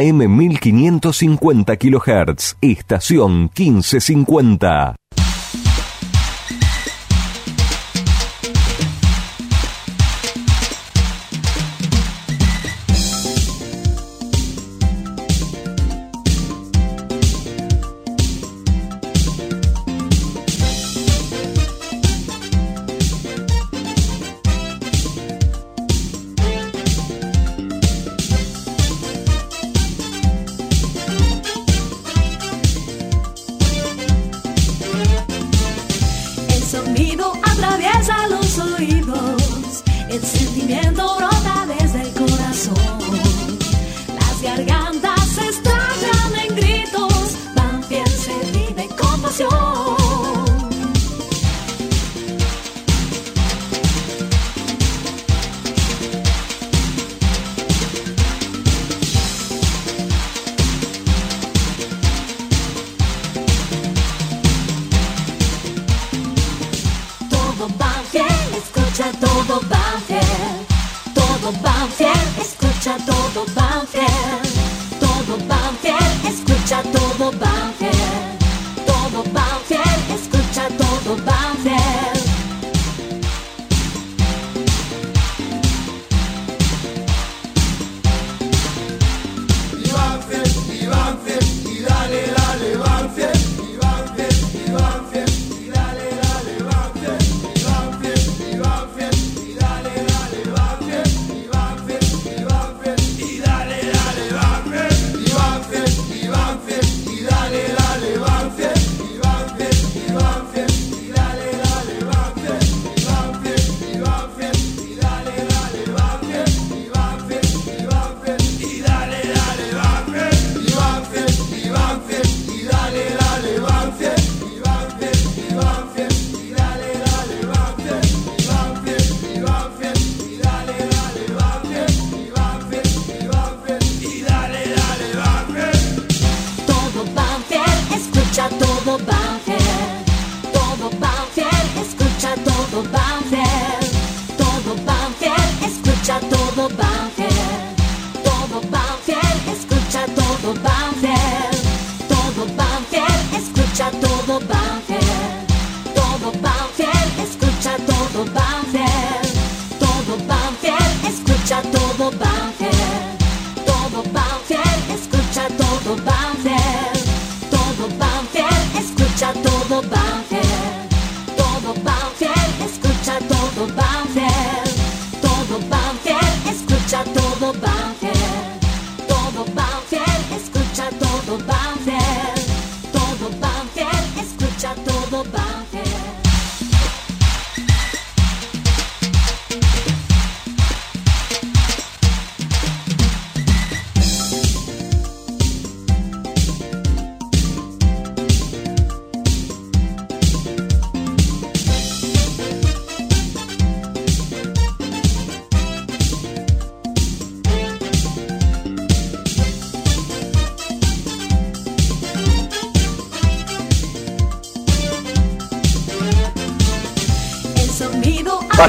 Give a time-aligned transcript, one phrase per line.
[0.00, 4.94] M1550 kHz, estación 1550.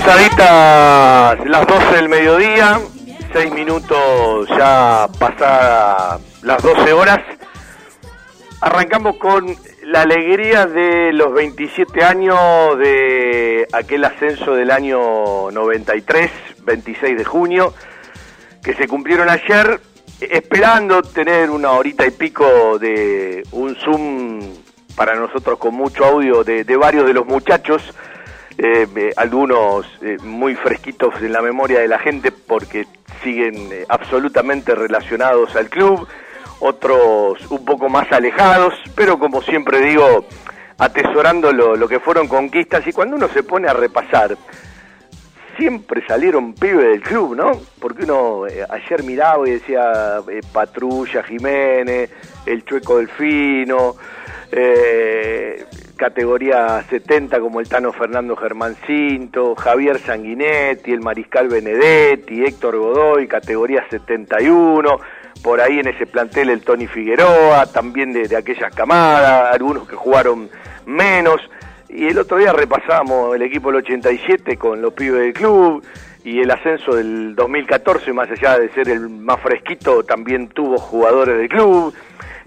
[0.09, 2.79] Pasaditas las 12 del mediodía,
[3.31, 7.19] 6 minutos ya pasadas las 12 horas.
[8.59, 12.39] Arrancamos con la alegría de los 27 años
[12.79, 16.31] de aquel ascenso del año 93,
[16.63, 17.75] 26 de junio,
[18.63, 19.79] que se cumplieron ayer,
[20.21, 24.39] esperando tener una horita y pico de un Zoom
[24.95, 27.93] para nosotros con mucho audio de, de varios de los muchachos
[28.61, 32.87] eh, eh, algunos eh, muy fresquitos en la memoria de la gente porque
[33.23, 36.05] siguen absolutamente relacionados al club,
[36.59, 40.25] otros un poco más alejados, pero como siempre digo,
[40.77, 44.35] atesorando lo, que fueron conquistas y cuando uno se pone a repasar,
[45.57, 47.51] siempre salieron pibes del club, ¿no?
[47.79, 50.19] Porque uno ayer miraba y decía
[50.51, 52.11] Patrulla, Jiménez,
[52.45, 53.95] el Chueco Delfino,
[54.51, 55.65] eh,
[55.99, 63.27] categoría 70 como el Tano Fernando Germán Cinto, Javier Sanguinetti, el Mariscal Benedetti, Héctor Godoy,
[63.27, 64.99] categoría 71,
[65.43, 70.49] por ahí en ese plantel el Tony Figueroa, también de, aquellas camadas, algunos que jugaron
[70.85, 71.41] menos,
[71.89, 75.83] y el otro día repasamos el equipo del 87 con los pibes del club,
[76.23, 81.37] y el ascenso del 2014, más allá de ser el más fresquito, también tuvo jugadores
[81.37, 81.93] del club.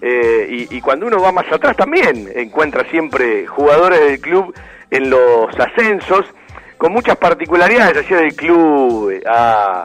[0.05, 4.53] Eh, y, cuando uno va más atrás también encuentra siempre jugadores del club
[4.91, 6.27] en los ascensos,
[6.77, 7.97] con muchas particularidades.
[7.99, 9.85] Ayer el club ha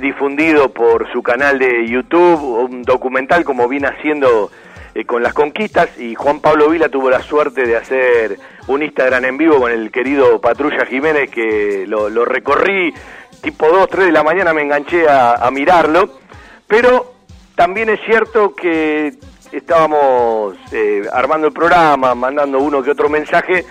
[0.00, 4.50] difundido por su canal de YouTube un documental como viene haciendo
[4.94, 9.24] eh, con las conquistas y Juan Pablo Vila tuvo la suerte de hacer un Instagram
[9.24, 12.92] en vivo con el querido Patrulla Jiménez que lo, recorrí
[13.40, 16.18] tipo 2, 3 de la mañana me enganché a, mirarlo,
[16.66, 17.14] pero
[17.54, 19.14] también es cierto que
[19.52, 23.64] estábamos eh, armando el programa, mandando uno que otro mensaje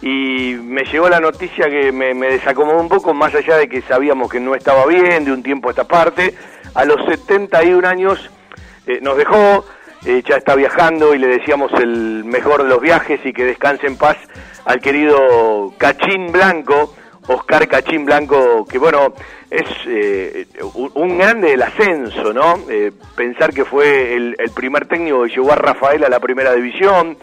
[0.00, 4.30] y me llegó la noticia que me, desacomodó un poco, más allá de que sabíamos
[4.30, 6.34] que no estaba bien de un tiempo a esta parte,
[6.74, 8.30] a los 71 años
[8.86, 9.64] eh, nos dejó,
[10.04, 13.86] eh, ya está viajando y le decíamos el mejor de los viajes y que descanse
[13.86, 14.16] en paz
[14.64, 16.94] al querido Cachín Blanco,
[17.28, 19.14] Oscar Cachín Blanco, que bueno,
[19.50, 20.46] es eh,
[20.94, 22.58] un, grande del ascenso, ¿no?
[22.68, 27.16] Eh, pensar que fue el, primer técnico que llevó a Rafael a la primera división,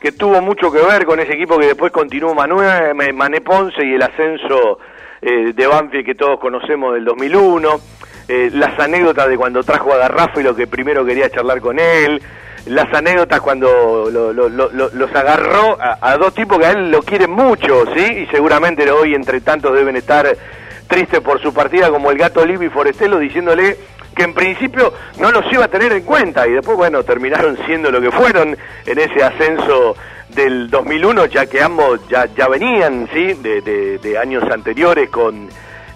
[0.00, 3.94] que tuvo mucho que ver con ese equipo que después continuó Manuel, Mané Ponce y
[3.94, 4.78] el ascenso
[5.20, 7.80] de Banfield que todos conocemos del 2001
[8.32, 11.80] eh, las anécdotas de cuando trajo a Garrafa y lo que primero quería charlar con
[11.80, 12.22] él,
[12.66, 18.04] las anécdotas cuando los agarró a, dos tipos que a él lo quieren mucho, ¿sí?
[18.04, 20.26] Y seguramente hoy entre tantos deben estar
[20.86, 23.76] tristes por su partida, como el gato Libby Forestelo, diciéndole
[24.14, 27.90] que en principio no los iba a tener en cuenta y después, bueno, terminaron siendo
[27.90, 29.96] lo que fueron en ese ascenso
[30.28, 33.34] del 2001, ya que ambos ya, ya venían, ¿sí?
[33.34, 35.48] de años anteriores con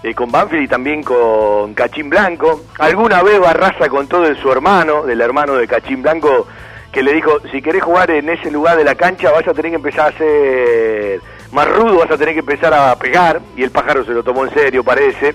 [0.05, 2.65] eh, con Banfield y también con Cachín Blanco.
[2.77, 6.45] Alguna vez Barraza contó de su hermano, del hermano de Cachín Blanco,
[6.91, 9.71] que le dijo, si querés jugar en ese lugar de la cancha vas a tener
[9.71, 11.19] que empezar a ser
[11.51, 14.45] más rudo, vas a tener que empezar a pegar, y el pájaro se lo tomó
[14.45, 15.33] en serio, parece.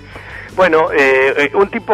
[0.55, 1.93] Bueno, eh, eh, un tipo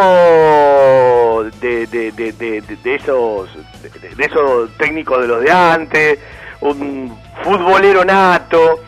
[1.60, 3.50] de, de, de, de esos,
[3.82, 6.20] de, esos técnicos de los de antes,
[6.62, 8.82] un futbolero nato,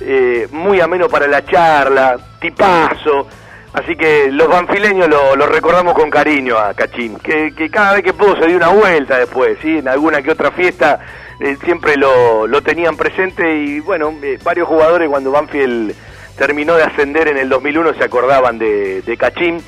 [0.00, 2.16] eh, muy ameno para la charla,
[2.50, 3.26] tipazo.
[3.72, 8.34] Así que los banfileños lo, recordamos con cariño a Cachín, que, cada vez que pudo
[8.36, 9.78] se dio una vuelta después, ¿sí?
[9.78, 10.98] en alguna que otra fiesta
[11.40, 15.94] eh, siempre lo, tenían presente y bueno, eh, varios jugadores cuando Banfield
[16.38, 19.62] terminó de ascender en el 2001 se acordaban de, de Cachín.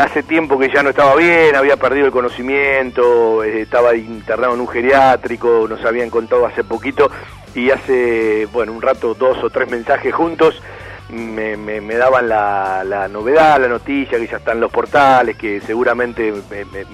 [0.00, 4.68] hace tiempo que ya no estaba bien, había perdido el conocimiento, estaba internado en un
[4.68, 7.10] geriátrico, nos habían contado hace poquito
[7.56, 10.62] y hace, bueno, un rato dos o tres mensajes juntos
[11.10, 16.32] me, me, daban la, la, novedad, la noticia, que ya están los portales, que seguramente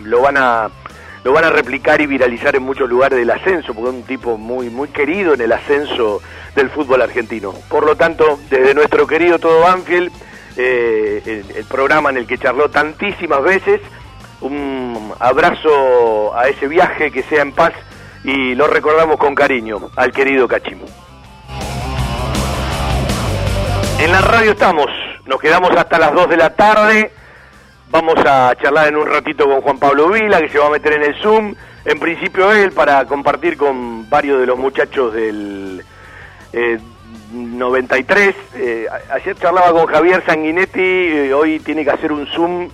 [0.03, 0.69] lo van a
[1.25, 4.39] lo van a replicar y viralizar en muchos lugares del ascenso, porque es un tipo
[4.39, 6.23] muy muy querido en el ascenso
[6.55, 7.53] del fútbol argentino.
[7.69, 10.13] Por lo tanto, desde nuestro querido Todo Banfield,
[10.57, 13.81] eh, el, programa en el que charló tantísimas veces,
[14.41, 17.73] un abrazo a ese viaje, que sea en paz
[18.23, 20.85] y lo recordamos con cariño al querido Cachimo.
[23.99, 24.87] En la radio estamos,
[25.25, 27.11] nos quedamos hasta las 2 de la tarde,
[27.91, 30.93] vamos a charlar en un ratito con Juan Pablo Vila, que se va a meter
[30.93, 31.55] en el Zoom,
[31.85, 35.83] en principio él, para compartir con varios de los muchachos del
[37.33, 38.29] 93.
[38.29, 42.69] Eh, eh, ayer charlaba con Javier Sanguinetti, eh, hoy tiene que hacer un Zoom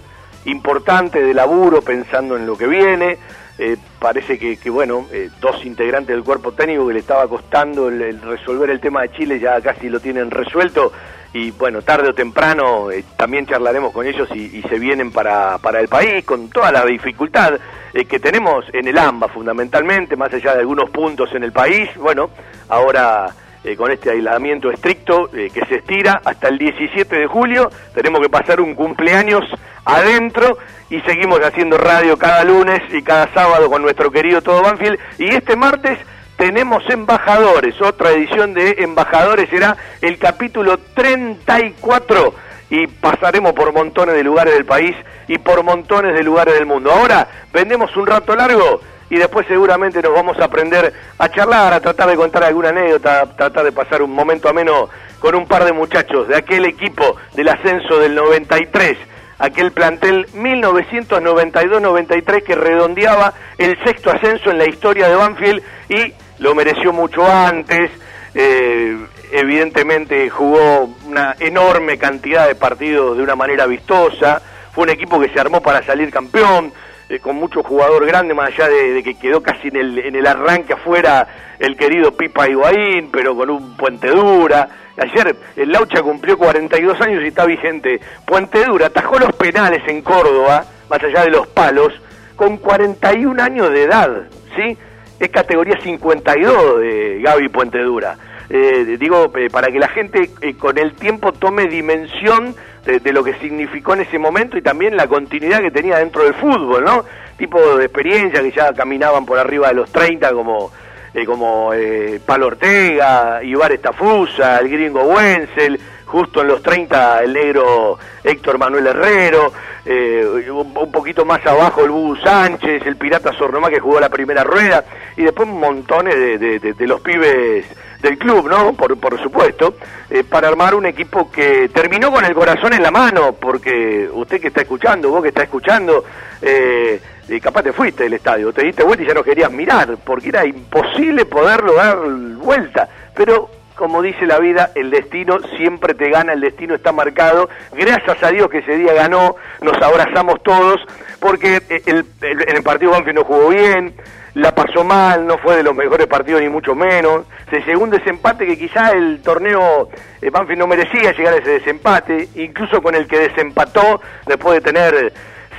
[0.45, 3.19] importante de laburo pensando en lo que viene.
[3.59, 8.21] Eh, parece que, bueno, eh, dos integrantes del cuerpo técnico que le estaba costando el,
[8.21, 10.93] resolver el tema de Chile ya casi lo tienen resuelto.
[11.35, 15.81] Y bueno, tarde o temprano eh, también charlaremos con ellos y, se vienen para, para,
[15.81, 17.59] el país con toda la dificultad
[17.93, 22.31] que tenemos en el AMBA fundamentalmente, más allá de algunos puntos en el país, bueno,
[22.71, 23.29] ahora
[23.77, 28.61] con este aislamiento estricto que se estira hasta el 17 de julio, tenemos que pasar
[28.61, 29.45] un cumpleaños
[29.85, 30.59] adentro
[30.91, 34.99] y seguimos haciendo radio cada lunes y cada sábado con nuestro querido Todo Banfield.
[35.19, 35.99] Y este martes
[36.37, 42.35] tenemos embajadores, otra edición de embajadores será el capítulo 34
[42.71, 44.97] y pasaremos por montones de lugares del país
[45.29, 46.91] y por montones de lugares del mundo.
[46.91, 48.81] Ahora vendemos un rato largo
[49.13, 53.21] y después seguramente nos vamos a aprender a charlar, a tratar de contar alguna anécdota,
[53.21, 54.89] a tratar de pasar un momento ameno
[55.19, 58.97] con un par de muchachos de aquel equipo del ascenso del 93
[59.39, 66.55] aquel plantel 1992-93 que redondeaba el sexto ascenso en la historia de Banfield y lo
[66.55, 67.91] mereció mucho antes.
[68.35, 68.97] Eh,
[69.31, 74.41] evidentemente jugó una enorme cantidad de partidos de una manera vistosa.
[74.73, 76.73] Fue un equipo que se armó para salir campeón,
[77.13, 79.77] eh, con mucho jugador grande, más allá de, que quedó casi en
[80.17, 81.27] el, arranque afuera
[81.59, 84.69] el querido Pipa Higuaín, pero con un puente dura.
[84.97, 88.01] Ayer el Laucha cumplió 42 años y está vigente.
[88.27, 91.93] Puente Dura atajó los penales en Córdoba, más allá de los palos,
[92.37, 94.23] con 41 años de edad,
[94.57, 94.77] ¿sí?
[95.19, 98.17] Es categoría 52 de Gaby Puente Dura.
[98.55, 102.55] Eh, digo, eh, para que la gente eh, con el tiempo tome dimensión
[102.85, 106.35] de, lo que significó en ese momento y también la continuidad que tenía dentro del
[106.35, 107.05] fútbol, ¿no?
[107.39, 110.71] Tipo de experiencia que ya caminaban por arriba de los 30 como
[111.15, 117.35] eh, como eh, Palo Ortega, Ibar Estafusa, el gringo Wenzel, justo en los 30 el
[117.35, 119.53] negro Héctor Manuel Herrero,
[119.85, 124.43] eh, un, poquito más abajo el Bubu Sánchez, el Pirata Sornomá que jugó la primera
[124.43, 124.85] rueda,
[125.17, 127.67] y después montones de, de, de los pibes
[128.03, 128.75] del club, ¿no?
[128.75, 129.77] Por, por supuesto,
[130.11, 134.41] eh, para armar un equipo que terminó con el corazón en la mano, porque usted
[134.41, 136.05] que está escuchando, vos que está escuchando,
[136.43, 137.01] eh,
[137.41, 140.45] capaz te fuiste del estadio, te diste vuelta y ya no querías mirar, porque era
[140.45, 141.97] imposible poderlo dar
[142.37, 147.49] vuelta, pero como dice la vida, el destino siempre te gana, el destino está marcado,
[147.73, 150.81] gracias a Dios que ese día ganó, nos abrazamos todos,
[151.21, 153.95] porque el, el, el partido Banfield no jugó bien,
[154.35, 157.91] la pasó mal, no fue de los mejores partidos ni mucho menos, se llegó un
[157.91, 162.95] desempate que quizá el torneo eh, Banfield no merecía llegar a ese desempate, incluso con
[162.95, 165.13] el que desempató después de tener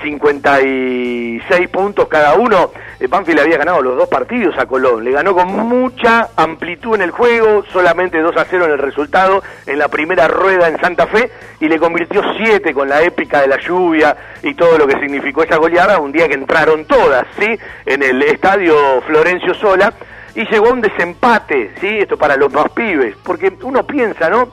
[0.04, 2.72] 56 puntos cada uno.
[3.00, 7.02] Eh, Banfield había ganado los dos partidos a Colón, le ganó con mucha amplitud en
[7.02, 11.08] el juego, solamente 2 a 0 en el resultado en la primera rueda en Santa
[11.08, 15.00] Fe y le convirtió 7 con la épica de la lluvia y todo lo que
[15.00, 17.58] significó esa goleada, un día que entraron todas, ¿sí?
[17.86, 19.94] En el estadio Florencio Sola
[20.36, 21.88] y llegó un desempate, ¿sí?
[22.00, 24.50] Esto para los más pibes, porque uno piensa, ¿no?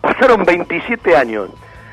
[0.00, 1.50] Pasaron 27 años.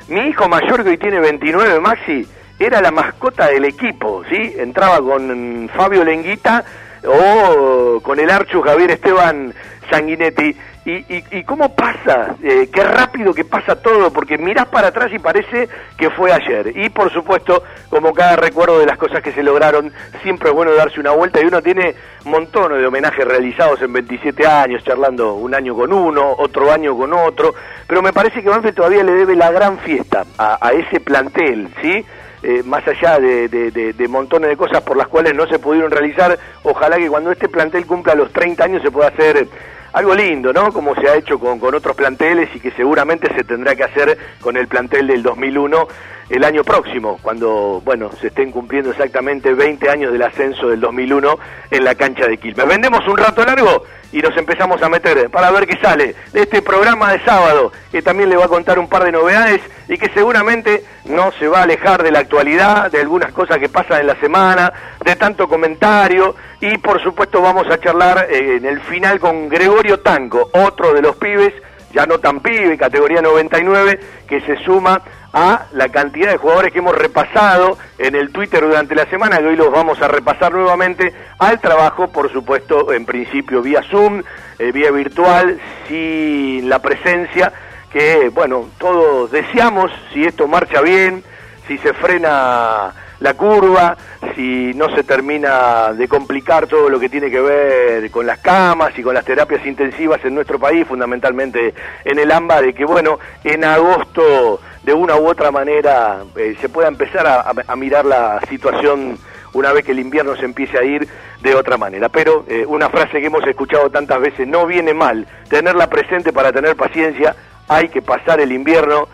[0.08, 2.26] Mi hijo mayor que hoy tiene 29, Maxi,
[2.60, 4.54] era la mascota del equipo, ¿sí?
[4.58, 6.62] Entraba con Fabio Lenguita
[7.06, 9.54] o con el Archu Javier Esteban
[9.90, 10.54] Sanguinetti.
[10.84, 12.36] ¿Y, y, y cómo pasa?
[12.42, 16.72] Eh, qué rápido que pasa todo, porque mirás para atrás y parece que fue ayer.
[16.74, 20.74] Y por supuesto, como cada recuerdo de las cosas que se lograron, siempre es bueno
[20.74, 25.54] darse una vuelta y uno tiene montones de homenajes realizados en 27 años, charlando un
[25.54, 27.54] año con uno, otro año con otro,
[27.86, 31.68] pero me parece que Banfield todavía le debe la gran fiesta a, a ese plantel,
[31.82, 32.04] ¿sí?
[32.42, 35.90] Eh, más allá de, de, de, montones de cosas por las cuales no se pudieron
[35.90, 39.46] realizar, ojalá que cuando este plantel cumpla los 30 años se pueda hacer
[39.92, 40.72] algo lindo, ¿no?
[40.72, 44.16] Como se ha hecho con, con otros planteles y que seguramente se tendrá que hacer
[44.40, 45.86] con el plantel del 2001
[46.30, 51.38] el año próximo, cuando, bueno, se estén cumpliendo exactamente 20 años del ascenso del 2001
[51.72, 52.68] en la cancha de Quilmes.
[52.68, 56.62] Vendemos un rato largo y nos empezamos a meter para ver qué sale de este
[56.62, 60.08] programa de sábado, que también le va a contar un par de novedades y que
[60.10, 64.06] seguramente no se va a alejar de la actualidad, de algunas cosas que pasan en
[64.06, 64.72] la semana,
[65.04, 69.98] de tanto comentario y por supuesto vamos a charlar eh, en el final con Gregorio
[69.98, 71.54] Tanco, otro de los pibes,
[71.92, 76.78] ya no tan pibe, categoría 99, que se suma a la cantidad de jugadores que
[76.78, 81.12] hemos repasado en el Twitter durante la semana, que hoy los vamos a repasar nuevamente,
[81.38, 84.22] al trabajo, por supuesto, en principio vía Zoom,
[84.58, 87.52] eh, vía virtual, sin la presencia
[87.90, 91.24] que, bueno, todos deseamos, si esto marcha bien,
[91.66, 93.96] si se frena la curva,
[94.34, 98.98] si no se termina de complicar todo lo que tiene que ver con las camas
[98.98, 103.18] y con las terapias intensivas en nuestro país, fundamentalmente en el AMBA, de que, bueno,
[103.44, 109.18] en agosto de una u otra manera eh, se pueda empezar a, mirar la situación
[109.52, 111.08] una vez que el invierno se empiece a ir
[111.42, 112.08] de otra manera.
[112.08, 116.52] Pero eh, una frase que hemos escuchado tantas veces, no viene mal tenerla presente para
[116.52, 117.36] tener paciencia,
[117.68, 119.08] hay que pasar el invierno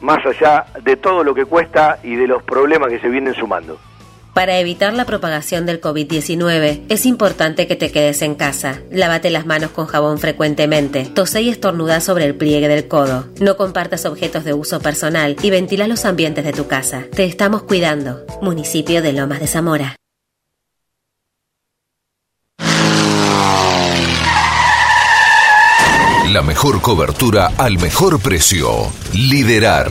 [0.00, 3.78] más allá de todo lo que cuesta y de los problemas que se vienen sumando.
[4.34, 8.80] Para evitar la propagación del COVID-19, es importante que te quedes en casa.
[8.90, 11.04] Lávate las manos con jabón frecuentemente.
[11.04, 13.26] Tose y estornuda sobre el pliegue del codo.
[13.40, 17.04] No compartas objetos de uso personal y ventila los ambientes de tu casa.
[17.14, 18.24] Te estamos cuidando.
[18.40, 19.96] Municipio de Lomas de Zamora.
[26.32, 28.68] La mejor cobertura al mejor precio.
[29.12, 29.90] Liderar.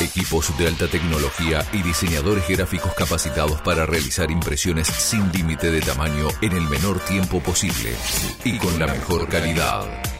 [0.00, 6.28] Equipos de alta tecnología y diseñadores gráficos capacitados para realizar impresiones sin límite de tamaño
[6.40, 7.94] en el menor tiempo posible
[8.44, 10.19] y con la mejor calidad.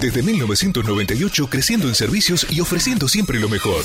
[0.00, 3.84] Desde 1998 creciendo en servicios y ofreciendo siempre lo mejor.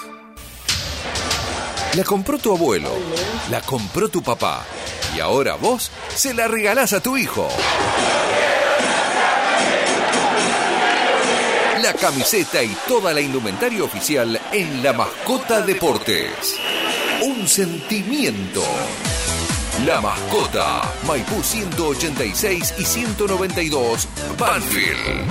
[1.95, 2.89] La compró tu abuelo,
[3.49, 4.65] la compró tu papá
[5.13, 7.49] y ahora vos se la regalás a tu hijo.
[11.81, 16.55] La camiseta y toda la indumentaria oficial en La Mascota Deportes.
[17.23, 18.63] Un sentimiento.
[19.85, 24.07] La Mascota, Maipú 186 y 192,
[24.37, 25.29] Banfield.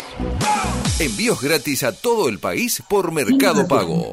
[0.99, 4.13] Envíos gratis a todo el país por Mercado Pago.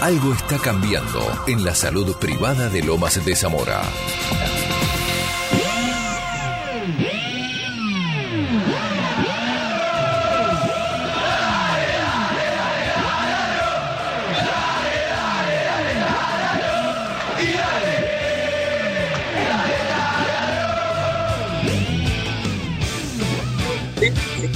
[0.00, 3.82] Algo está cambiando en la salud privada de Lomas de Zamora.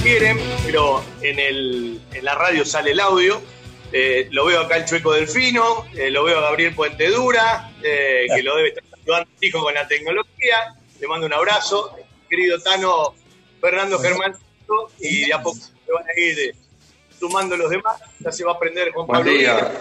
[0.05, 3.41] Quieren, pero en, el, en la radio sale el audio.
[3.91, 8.27] Eh, lo veo acá el Chueco Delfino, eh, lo veo a Gabriel Puente Dura, eh,
[8.35, 10.75] que lo debe estar ayudando hijo con la tecnología.
[10.99, 11.95] Le mando un abrazo.
[12.29, 13.15] Querido Tano
[13.59, 14.35] Fernando Germán,
[14.99, 16.55] y de a poco se van a ir
[17.19, 17.99] sumando los demás.
[18.19, 19.23] Ya se va a aprender Juan Pablo.
[19.23, 19.73] Buen día.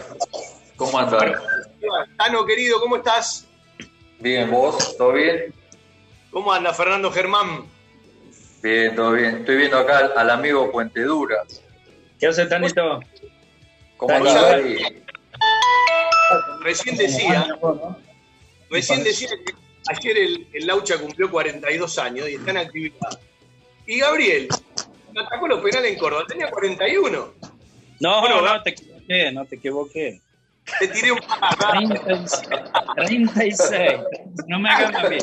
[0.76, 1.22] ¿Cómo andas?
[2.16, 3.46] Tano, querido, ¿cómo estás?
[4.20, 4.96] Bien, ¿vos?
[4.96, 5.54] ¿Todo bien?
[6.30, 7.73] ¿Cómo anda Fernando Germán?
[8.64, 9.36] Bien, todo bien.
[9.40, 11.36] Estoy viendo acá al amigo Puente Dura.
[12.18, 12.98] ¿Qué hace, Tanito?
[13.98, 14.78] ¿Cómo andás ahí?
[16.62, 17.46] Recién decía,
[18.70, 19.52] recién decía que
[19.94, 23.20] ayer el, el, Laucha cumplió 42 años y está en actividad.
[23.86, 24.48] Y Gabriel
[25.14, 27.34] atacó los penales en Córdoba, tenía 41.
[28.00, 30.22] No, bueno, no, te equivoqué, no te equivoqué.
[30.78, 32.42] Te tiré un 36,
[32.96, 34.00] 36.
[34.46, 35.22] No me más bien.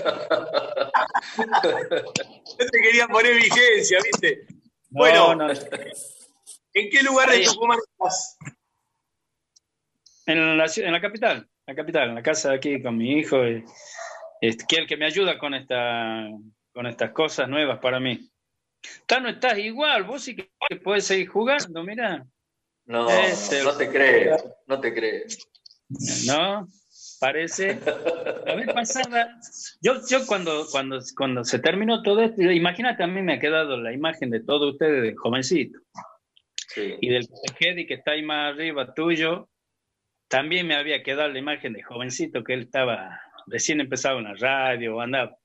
[2.60, 4.46] Yo te quería poner vigencia, ¿viste?
[4.90, 5.50] No, bueno, no.
[5.50, 8.38] ¿en qué lugar de Tucumán estás?
[10.26, 13.66] En la, en la capital, la capital, en la casa aquí con mi hijo, y,
[14.42, 16.28] este, que es el que me ayuda con, esta,
[16.74, 18.30] con estas cosas nuevas para mí.
[19.06, 20.52] Tano, estás igual, vos sí que
[20.84, 22.26] puedes seguir jugando, mira,
[22.92, 25.48] No, Este- no te crees, no te crees.
[26.28, 26.68] ¿no?
[27.22, 27.80] Parece.
[28.46, 29.40] La vez pasada,
[29.82, 33.78] yo, yo cuando, cuando, cuando se terminó todo esto, imagínate, a mí me ha quedado
[33.78, 35.80] la imagen de todos ustedes de jovencito.
[37.00, 39.50] Y del Tejedi que está ahí más arriba tuyo,
[40.28, 44.34] también me había quedado la imagen de jovencito que él estaba, recién empezaba en la
[44.34, 45.38] radio, andaba.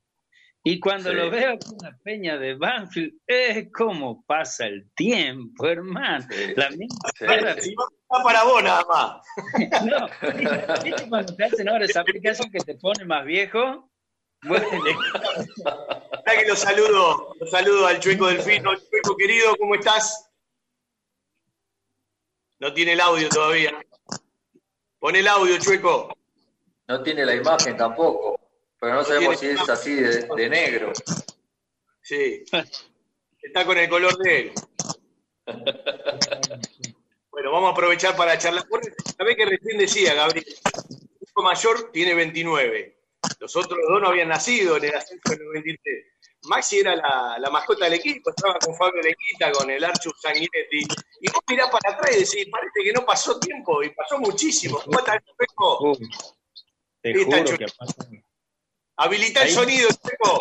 [0.69, 6.27] Y cuando lo veo con la peña de Banfield, es como pasa el tiempo, hermano.
[6.57, 6.97] La misma
[8.09, 9.23] para vos nada más.
[9.85, 10.09] no,
[10.83, 13.89] ¿viste cuando te hacen ahora esa aplicación que te pone más viejo?
[14.43, 14.67] Bueno,
[16.25, 18.75] que lo saludo, lo saludo al Chueco Delfino.
[18.75, 20.33] Chueco querido, ¿cómo estás?
[22.59, 23.73] No tiene el audio todavía.
[24.99, 26.13] Pon el audio, Chueco.
[26.89, 28.46] No tiene la imagen tampoco,
[28.81, 30.93] pero no, sabemos si es así de, negro.
[32.03, 32.45] Sí,
[33.43, 34.53] está con el color de él.
[37.31, 38.65] Bueno, vamos a aprovechar para charlar.
[39.17, 40.47] ¿Sabés que recién decía, Gabriel?
[40.47, 42.97] El hijo mayor tiene 29.
[43.41, 46.07] Los otros dos no habían nacido en el ascenso del 93.
[46.45, 50.87] Maxi era la, mascota del equipo, estaba con Fabio Lequita, con el Archus Sanguinetti.
[51.21, 54.81] Y vos mirás para atrás y decís, parece que no pasó tiempo, y pasó muchísimo.
[54.85, 55.99] ¿Cómo está el chueco?
[57.03, 57.67] te juro que
[58.99, 60.41] Habilita el sonido, chueco.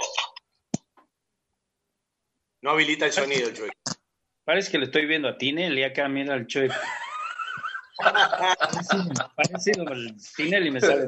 [2.62, 3.74] No habilita el sonido, chueco.
[4.44, 6.74] Parece que lo estoy viendo a Tinelli acá, mira el chueco.
[9.36, 11.08] Parecido el Tinelli me sale.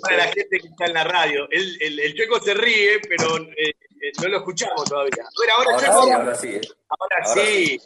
[0.00, 1.46] para la gente que está en la radio.
[1.50, 5.24] El, el, el chueco se ríe, pero eh, eh, no lo escuchamos todavía.
[5.56, 7.80] ahora, ahora, sí, ahora, sí.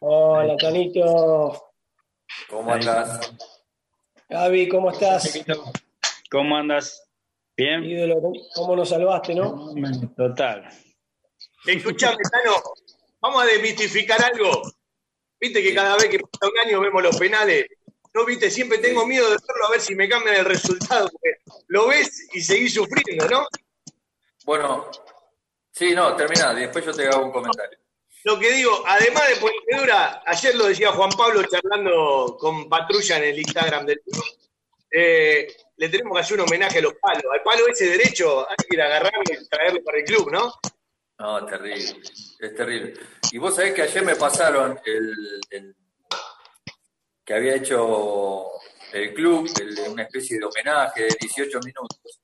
[0.00, 1.72] Hola, Tonito.
[2.48, 3.32] ¿Cómo andas?
[4.28, 5.44] Gaby, ¿cómo estás?
[6.30, 7.02] ¿Cómo andas?
[7.56, 7.84] Bien.
[7.84, 9.74] Ídolo, ¿cómo nos salvaste, no?
[10.16, 10.68] Total.
[11.66, 12.56] Escuchame, Tano,
[13.20, 14.62] vamos a desmitificar algo.
[15.38, 17.66] Viste que cada vez que pasa un año vemos los penales
[18.12, 21.38] no viste, siempre tengo miedo de verlo a ver si me cambian el resultado, porque
[21.68, 23.46] lo ves y seguís sufriendo, ¿no?
[24.44, 24.90] Bueno,
[25.70, 27.78] sí, no, termina, después yo te hago un comentario.
[28.24, 33.24] Lo que digo, además de dura, ayer lo decía Juan Pablo charlando con Patrulla en
[33.24, 34.24] el Instagram del club,
[34.90, 37.24] eh, le tenemos que hacer un homenaje a los palos.
[37.32, 40.52] Al palo ese derecho hay que ir a agarrarlo y traerlo para el club, ¿no?
[41.18, 42.02] No, terrible,
[42.38, 42.94] es terrible.
[43.32, 45.74] Y vos sabés que ayer me pasaron el
[47.24, 48.46] que había hecho
[48.92, 49.48] el club,
[49.88, 52.20] una especie de homenaje de 18 minutos.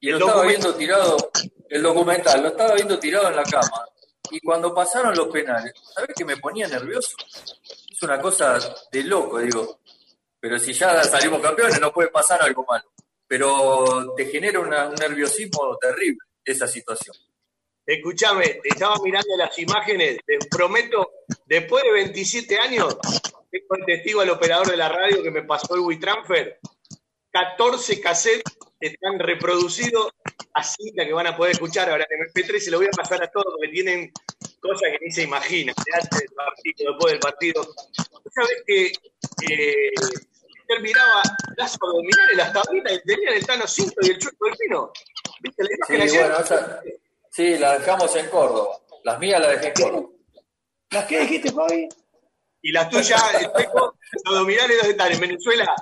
[0.00, 1.30] Y lo estaba viendo tirado,
[1.68, 3.84] el documental, lo estaba viendo tirado en la cama.
[4.30, 7.16] Y cuando pasaron los penales, ¿sabes que me ponía nervioso?
[7.90, 8.58] Es una cosa
[8.90, 9.81] de loco, digo.
[10.42, 12.82] Pero si ya salimos campeones, no puede pasar algo malo.
[13.28, 17.14] Pero te genera un nerviosismo terrible esa situación.
[17.86, 21.12] Escúchame, estaba mirando las imágenes, te prometo,
[21.46, 22.98] después de 27 años,
[23.52, 26.58] tengo el al operador de la radio que me pasó el WeTransfer.
[27.30, 28.42] 14 cassettes
[28.80, 30.10] están reproducidos
[30.54, 33.22] a cinta que van a poder escuchar ahora en MP3 se lo voy a pasar
[33.22, 34.12] a todos porque tienen
[34.58, 37.74] cosas que ni se imaginan antes del partido, después del partido.
[38.34, 38.86] ¿Sabes que
[39.48, 39.92] eh,
[40.72, 41.22] terminaba
[41.56, 44.92] las abdominales, las tablitas y tenían el Tano Cinto y el Chueco del Pino?
[45.40, 46.36] ¿Viste la imagen sí, Bueno,
[47.30, 48.78] sí, la dejamos en Córdoba.
[49.04, 50.08] Las mías las dejé en Córdoba.
[50.90, 51.88] ¿Las qué dijiste, Fabi?
[52.62, 55.12] ¿Y las tuyas, Espejo, los abdominales dónde están?
[55.12, 55.74] ¿En Venezuela?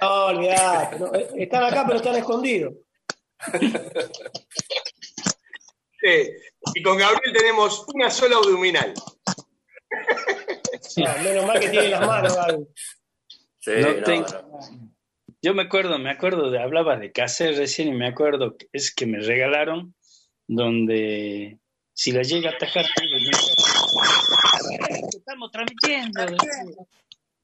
[0.00, 0.96] No, olvidate.
[1.18, 2.74] Eh, están acá, pero están escondidos.
[5.98, 6.30] Sí.
[6.74, 8.94] Y con Gabriel tenemos una sola abdominal.
[11.24, 12.68] menos mal que tiene las manos, Gabriel.
[13.66, 13.72] Sí,
[15.42, 19.06] Yo me acuerdo, me acuerdo de, hablabas de caser recién y me acuerdo, es que
[19.06, 19.92] me regalaron
[20.46, 21.58] donde
[21.92, 22.84] si la llega a atajar,
[25.08, 26.26] estamos transmitiendo.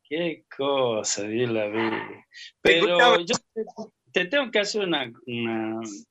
[0.08, 2.26] Qué cosa, Dios la vida.
[2.60, 3.34] Pero yo
[4.12, 5.10] te, tengo que hacer una,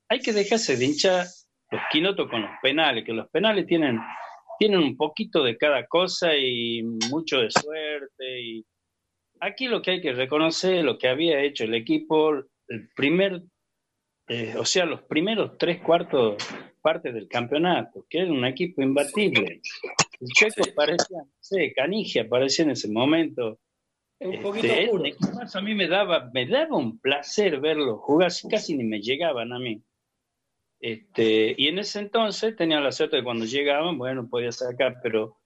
[0.10, 1.26] Hay que dejarse de hinchar
[1.70, 3.98] los quinotos con los penales, que los penales tienen,
[4.60, 8.42] tienen un poquito de cada cosa y mucho de suerte.
[8.42, 8.66] Y
[9.42, 12.32] aquí lo que hay que reconocer, lo que había hecho el equipo,
[12.68, 13.42] el primer,
[14.28, 16.38] eh, o sea, los primeros tres cuartos
[16.82, 19.62] partes del campeonato, que era un equipo imbatible.
[20.20, 23.60] El Checo parecía, no sé, Canigia parecía en ese momento.
[24.20, 28.84] Un este, poquito a mí me daba, me daba un placer verlo jugar, casi ni
[28.84, 29.82] me llegaban a mí.
[30.80, 35.40] Este, y en ese entonces tenía la suerte de cuando llegaban, bueno, podía sacar, pero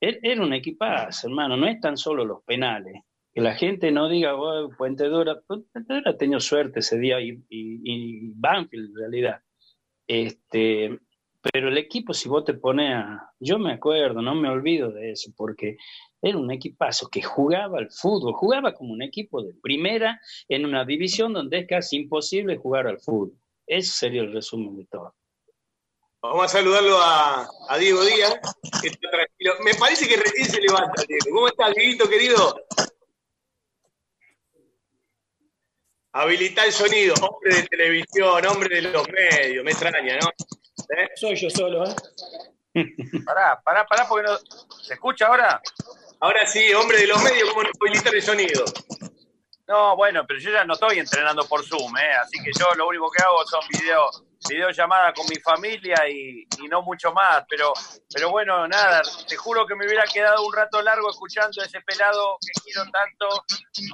[0.00, 3.02] era un equipazo, hermano, no es tan solo los penales.
[3.32, 7.20] Que la gente no diga, oh, Puente Dura, Puente Dura ha tenido suerte ese día
[7.20, 9.40] y, y, y Banfield en realidad.
[10.06, 10.98] Este,
[11.40, 13.32] pero el equipo, si vos te pones a.
[13.38, 15.76] Yo me acuerdo, no me olvido de eso, porque
[16.20, 20.84] era un equipazo que jugaba al fútbol, jugaba como un equipo de primera en una
[20.84, 23.32] división donde es casi imposible jugar al fútbol.
[23.66, 25.14] Ese sería el resumen de todo.
[26.22, 28.38] Vamos a saludarlo a, a Diego Díaz,
[28.82, 29.54] que está tranquilo.
[29.64, 31.24] Me parece que recién se levanta, Diego.
[31.32, 32.66] ¿Cómo estás, Dieguito, querido?
[36.12, 40.28] Habilita el sonido, hombre de televisión, hombre de los medios, me extraña, ¿no?
[40.28, 41.08] ¿Eh?
[41.14, 41.94] Soy yo solo, ¿eh?
[43.24, 44.38] Pará, pará, pará, porque no.
[44.82, 45.60] ¿Se escucha ahora?
[46.20, 48.64] Ahora sí, hombre de los medios, ¿cómo no habilitar el sonido?
[49.68, 52.12] No, bueno, pero yo ya no estoy entrenando por Zoom, ¿eh?
[52.20, 56.68] así que yo lo único que hago son videos videollamadas con mi familia y, y,
[56.68, 57.72] no mucho más, pero,
[58.12, 61.80] pero bueno, nada, te juro que me hubiera quedado un rato largo escuchando a ese
[61.82, 63.44] pelado que quiero tanto,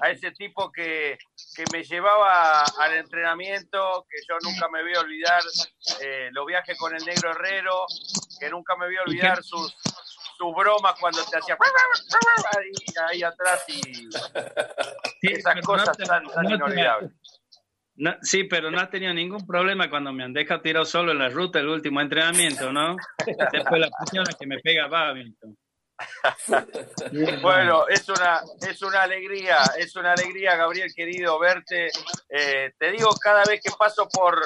[0.02, 1.18] a ese tipo que,
[1.54, 5.42] que me llevaba al entrenamiento, que yo nunca me voy a olvidar
[6.00, 7.86] eh, los viajes con el negro Herrero,
[8.38, 9.74] que nunca me voy a olvidar sus,
[10.36, 11.56] sus bromas cuando te hacía
[12.56, 12.72] ahí,
[13.10, 14.08] ahí atrás y
[15.22, 17.10] esas cosas tan, tan inolvidables.
[17.96, 21.18] No, sí, pero no has tenido ningún problema cuando me han dejado tirado solo en
[21.18, 22.96] la ruta el último entrenamiento, ¿no?
[23.52, 25.56] Después la presión que me pega Babington.
[27.42, 31.88] bueno, es una, es una alegría, es una alegría, Gabriel, querido, verte.
[32.28, 34.40] Eh, te digo, cada vez que paso por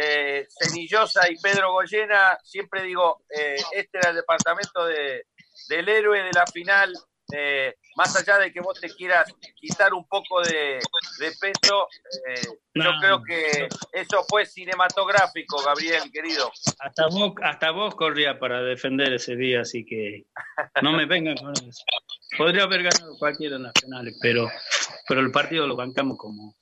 [0.00, 5.26] eh, Cenillosa y Pedro Goyena, siempre digo, eh, este era el departamento de,
[5.68, 6.92] del héroe de la final,
[7.96, 10.80] más allá de que vos te quieras quitar un poco de,
[11.18, 11.88] de peso,
[12.28, 12.84] eh, no.
[12.84, 16.50] yo creo que eso fue cinematográfico, Gabriel, querido.
[16.80, 20.24] Hasta vos, hasta vos corría para defender ese día, así que
[20.82, 21.84] no me vengan con eso.
[22.36, 24.48] Podría haber ganado cualquiera en las finales, pero,
[25.08, 26.54] pero el partido lo bancamos como.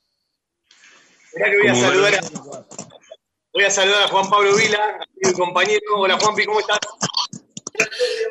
[1.35, 2.19] Mirá que voy a saludar a,
[3.53, 5.81] voy a saludar a Juan Pablo Vila, mi compañero.
[5.97, 6.79] Hola Juanpi, ¿cómo estás?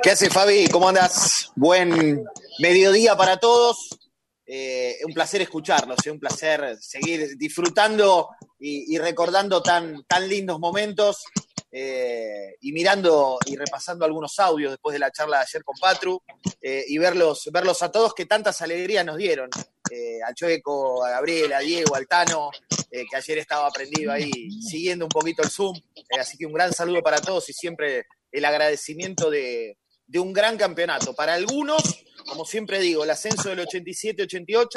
[0.02, 0.68] ¿Qué hace Fabi?
[0.68, 1.50] ¿Cómo andas?
[1.56, 2.24] Buen
[2.58, 3.88] mediodía para todos.
[4.44, 11.24] Eh, un placer escucharlos, eh, un placer seguir disfrutando y, recordando tan, tan, lindos momentos
[11.70, 16.22] eh, y mirando y repasando algunos audios después de la charla de ayer con Patru
[16.60, 19.48] eh, y verlos, verlos a todos que tantas alegrías nos dieron.
[20.26, 22.50] A Chueco, a Gabriel, a Diego, al Tano,
[22.90, 25.76] que ayer estaba aprendido ahí siguiendo un poquito el Zoom.
[26.18, 29.76] así que un gran saludo para todos y siempre el agradecimiento de,
[30.12, 31.14] de un gran campeonato.
[31.14, 34.68] Para algunos, como siempre digo, el ascenso del 87-88,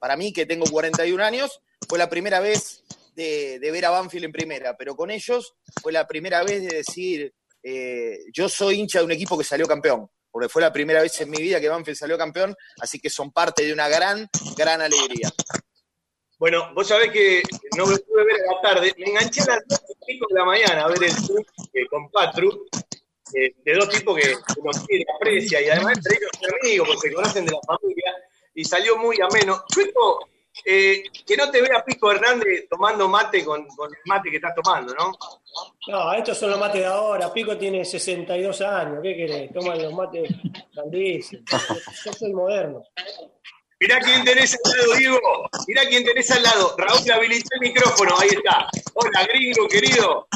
[0.00, 2.82] para mí que tengo 41 años, fue la primera vez
[3.14, 7.32] de, ver a Banfield en primera, pero con ellos fue la primera vez de decir,
[7.62, 11.20] eh, yo soy hincha de un equipo que salió campeón, porque fue la primera vez
[11.20, 14.80] en mi vida que Banfield salió campeón, así que son parte de una gran, gran
[14.80, 15.30] alegría.
[16.36, 17.42] Bueno, vos sabés que
[17.76, 20.82] no me pude ver a la tarde, me enganché a las 2 de la mañana
[20.82, 22.66] a ver el eh, con Patru,
[23.34, 27.14] eh, de dos tipos que uno quiere, aprecia, y además entre ellos amigos, porque se
[27.14, 28.14] conocen de la familia,
[28.54, 29.64] y salió muy ameno.
[29.72, 30.28] Chueco,
[30.64, 34.54] eh, que no te vea Pico Hernández tomando mate con, con, el mate que estás
[34.54, 35.12] tomando, ¿no?
[35.88, 37.32] No, estos son los mates de ahora.
[37.32, 38.98] Pico tiene 62 años.
[39.02, 39.52] ¿Qué querés?
[39.52, 40.30] Toma los mates
[40.74, 41.44] grandísimos.
[42.04, 42.82] Yo soy moderno.
[43.78, 45.50] Mirá quién tenés al lado, Diego.
[45.66, 46.74] Mirá quién tenés al lado.
[46.76, 48.14] Raúl, habilita el micrófono.
[48.18, 48.68] Ahí está.
[48.94, 50.28] Hola, gringo, querido.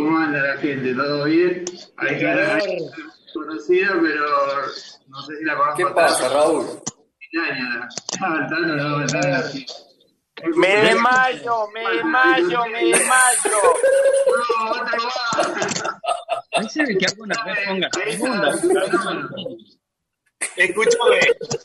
[0.00, 0.94] ¿Cómo anda la gente?
[0.94, 1.62] ¿Todo bien?
[1.98, 2.78] Hay que
[3.34, 4.26] conocida, pero
[5.08, 5.76] no sé si la conozco.
[5.76, 6.80] ¿Qué pasa, Raúl?
[10.56, 13.58] Me desmayo, me desmayo, me desmayo.
[16.50, 17.90] Parece que alguna vez ponga
[20.56, 21.20] Escúchame,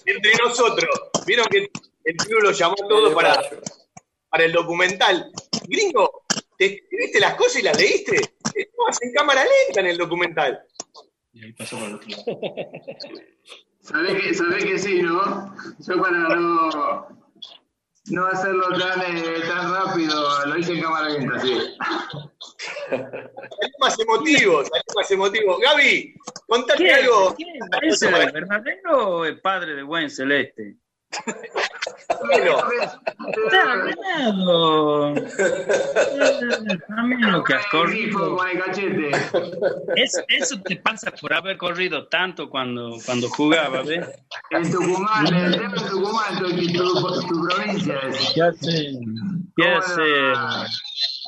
[0.06, 0.90] entre nosotros,
[1.26, 1.72] vieron que
[2.04, 3.42] el club lo llamó todo para,
[4.30, 5.32] para el documental.
[5.70, 6.25] Gringo,
[6.58, 8.16] ¿te escribiste las cosas y las leíste?
[8.56, 10.62] Estabas en cámara lenta en el documental.
[11.34, 12.40] Y ahí pasó por el otro lado.
[13.82, 15.56] Sabés que, sabés que sí, ¿no?
[15.80, 17.08] Yo para no,
[18.06, 21.58] no hacerlo tan, eh, tan rápido, lo hice en cámara lenta, sí.
[22.90, 25.60] Salió más emotivo, salió más emotivo.
[25.60, 26.16] Gaby,
[26.48, 27.36] contate algo.
[27.36, 27.60] ¿Quién?
[27.82, 30.78] ¿Es el verdadero o el padre de Buen Celeste?
[32.26, 32.58] Bueno,
[33.50, 35.14] Terminado.
[36.88, 38.38] También lo que has corrido.
[39.96, 44.06] Es, eso te pasa por haber corrido tanto cuando, cuando jugaba, ¿ves?
[44.52, 48.36] En Tucumán, el tema de Tucumán, tu, tu, tu provincia es.
[48.36, 48.92] Ya sé.
[49.58, 50.34] Ya sé.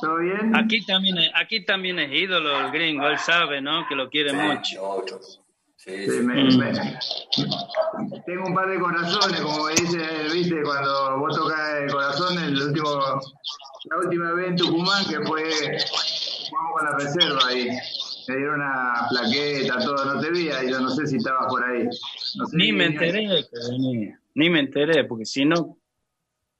[0.00, 0.54] ¿Todo bien?
[0.56, 3.86] Aquí también, es- aquí también es ídolo el gringo, él sabe, ¿no?
[3.88, 5.04] Que lo quiere mucho.
[5.20, 5.38] Sí,
[5.88, 6.20] Sí, sí.
[6.20, 6.58] me- Mm.
[6.58, 9.98] me- tengo un par de corazones, como me dice,
[10.32, 13.20] viste, cuando vos tocas el corazón, el último,
[13.84, 15.42] la última vez en Tucumán, que fue,
[16.50, 17.68] jugamos con la reserva ahí.
[18.28, 21.64] Me dieron una plaqueta, todo, no te vi, y yo no sé si estabas por
[21.64, 21.84] ahí.
[22.36, 23.02] No sé Ni si me venías.
[23.02, 25.78] enteré que venía, ni me enteré, porque si no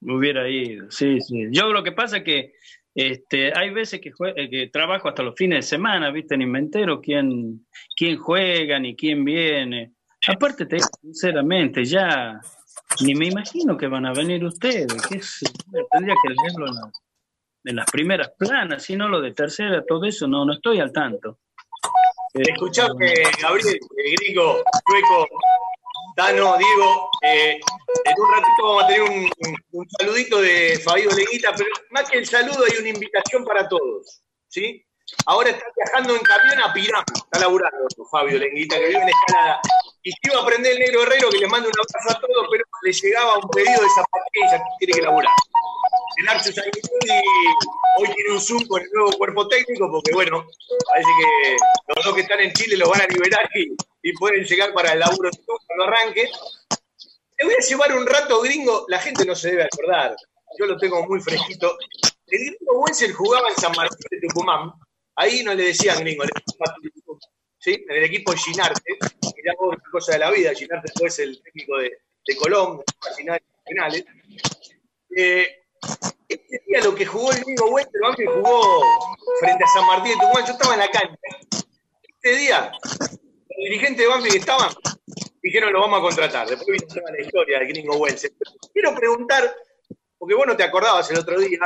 [0.01, 0.91] me hubiera ido.
[0.91, 1.49] Sí, sí.
[1.51, 2.55] Yo lo que pasa es que
[2.95, 6.37] Este, hay veces que, eh, que trabajo hasta los fines de semana, ¿viste?
[6.37, 9.93] Ni me entero quién, quién juega ni quién viene.
[10.27, 12.41] Aparte, te digo sinceramente, ya
[13.05, 14.87] ni me imagino que van a venir ustedes.
[15.09, 15.21] qué
[15.93, 16.91] tendría que leerlo en, la-
[17.65, 20.93] en las primeras planas, si no lo de tercera, todo eso, no, no estoy al
[20.93, 21.39] tanto.
[22.35, 25.29] Eh, Escuchame, Gabriel, eh, Gringo, Chueco,
[26.19, 27.61] Dano, Diego, eh,
[28.05, 32.27] en un ratito vamos a tener un, saludito de Fabio Leguita, pero más que el
[32.27, 34.85] saludo hay una invitación para todos, ¿sí?
[35.27, 39.61] Ahora está viajando en camión a Pirán, está laburando Fabio Lenguita, que vive en Escalada.
[40.03, 42.49] Y si iba a aprender el negro herrero, que le manda un abrazo a todos,
[42.51, 45.33] pero le llegaba un pedido de zapatillas que tiene que laburar.
[46.17, 46.89] El Archo Sanguinetti
[47.99, 50.45] hoy tiene un Zoom con el nuevo cuerpo técnico, porque bueno,
[50.93, 51.57] parece que
[51.95, 53.69] los dos que están en Chile los van a liberar y,
[54.09, 55.31] y pueden llegar para el laburo
[55.67, 56.31] cuando arranque.
[57.37, 60.17] Te voy a llevar un rato gringo, la gente no se debe acordar,
[60.59, 61.77] yo lo tengo muy fresquito.
[62.27, 64.73] El gringo Wenzel jugaba en San Martín de Tucumán,
[65.15, 67.05] ahí no le decían gringo, le decían
[67.59, 67.85] ¿sí?
[67.89, 68.99] En el equipo Ginarte,
[69.37, 71.93] mirá vos cosa de la vida, Ginarte fue el técnico de,
[72.27, 72.83] de Colón,
[73.17, 74.05] finales penales.
[75.17, 75.65] Eh,
[76.29, 78.83] este día lo que jugó el gringo Wenzel, Banfield jugó
[79.41, 81.19] frente a San Martín de Tucumán, yo estaba en la cancha.
[82.03, 82.73] Este día,
[83.65, 84.71] dirigentes de Banfield estaban,
[85.43, 86.49] dijeron lo vamos a contratar.
[86.49, 88.33] Después vino toda la historia del gringo Wenzel.
[88.73, 89.55] Quiero preguntar,
[90.19, 91.59] porque vos no te acordabas el otro día,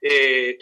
[0.00, 0.56] eh,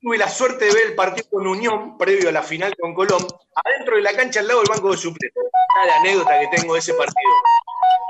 [0.00, 3.26] tuve la suerte de ver el partido con Unión previo a la final con Colón,
[3.64, 5.44] adentro de la cancha al lado del banco de suplentes.
[5.86, 7.30] La anécdota que tengo de ese partido.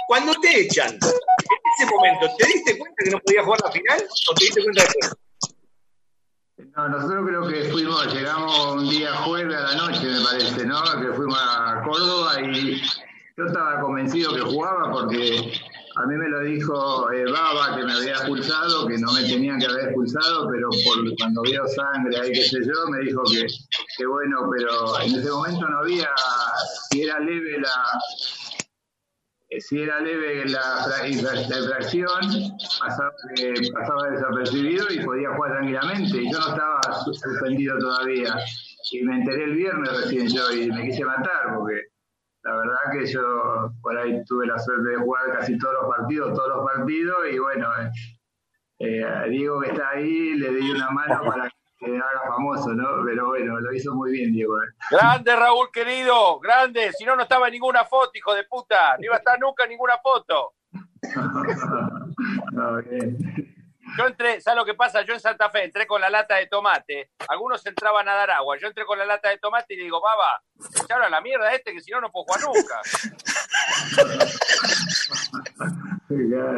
[0.09, 4.09] Cuando te echan, en ese momento, ¿te diste cuenta que no podías jugar la final
[4.28, 5.29] o te diste cuenta después?
[6.76, 10.83] No, nosotros creo que fuimos, llegamos un día jueves a la noche, me parece, ¿no?
[11.00, 12.80] Que fuimos a Córdoba y
[13.37, 15.52] yo estaba convencido que jugaba porque
[15.96, 19.59] a mí me lo dijo eh, Baba que me había expulsado, que no me tenían
[19.59, 23.46] que haber expulsado, pero por, cuando vio sangre ahí, qué sé yo, me dijo que,
[23.96, 26.09] que bueno, pero en ese momento no había,
[26.90, 27.83] si era leve la,
[29.58, 32.20] si era leve la, fra- infra- la infracción,
[32.80, 36.16] pasaba, eh, pasaba desapercibido y podía jugar tranquilamente.
[36.22, 38.36] Y yo no estaba su- suspendido todavía.
[38.92, 41.80] Y me enteré el viernes recién yo y me quise matar porque
[42.42, 46.34] la verdad que yo por ahí tuve la suerte de jugar casi todos los partidos,
[46.34, 47.90] todos los partidos y bueno, eh,
[48.80, 53.04] eh, Diego que está ahí le di una mano para que haga famoso, ¿no?
[53.04, 54.62] Pero bueno, lo hizo muy bien Diego.
[54.62, 54.66] ¿eh?
[54.90, 56.92] Grande, Raúl, querido, grande.
[56.92, 58.96] Si no, no estaba en ninguna foto, hijo de puta.
[58.98, 60.54] No iba a estar nunca en ninguna foto.
[62.52, 63.16] No, bien.
[63.96, 65.02] Yo entré, ¿sabes lo que pasa?
[65.02, 67.10] Yo en Santa Fe entré con la lata de tomate.
[67.28, 68.56] Algunos entraban a dar agua.
[68.58, 70.42] Yo entré con la lata de tomate y le digo, baba,
[70.82, 72.80] echaron a la mierda este que si no, no puedo jugar nunca.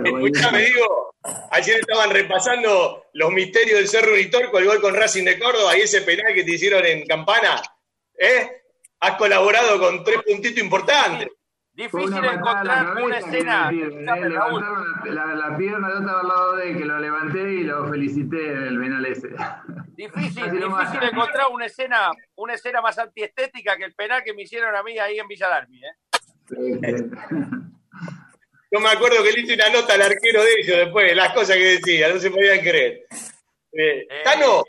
[0.05, 1.15] Escuchame, digo,
[1.51, 5.83] ayer estaban repasando los misterios del Cerro Unitorco, el gol con Racing de Córdoba y
[5.83, 7.61] ese penal que te hicieron en Campana.
[8.19, 8.51] ¿Eh?
[9.01, 11.29] Has colaborado con tres puntitos importantes.
[11.75, 13.71] Difícil una encontrar una escena.
[13.71, 13.75] eh,
[14.29, 17.65] levantaron la, la- la pierna, yo estaba al lado de él, que lo levanté y
[17.65, 19.29] lo felicité en el penal ese.
[19.95, 24.77] Difícil, difícil encontrar una escena, una escena más antiestética que el penal que me hicieron
[24.77, 25.95] a mí ahí en Villa Darmi, ¿eh?
[28.73, 31.57] Yo me acuerdo que le hice una nota al arquero de ellos después, las cosas
[31.57, 33.07] que decía, no se podían creer.
[33.71, 34.65] Eh, Tano,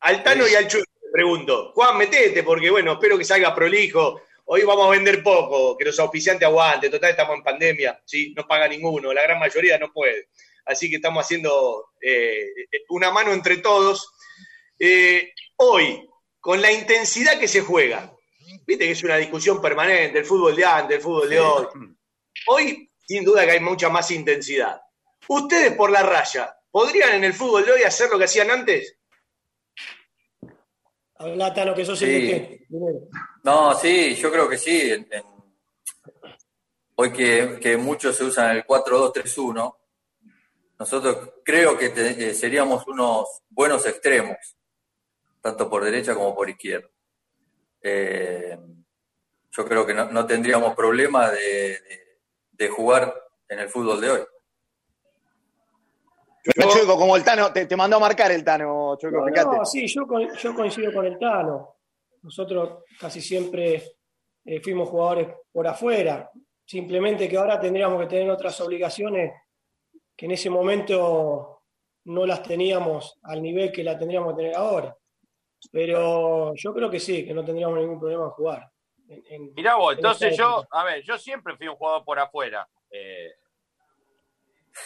[0.00, 4.22] al Tano y al Chuy le pregunto, Juan, metete, porque bueno, espero que salga prolijo.
[4.46, 8.32] Hoy vamos a vender poco, que los auspiciantes aguanten, total estamos en pandemia, ¿sí?
[8.34, 10.28] no paga ninguno, la gran mayoría no puede.
[10.64, 12.46] Así que estamos haciendo eh,
[12.88, 14.14] una mano entre todos.
[14.78, 16.08] Eh, hoy,
[16.40, 18.10] con la intensidad que se juega,
[18.66, 21.66] viste que es una discusión permanente, el fútbol de antes, el fútbol de hoy.
[22.46, 24.80] Hoy, sin duda que hay mucha más intensidad.
[25.26, 28.96] Ustedes por la raya, ¿podrían en el fútbol de hoy hacer lo que hacían antes?
[31.16, 32.64] Habla, Tano, que sos Sí.
[33.42, 34.92] No, sí, yo creo que sí.
[34.92, 35.24] En- en-
[36.94, 39.76] hoy que, que muchos se usan el 4-2-3-1,
[40.78, 44.36] nosotros creo que te- eh, seríamos unos buenos extremos,
[45.42, 46.88] tanto por derecha como por izquierda.
[47.82, 48.56] Eh,
[49.50, 51.40] yo creo que no, no tendríamos problema de,
[51.80, 52.09] de-
[52.60, 53.14] de jugar
[53.48, 54.20] en el fútbol de hoy.
[56.44, 59.56] Chueco, como el Tano, te, te mandó a marcar el Tano, Chueco, No, fíjate.
[59.56, 60.02] no, sí, yo,
[60.38, 61.76] yo coincido con el Tano.
[62.22, 63.82] Nosotros casi siempre
[64.44, 66.30] eh, fuimos jugadores por afuera.
[66.66, 69.32] Simplemente que ahora tendríamos que tener otras obligaciones
[70.14, 71.62] que en ese momento
[72.04, 74.94] no las teníamos al nivel que la tendríamos que tener ahora.
[75.72, 78.70] Pero yo creo que sí, que no tendríamos ningún problema en jugar.
[79.10, 82.18] En- en- Mirá vos, en entonces yo, a ver, yo siempre fui un jugador por
[82.18, 82.66] afuera.
[82.90, 83.32] Eh,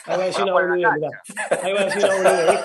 [0.06, 1.22] Ahí va a decir una boludez, mirá.
[1.62, 2.60] Ahí va a decir una boludez.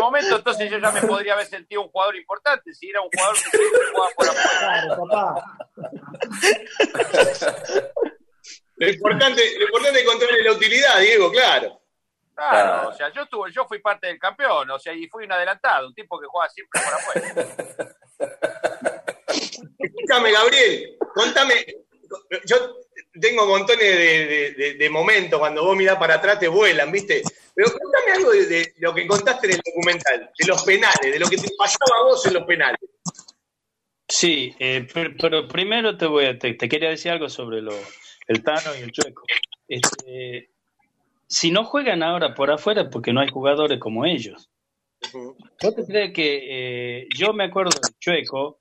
[0.00, 3.34] momento entonces yo ya me podría haber sentido un jugador importante, si era un jugador
[3.36, 4.58] que siempre jugaba por afuera.
[4.58, 5.58] Claro, papá.
[8.76, 11.80] Lo importante, lo importante es encontrarle la utilidad, Diego, claro.
[12.34, 12.88] Claro, Claro.
[12.90, 15.86] o sea, yo estuve, yo fui parte del campeón, o sea, y fui un adelantado,
[15.86, 17.94] un tipo que juega siempre por afuera.
[19.78, 21.54] Escúchame, Gabriel, contame.
[22.44, 22.56] Yo
[23.20, 27.22] tengo montones de, de- de- de momentos cuando vos mirás para atrás te vuelan, ¿viste?
[27.54, 31.28] Pero contame algo de, lo que contaste en el documental, de los penales, de lo
[31.28, 32.78] que te pasaba a vos en los penales.
[34.08, 34.86] Sí, eh,
[35.18, 37.72] pero, primero te voy a, te, te quería decir algo sobre lo,
[38.28, 39.24] el Tano y el Chueco.
[39.66, 40.50] Este,
[41.26, 44.48] si no juegan ahora por afuera es porque no hay jugadores como ellos.
[45.62, 48.60] ¿Vos te crees que eh, yo me acuerdo del Chueco?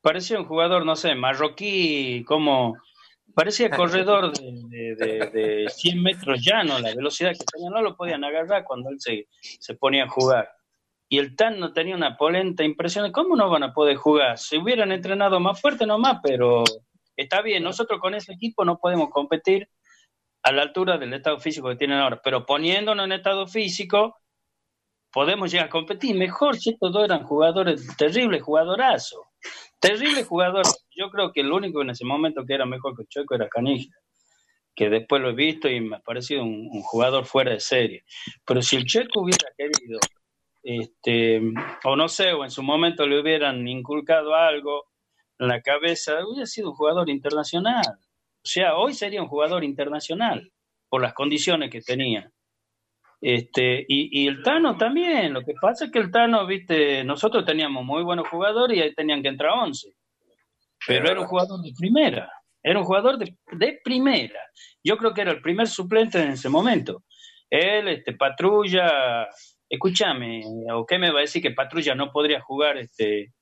[0.00, 2.76] Parecía un jugador, no sé, marroquí, como
[3.34, 7.96] parecía corredor de, de, de, de 100 metros llano, la velocidad que tenía, no lo
[7.96, 10.50] podían agarrar cuando él se, se ponía a jugar.
[11.08, 13.12] Y el TAN no tenía una polenta impresionante.
[13.14, 14.38] ¿Cómo no van a poder jugar?
[14.38, 16.64] Si hubieran entrenado más fuerte nomás, pero
[17.16, 19.68] está bien, nosotros con ese equipo no podemos competir
[20.42, 24.16] a la altura del estado físico que tienen ahora, pero poniéndonos en estado físico,
[25.12, 29.20] podemos llegar a competir mejor si estos dos eran jugadores, terribles jugadorazos,
[29.80, 30.86] terribles jugadores.
[30.96, 33.94] Yo creo que el único en ese momento que era mejor que Chueco era Canija,
[34.74, 38.04] que después lo he visto y me ha parecido un, un jugador fuera de serie.
[38.44, 39.98] Pero si el Checo hubiera querido,
[40.62, 41.40] este,
[41.84, 44.84] o no sé, o en su momento le hubieran inculcado algo
[45.38, 47.86] en la cabeza, hubiera sido un jugador internacional.
[47.90, 50.52] O sea, hoy sería un jugador internacional
[50.88, 52.30] por las condiciones que tenía.
[53.20, 57.44] Este, y, y el Tano también, lo que pasa es que el Tano, viste, nosotros
[57.44, 59.92] teníamos muy buenos jugadores y ahí tenían que entrar 11,
[60.86, 62.30] pero era un jugador de primera,
[62.62, 64.40] era un jugador de, de primera.
[64.84, 67.02] Yo creo que era el primer suplente en ese momento.
[67.50, 69.26] Él, este, Patrulla,
[69.68, 70.42] escúchame,
[70.72, 73.32] ¿o qué me va a decir que Patrulla no podría jugar este,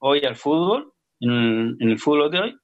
[0.00, 2.56] hoy al fútbol, en en el fútbol de hoy?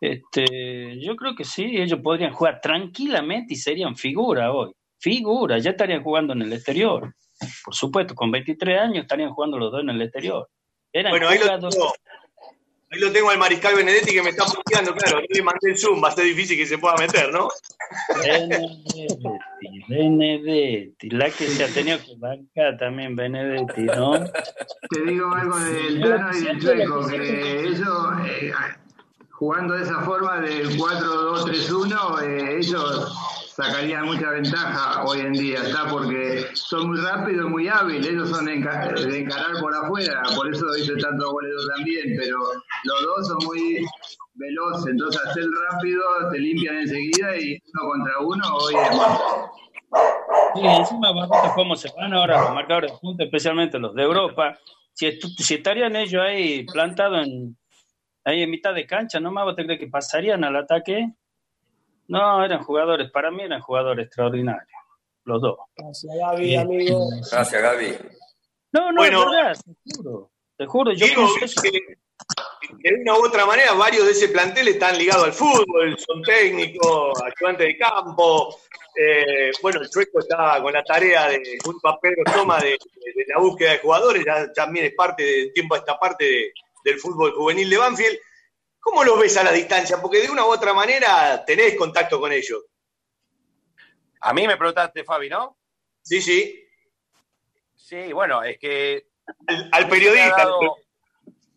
[0.00, 4.72] Este, yo creo que sí, ellos podrían jugar tranquilamente y serían figura hoy.
[5.02, 7.12] Figura, ya estarían jugando en el exterior.
[7.64, 10.48] Por supuesto, con 23 años estarían jugando los dos en el exterior.
[10.92, 11.92] Eran Bueno, ahí lo, tengo,
[12.88, 15.76] ahí lo tengo al Mariscal Benedetti que me está bloqueando, claro, no le mandé el
[15.76, 17.48] Zoom, va a ser difícil que se pueda meter, ¿no?
[18.22, 19.06] Benedetti,
[19.88, 24.22] Benedetti, la que se ha tenido que bancar también Benedetti, ¿no?
[24.22, 28.52] Te digo algo del Tano y del Chueco, que ellos, eh,
[29.42, 33.12] jugando de esa forma de 4-2-3-1, eh, ellos
[33.56, 35.88] sacarían mucha ventaja hoy en día, ¿está?
[35.88, 40.48] Porque son muy rápidos, muy hábiles, ellos son de, enca- de encarar por afuera, por
[40.48, 42.36] eso hice tantos goles también, pero
[42.84, 43.84] los dos son muy
[44.34, 49.20] veloces, entonces hacer rápido, te limpian enseguida y uno contra uno hoy es más.
[50.54, 54.56] Sí, encima ver cómo se van ahora los marcadores de punta, especialmente los de Europa.
[54.92, 57.56] Si, si estarían ellos ahí plantados en,
[58.24, 61.08] ahí en mitad de cancha, ¿no más vos te crees que pasarían al ataque?
[62.08, 64.66] No, eran jugadores, para mí eran jugadores extraordinarios,
[65.24, 65.58] los dos.
[65.76, 67.08] Gracias, Gaby, amigo.
[67.30, 67.96] Gracias, Gaby.
[68.72, 69.20] No, no, Bueno.
[69.22, 71.06] es verdad, te juro, te juro, yo
[71.42, 71.62] eso.
[71.62, 76.22] que de una u otra manera varios de ese plantel están ligados al fútbol, son
[76.22, 78.56] técnicos, ayudantes de campo.
[78.96, 81.36] eh, bueno, el Chueco está con la tarea de,
[81.84, 82.76] a Pedro Toma, de, de-
[83.16, 86.52] de la búsqueda de jugadores, ya también es parte de tiempo a esta parte de-
[86.84, 88.18] del fútbol juvenil de Banfield.
[88.80, 90.00] ¿Cómo los ves a la distancia?
[90.00, 92.64] Porque de una u otra manera tenés contacto con ellos.
[94.20, 95.56] A mí me preguntaste, Fabi, ¿no?
[96.02, 96.58] Sí, sí.
[97.76, 99.06] Sí, bueno, es que
[99.72, 100.36] Al, periodista.
[100.36, 100.76] dado-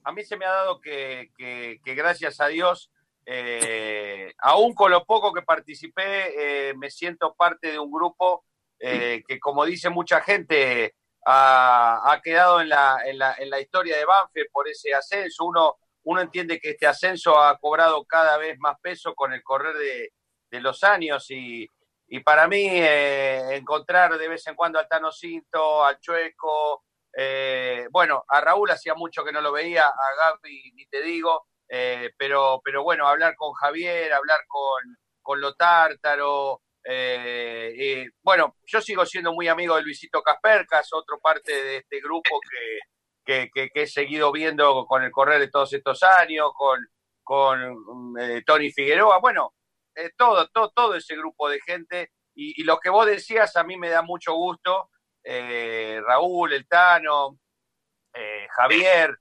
[0.04, 2.92] a mí se me ha dado que, que- que gracias a Dios,
[3.26, 8.46] eh, aún con lo poco que participé, eh, me siento parte de un grupo
[8.80, 10.96] eh, que, como dice mucha gente,
[11.26, 15.46] ha, quedado en la, en, la, en la historia de Banfield por ese ascenso.
[15.46, 19.76] Uno, uno entiende que este ascenso ha cobrado cada vez más peso con el correr
[19.76, 20.14] de,
[20.52, 21.68] de los años y,
[22.08, 26.84] y para mí eh, encontrar de vez en cuando al Tano Cinto, al Chueco,
[27.18, 31.48] eh, bueno, a Raúl hacía mucho que no lo veía, a Gaby ni te digo,
[31.68, 39.06] eh, pero, pero bueno, hablar con Javier, hablar con, con Lotártaro, eh, bueno, yo sigo
[39.06, 42.40] siendo muy amigo de Luisito Caspercas, otro parte de este grupo
[43.26, 46.80] que, que, he seguido viendo con el correr de todos estos años, con,
[47.24, 49.56] con eh, Tony Figueroa, bueno,
[49.96, 52.12] eh, todo, todo, todo ese grupo de gente.
[52.36, 54.90] Y, y lo que vos decías a mí me da mucho gusto,
[55.24, 57.40] Raúl, el Tano,
[58.52, 59.18] Javier,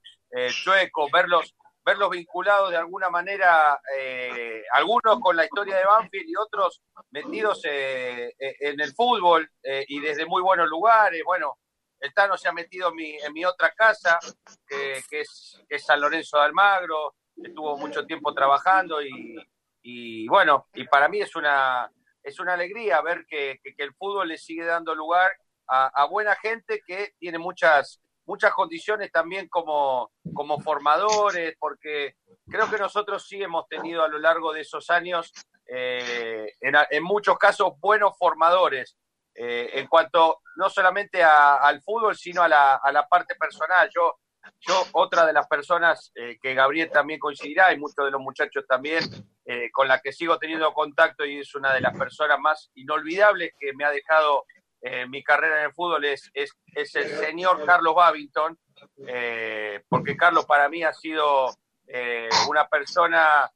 [0.49, 1.55] Chueco, verlos,
[1.85, 6.81] verlos vinculados de alguna manera, eh, algunos con la historia de Banfield y otros
[7.11, 9.49] metidos eh, eh, en el fútbol
[9.87, 11.21] y desde muy buenos lugares.
[11.23, 11.59] Bueno,
[11.99, 14.19] el Tano se ha metido en mi, otra casa,
[14.67, 21.21] que, es, San Lorenzo de Almagro, estuvo mucho tiempo trabajando y, bueno, y para mí
[21.21, 21.91] es una,
[22.23, 25.31] es una alegría ver que, que, el fútbol le sigue dando lugar
[25.67, 32.15] a, buena gente que tiene muchas, muchas condiciones también como, como formadores, porque
[32.49, 35.31] creo que nosotros sí hemos tenido a lo largo de esos años,
[35.67, 38.97] eh, en, muchos casos, buenos formadores.
[39.37, 43.89] Eh, en cuanto no solamente al fútbol, sino a la, a la parte personal.
[43.93, 44.19] Yo
[44.61, 48.63] yo, otra de las personas eh, que Gabriel también coincidirá y muchos de los muchachos
[48.67, 49.03] también,
[49.73, 53.73] con la que sigo teniendo contacto y es una de las personas más inolvidables que
[53.73, 54.45] me ha dejado
[54.81, 58.57] eh, mi carrera en el fútbol, es, es, es el señor Carlos Babington,
[59.89, 61.49] porque Carlos para mí ha sido
[62.49, 63.49] una persona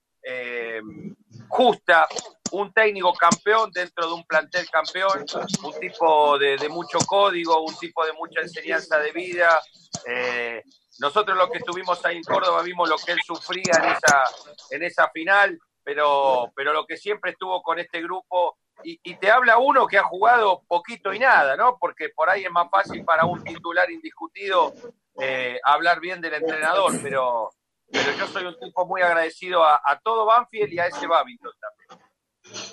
[1.48, 2.08] justa,
[2.52, 5.26] un técnico campeón dentro de un plantel campeón,
[5.64, 9.62] un tipo de, de mucho código, un tipo de mucha enseñanza de vida,
[10.06, 10.64] eh,
[11.00, 14.24] nosotros los que estuvimos ahí en Córdoba vimos lo que él sufría en esa,
[14.72, 19.58] en esa final, pero, pero lo que siempre estuvo con este grupo, y, te habla
[19.58, 21.78] uno que ha jugado poquito y nada, ¿no?
[21.80, 24.74] Porque por ahí es más fácil para un titular indiscutido
[25.20, 27.52] eh, hablar bien del entrenador, pero,
[27.92, 32.06] pero yo soy un tipo muy agradecido a, todo Banfield y a ese Babington también.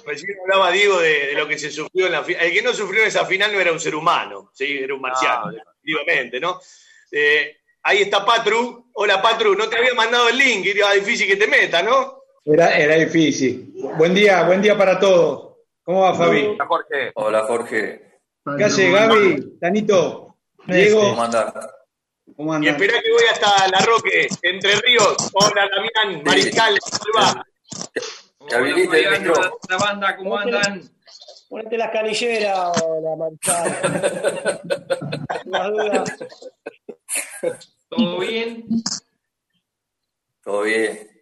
[0.07, 2.45] Recién hablaba Diego de, lo que se sufrió en la final.
[2.45, 4.79] El que no sufrió en esa final no era un ser humano, ¿sí?
[4.79, 6.61] era un marciano, definitivamente, ¿no?
[7.11, 8.91] Eh, ahí está Patru.
[8.95, 12.23] Hola Patru, no te había mandado el link, era difícil que te meta, ¿no?
[12.45, 13.73] Era, era difícil.
[13.99, 15.46] Buen día, buen día para todos.
[15.87, 16.47] ¿Cómo va Fabi?
[16.47, 17.13] Hola Jorge.
[17.15, 18.19] Hola Jorge.
[18.59, 19.59] ¿Qué hace Gaby?
[19.61, 20.37] Tanito.
[20.67, 21.01] Diego.
[21.01, 21.77] ¿Cómo anda?
[22.37, 22.67] ¿Cómo anda?
[22.67, 25.31] Y espera que voy hasta La Roque, Entre Ríos.
[25.33, 27.47] Hola Damián, Mariscal, ¿cómo va?
[29.69, 30.83] La banda, ¿cómo andan?
[31.49, 34.61] Ponete las canilleras o la manchada.
[35.45, 36.19] Las dudas.
[37.89, 38.67] ¿Todo bien?
[40.43, 41.21] Todo bien.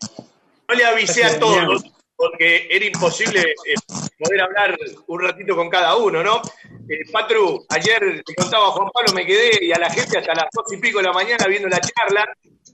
[0.67, 1.85] No le avisé a todos
[2.17, 3.75] porque era imposible eh,
[4.19, 6.43] poder hablar un ratito con cada uno, ¿no?
[6.89, 10.47] Eh, Patru, ayer te contaba Juan Pablo, me quedé y a la gente hasta las
[10.53, 12.27] dos y pico de la mañana viendo la charla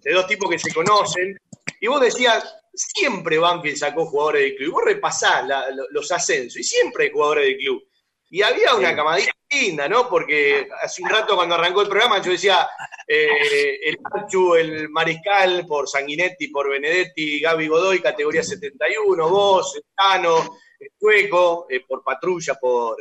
[0.02, 1.38] de dos tipos que se conocen.
[1.80, 4.68] Y vos decías, siempre Banfield sacó jugadores del club.
[4.68, 5.44] Y vos repasás
[5.90, 7.82] los ascensos y siempre hay jugadores del club.
[8.30, 10.08] Y había una camadita linda, ¿no?
[10.08, 12.68] Porque hace un rato cuando arrancó el programa yo decía
[13.06, 19.84] eh, el Archu, el Mariscal por Sanguinetti, por Benedetti, Gaby Godoy, categoría 71, vos, el
[19.94, 22.96] Tano, el Tueco, eh, por Patrulla, por,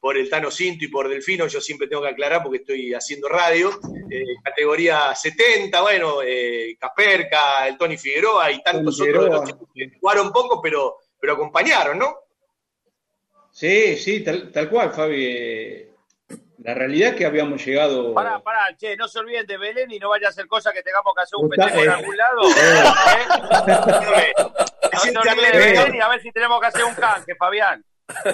[0.00, 3.28] por el Tano Cinto y por Delfino, yo siempre tengo que aclarar porque estoy haciendo
[3.28, 3.78] radio,
[4.10, 6.18] eh, categoría 70, bueno,
[6.78, 12.21] Caperca, el Tony Figueroa y tantos otros que jugaron poco, pero, pero acompañaron, ¿no?
[13.52, 15.88] Sí, sí, tal, tal cual, Fabi.
[16.64, 18.14] La realidad es que habíamos llegado.
[18.14, 20.82] Pará, pará, che, no se olviden de Belén y no vaya a hacer cosa que
[20.82, 22.40] tengamos que hacer un pendejo en algún lado.
[24.16, 24.32] ¿Eh?
[24.92, 27.84] No se olviden de Belén y a ver si tenemos que hacer un canje, Fabián.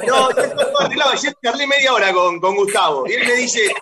[0.07, 1.13] No, todo arreglado.
[1.13, 3.73] Ayer charlé media hora con, con Gustavo y él me dice,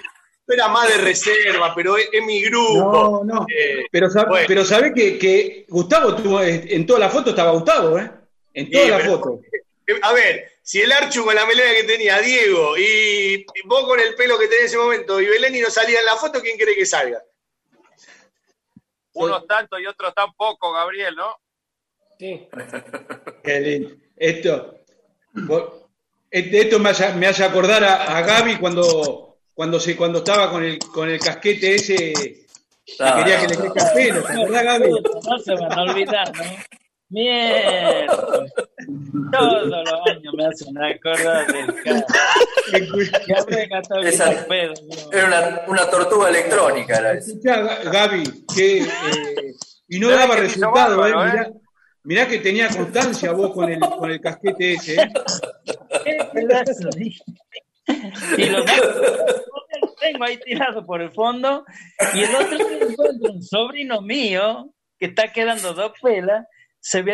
[0.47, 3.25] era más de reserva, pero es, mi grupo.
[3.25, 3.47] No, no.
[3.49, 4.09] Eh, pero,
[4.47, 8.11] pero sabés que, que Gustavo tuvo, en toda la foto estaba Gustavo, ¿eh?
[8.55, 9.41] En toda la foto.
[10.03, 14.17] A ver, si el Archu con la melena que tenía Diego y, vos con el
[14.17, 16.59] pelo que tenés en ese momento y Belén y no salía en la foto, ¿quién
[16.59, 17.23] cree que salga?
[19.13, 21.37] Unos tanto y otros tan poco, Gabriel, ¿no?
[22.19, 22.49] Sí.
[24.17, 24.81] Esto,
[26.33, 30.81] esto me hace, me hace acordar a, Gaby cuando, cuando, se, cuando estaba con el,
[30.81, 32.45] con el casquete ese que
[32.97, 34.91] quería que le crezca el pelo, ¿te acordás, Gaby?
[34.91, 36.76] No se van a olvidar, ¿no?
[37.09, 38.07] Mierda.
[39.33, 41.73] Todos los años me hacen acordar del
[44.07, 44.33] Esa,
[45.13, 46.99] Era una, una, tortuga electrónica.
[46.99, 47.21] Era
[47.85, 49.55] Gaby, que, eh,
[49.89, 51.07] y no daba resultado.
[51.07, 51.51] Eh, mirá,
[52.03, 55.01] mirá, que tenía constancia vos con el, con el casquete ese.
[55.01, 55.11] ¿eh?
[58.37, 58.65] y lo
[60.01, 61.65] tengo ahí tirado por el fondo.
[62.15, 66.47] Y el otro encuentro un sobrino mío que está quedando dos pelas
[66.87, 67.05] se,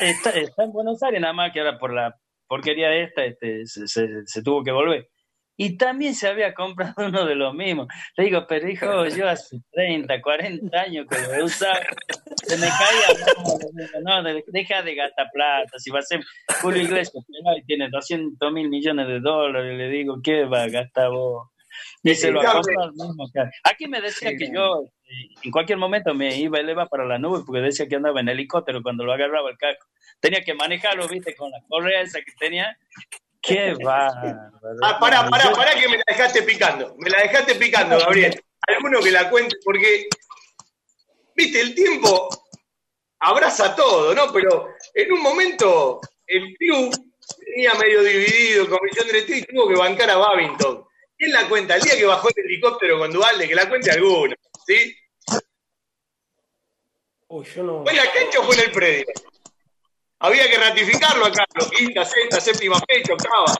[0.00, 0.32] está,
[0.64, 2.14] en Buenos Aires, nada más que ahora por la
[2.46, 5.10] porquería esta este, se, tuvo que volver.
[5.60, 7.88] Y también se había comprado uno de los mismos.
[8.16, 11.78] Le digo, pero hijo, yo hace 30, 40 años que lo he usado,
[12.42, 16.20] se me caía, no, deja de gastar plata, si va a ser
[16.62, 21.10] Julio Iglesias, y tiene 200 mil millones de dólares, le digo, ¿qué va a gastar
[21.10, 21.48] vos?
[22.02, 22.60] Y se lo ha
[22.92, 23.26] mismo.
[23.64, 24.84] Aquí me decía que yo
[25.42, 28.28] en cualquier momento me iba a elevar para la nube porque decía que andaba en
[28.28, 29.86] helicóptero cuando lo agarraba el casco.
[30.20, 32.76] Tenía que manejarlo, viste, con la correa esa que tenía.
[33.40, 34.08] Qué va.
[34.82, 36.94] Ah, pará, pará, pará que me la dejaste picando.
[36.98, 38.40] Me la dejaste picando, Gabriel.
[38.66, 40.08] Alguno que la cuente, porque,
[41.34, 42.28] viste, el tiempo
[43.20, 44.30] abraza todo, ¿no?
[44.32, 46.94] Pero en un momento el club
[47.46, 50.84] tenía medio dividido, comisión directiva, y tuvo que bancar a Babington.
[51.16, 51.76] ¿Quién la cuenta?
[51.76, 54.34] El día que bajó el helicóptero con Dualde, que la cuente alguno,
[54.68, 54.94] ¿sí?
[57.28, 57.82] Uy, yo no.
[57.82, 59.06] ¿Fue en la cancha o fue en el predio?
[60.20, 63.54] Había que ratificarlo acá, lo quinta, sexta, séptima fecha, octava.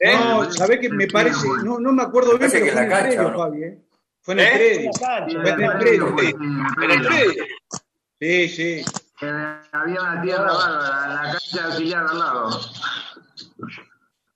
[0.00, 0.14] ¿eh?
[0.14, 1.46] No, ¿sabés qué me parece?
[1.64, 3.38] No, no me acuerdo bien, pero que fue en el cancha, predio.
[3.38, 3.78] Fabi, ¿eh?
[4.22, 4.50] Fue en el ¿Eh?
[4.50, 4.90] predio.
[4.92, 6.08] Fue en el predio.
[6.82, 7.44] En el predio.
[8.18, 8.84] Sí, sí.
[9.22, 12.60] Eh, Había una tierra bárbara en la cancha auxiliar al lado.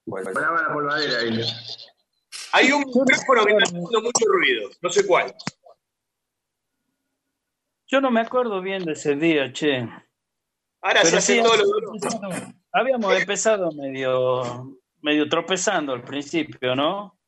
[0.07, 1.43] Pues, Paraba la polvadera ahí.
[2.53, 5.35] Hay un micrófono que está haciendo mucho ruido, no sé cuál.
[7.87, 9.89] Yo no me acuerdo bien de ese día, che.
[10.83, 16.75] Ahora se hace sí, todo lo habíamos empezado- habíamos empezado medio, medio tropezando al principio,
[16.75, 17.19] ¿no?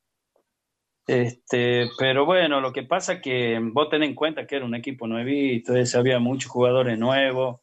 [1.07, 4.75] Este, pero bueno, lo que pasa es que vos tenés en cuenta que era un
[4.75, 7.61] equipo nuevito, es, había muchos jugadores nuevos.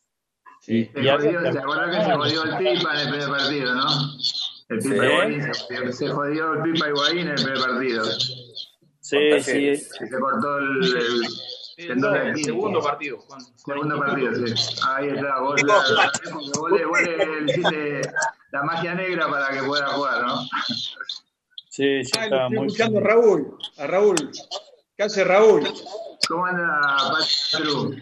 [0.66, 3.08] Y, Se y había jodió, que ¿Se acuerdan que se jodió el Pipa en el
[3.10, 3.86] primer partido, no?
[4.70, 5.04] El Pipa Sí.
[5.04, 8.04] Higuaín, se, jodió el Pipa Higuaín en el primer partido.
[9.00, 9.76] Sí, sí.
[9.76, 11.22] Se cortó el, el
[11.76, 12.46] El Aquiles.
[12.46, 13.40] segundo partido, Juan.
[13.56, 14.54] Segundo partido, sí.
[14.88, 15.74] Ahí está, vos, la,
[16.58, 18.00] vos, le, vos le hiciste
[18.52, 20.40] la magia negra para que pueda jugar, ¿no?
[21.70, 23.58] Sí, sí, Ah, estoy muy escuchando a Raúl.
[23.78, 24.30] A Raúl.
[24.96, 25.68] ¿Qué hace Raúl?
[26.28, 26.80] ¿Cómo anda,
[27.50, 27.96] Patru?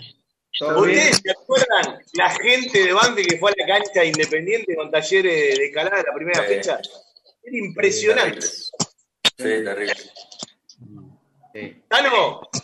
[0.60, 5.56] ¿Ustedes se acuerdan la gente de Banfield que fue a la cancha Independiente con talleres
[5.58, 6.54] de escalada de la primera Sí.
[6.54, 6.78] fecha?
[7.42, 8.40] Era impresionante.
[8.42, 8.68] Sí,
[9.38, 9.94] terrible.
[11.88, 12.62] Tano, ¿quién-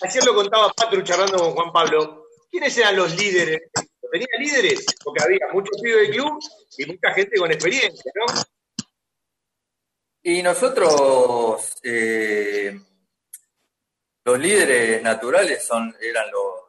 [0.00, 2.26] ayer lo contaba Patru charlando con Juan Pablo.
[2.50, 3.62] ¿Quiénes eran los líderes?
[4.10, 4.84] ¿Tenía líderes?
[5.02, 6.38] Porque había muchos pibes del club
[6.76, 8.26] y mucha gente con experiencia, ¿no?
[10.24, 12.78] Y nosotros, eh,
[14.24, 16.62] los líderes naturales son, eran los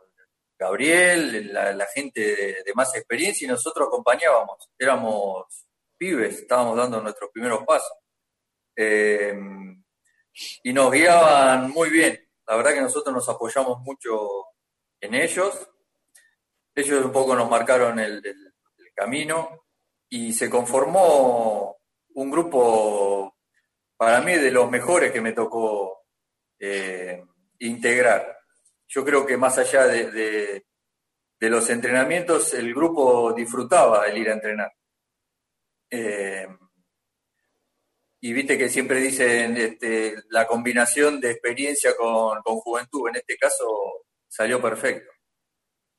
[0.57, 4.69] Gabriel, la, gente de, de más experiencia, y nosotros acompañábamos.
[4.79, 5.65] Éramos
[5.97, 7.97] pibes, estábamos dando nuestros primeros pasos.
[8.75, 9.35] Eh,
[10.63, 12.19] y nos guiaban muy bien.
[12.47, 14.45] La verdad que nosotros nos apoyamos mucho
[14.99, 15.69] en ellos.
[16.75, 18.21] Ellos un poco nos marcaron el,
[18.95, 19.65] camino
[20.07, 21.77] y se conformó
[22.13, 23.35] un grupo
[23.97, 26.05] para mí de los mejores que me tocó
[26.59, 27.23] eh,
[27.57, 28.37] integrar.
[28.87, 30.63] Yo creo que más allá de
[31.39, 34.71] los entrenamientos, el grupo disfrutaba el ir a entrenar.
[35.89, 36.47] Eh,
[38.25, 43.35] y viste que siempre dicen este, la combinación de experiencia con, con juventud, en este
[43.35, 45.11] caso salió perfecto.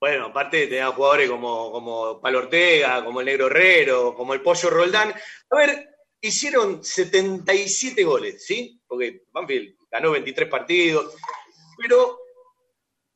[0.00, 4.70] Bueno, aparte tenía jugadores como, como Palo Ortega, como el Negro Herrero, como el Pollo
[4.70, 5.12] Roldán.
[5.50, 5.86] A ver,
[6.18, 8.80] hicieron 77 goles, ¿sí?
[8.86, 11.14] Porque Banfield ganó 23 partidos.
[11.76, 12.20] Pero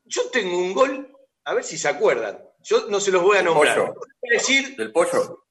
[0.04, 2.44] yo tengo un gol, a ver si se acuerdan.
[2.62, 3.74] Yo no se los voy a nombrar.
[3.74, 3.94] Pollo.
[3.94, 5.47] Voy a decir ¿Del pollo?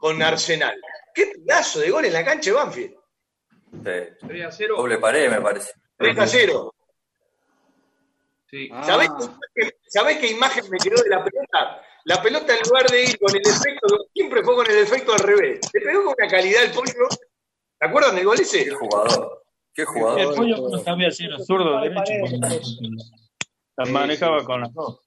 [0.00, 0.74] Con Arsenal.
[1.14, 2.94] Qué pedazo de gol en la cancha de Banfield.
[3.72, 4.26] Sí.
[4.26, 4.74] 3 a 0.
[4.76, 5.72] Doble pared, me parece.
[5.96, 6.74] 3 a 0.
[8.50, 8.68] Sí.
[8.72, 9.24] Ah, ¿Sabés, qué
[9.62, 11.82] imagen- ¿Sabés qué imagen me quedó de la pelota?
[12.04, 15.20] La pelota en lugar de ir con el efecto, siempre fue con el efecto al
[15.20, 15.60] revés.
[15.72, 16.92] Le pegó con una calidad el pollo.
[17.10, 18.64] ¿Se acuerdan del gol ese?
[18.64, 19.42] Qué jugador.
[19.72, 20.34] Qué El jugador.
[20.34, 22.02] pollo no sabía si era zurdo o derecho.
[23.76, 25.00] La manejaba con las dos.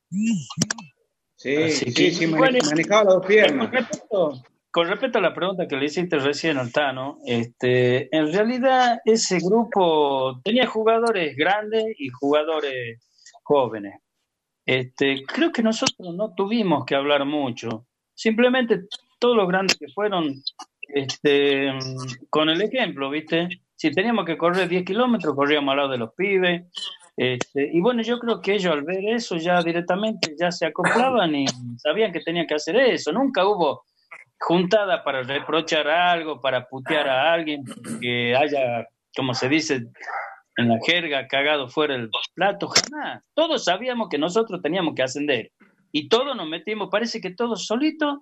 [1.35, 3.71] Sí, Así sí, sí, bueno, manejaba las dos piernas.
[3.71, 4.31] respecto,
[4.73, 9.37] con respecto a la pregunta que le hiciste recién al Tano, este, en realidad ese
[9.37, 12.99] grupo tenía jugadores grandes y jugadores
[13.43, 14.01] jóvenes.
[14.65, 17.85] Este, creo que nosotros no tuvimos que hablar mucho.
[18.15, 18.85] Simplemente
[19.19, 20.41] todos los grandes que fueron,
[20.87, 21.71] este,
[22.31, 23.49] con el ejemplo, ¿viste?
[23.75, 26.63] Si teníamos que correr 10 kilómetros, corríamos al lado de los pibes.
[27.15, 31.35] Este, y bueno, yo creo que ellos al ver eso ya directamente ya se acoplaban
[31.35, 31.45] y
[31.77, 33.11] sabían que tenían que hacer eso.
[33.11, 33.83] Nunca hubo
[34.43, 37.63] juntada para reprochar algo, para putear a alguien
[38.01, 39.85] que haya, como se dice
[40.57, 43.23] en la jerga, cagado fuera el plato, jamás.
[43.33, 45.51] Todos sabíamos que nosotros teníamos que ascender
[45.91, 48.19] y todos nos metimos, parece que todos solitos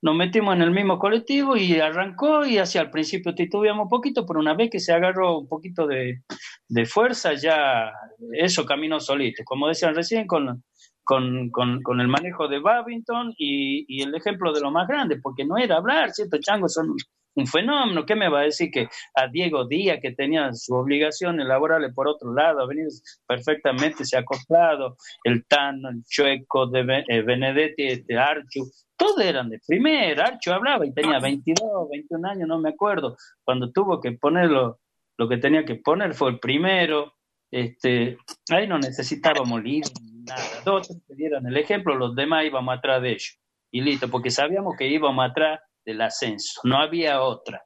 [0.00, 4.26] nos metimos en el mismo colectivo y arrancó y hacia el principio titubeamos un poquito,
[4.26, 6.20] pero una vez que se agarró un poquito de,
[6.68, 7.90] de fuerza, ya
[8.32, 9.42] eso caminó solito.
[9.44, 10.62] Como decían recién, con,
[11.04, 15.20] con, con, con el manejo de Babington y, y el ejemplo de lo más grande,
[15.22, 16.38] porque no era hablar, ¿cierto?
[16.40, 16.96] Changos son
[17.36, 18.06] un fenómeno.
[18.06, 22.08] ¿Qué me va a decir que a Diego Díaz, que tenía sus obligaciones laborales por
[22.08, 22.90] otro lado, ha venido
[23.26, 29.50] perfectamente, se ha acoplado, el Tano, el Chueco, de eh, Benedetti, este Archu, todos eran
[29.50, 30.26] de primera.
[30.26, 33.16] Archu hablaba y tenía 22, 21 años, no me acuerdo.
[33.42, 34.78] Cuando tuvo que ponerlo,
[35.16, 37.14] lo que tenía que poner fue el primero.
[37.50, 38.18] Este,
[38.50, 39.90] ahí no necesitábamos líder,
[40.24, 40.42] nada.
[40.64, 43.38] Dos dieron el ejemplo, los demás íbamos atrás de ellos.
[43.70, 47.62] Y listo, porque sabíamos que íbamos atrás del ascenso, no había otra.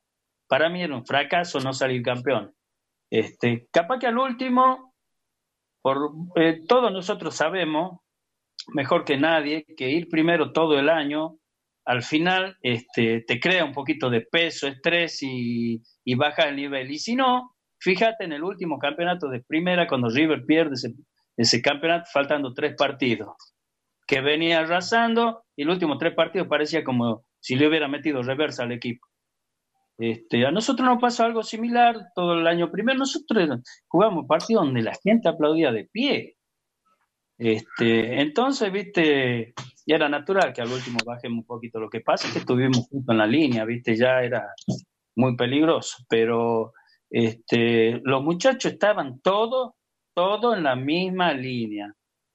[0.48, 2.54] Para mí era un fracaso no salir campeón.
[3.10, 4.94] Este, capaz que al último,
[5.82, 8.00] por, eh, todos nosotros sabemos,
[8.68, 11.38] mejor que nadie, que ir primero todo el año,
[11.84, 16.90] al final este, te crea un poquito de peso, estrés y, y baja el nivel.
[16.90, 20.76] Y si no, fíjate en el último campeonato de primera, cuando River pierde
[21.38, 23.36] ese campeonato, faltando tres partidos,
[24.06, 28.64] que venía arrasando y los últimos tres partidos parecía como si le hubiera metido reversa
[28.64, 29.06] al equipo.
[29.98, 32.98] Este, a nosotros nos pasó algo similar todo el año primero.
[32.98, 36.36] Nosotros jugamos partidos donde la gente aplaudía de pie.
[37.36, 39.54] Este, entonces, viste,
[39.86, 41.78] ya era natural que al último bajemos un poquito.
[41.78, 44.54] Lo que pasa es que estuvimos junto en la línea, viste, ya era
[45.16, 45.98] muy peligroso.
[46.08, 46.72] Pero
[47.10, 49.72] este, los muchachos estaban todos,
[50.18, 51.94] todos en la misma línea.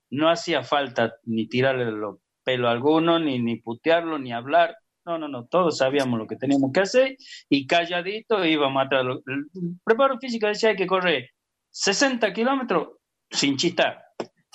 [0.09, 5.17] No hacía falta ni tirarle los pelo a alguno, ni, ni putearlo, ni hablar no,
[5.17, 7.17] no, no, todos sabíamos lo que teníamos que hacer
[7.49, 9.05] y calladito íbamos a matar.
[9.05, 9.47] El
[9.83, 11.29] preparo físico decía hay que correr
[11.71, 12.87] 60 kilómetros
[13.29, 14.01] sin chistar,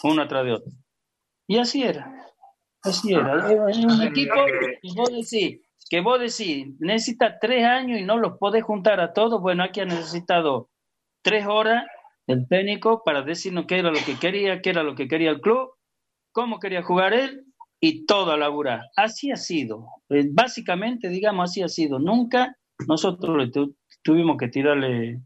[0.04, 0.72] uno atrás de otro.
[1.46, 2.10] Y así era,
[2.82, 3.46] así era.
[3.46, 4.36] un equipo
[4.80, 5.60] que vos decís,
[5.90, 9.42] que vos decís, necesita tres años y no los podés juntar a todos.
[9.42, 10.70] Bueno, aquí ha necesitado
[11.22, 11.84] tres horas
[12.28, 15.40] el técnico para decirnos qué era lo que quería, qué era lo que quería el
[15.40, 15.70] club,
[16.30, 17.46] cómo quería jugar él
[17.80, 18.82] y todo a laburar.
[18.96, 19.86] Así ha sido.
[20.10, 21.98] Eh, básicamente, digamos, así ha sido.
[21.98, 22.56] Nunca
[22.86, 23.50] nosotros
[24.02, 25.20] tuvimos que tirarle,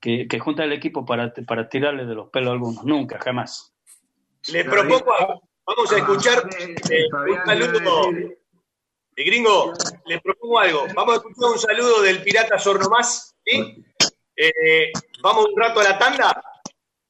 [0.00, 2.84] que, que juntar el equipo para, para tirarle de los pelos a algunos.
[2.84, 3.72] Nunca, jamás.
[4.48, 5.04] Le propongo,
[5.64, 6.48] vamos a escuchar
[6.90, 8.10] eh, un saludo.
[8.10, 9.72] El gringo,
[10.06, 10.86] le propongo algo.
[10.94, 13.34] Vamos a escuchar un saludo del pirata Sornomás.
[13.44, 13.84] ¿sí?
[14.36, 16.42] Eh, vamos un rato a la tanda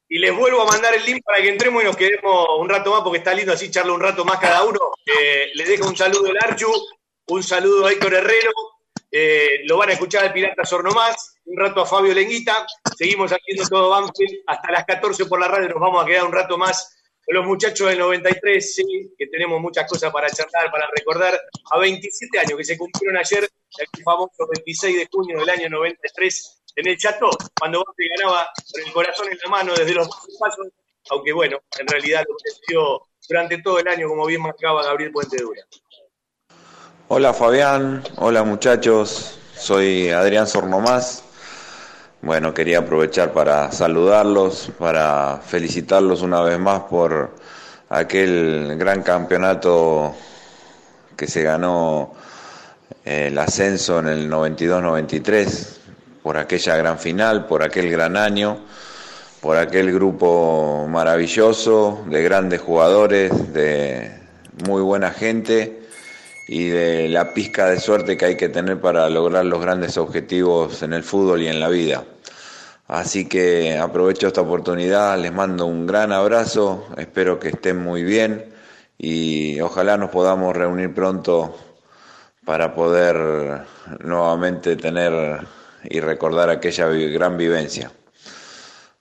[0.08, 2.92] y les vuelvo a mandar el link para que entremos y nos quedemos un rato
[2.92, 4.78] más, porque está lindo así charla un rato más cada uno.
[5.04, 6.72] Eh, les dejo un saludo al Archu,
[7.28, 8.52] un saludo a Héctor Herrero,
[9.10, 13.68] eh, lo van a escuchar al Pirata Sornomás, un rato a Fabio Lenguita, seguimos haciendo
[13.68, 16.96] todo Banfield hasta las 14 por la radio, nos vamos a quedar un rato más
[17.28, 21.40] los muchachos del 93, sí, que tenemos muchas cosas para charlar, para recordar,
[21.72, 23.48] a 27 años que se cumplieron ayer,
[23.78, 28.82] el famoso 26 de junio del año 93, en el Chato, cuando Banfield ganaba con
[28.82, 30.08] el corazón en la mano desde los
[30.38, 30.68] pasos,
[31.10, 32.36] aunque bueno, en realidad lo
[32.68, 35.62] dio durante todo el año, como bien marcaba Gabriel Puente Dura.
[37.08, 41.24] Hola Fabián, hola muchachos, soy Adrián Sornomás.
[42.20, 47.36] Bueno, quería aprovechar para saludarlos, para felicitarlos una vez más por
[47.88, 50.14] aquel gran campeonato
[51.16, 52.14] que se ganó
[53.04, 55.75] eh, el ascenso en el 92-93
[56.26, 58.58] por aquella gran final, por aquel gran año,
[59.40, 64.10] por aquel grupo maravilloso de grandes jugadores, de
[64.66, 65.82] muy buena gente
[66.48, 70.82] y de la pizca de suerte que hay que tener para lograr los grandes objetivos
[70.82, 72.02] en el fútbol y en la vida.
[72.88, 78.46] Así que aprovecho esta oportunidad, les mando un gran abrazo, espero que estén muy bien
[78.98, 81.56] y ojalá nos podamos reunir pronto
[82.44, 83.60] para poder
[84.00, 85.46] nuevamente tener
[85.90, 87.90] y recordar aquella gran vivencia.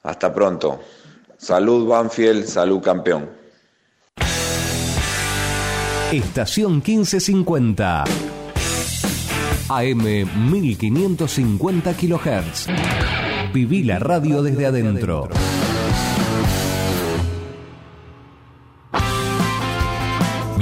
[0.03, 0.81] Hasta pronto.
[1.37, 3.29] Salud Banfield, salud campeón.
[6.11, 8.03] Estación 1550.
[9.69, 12.67] AM 1550 kHz.
[13.51, 15.29] Viví la radio desde adentro.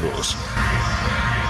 [0.00, 1.49] resultados.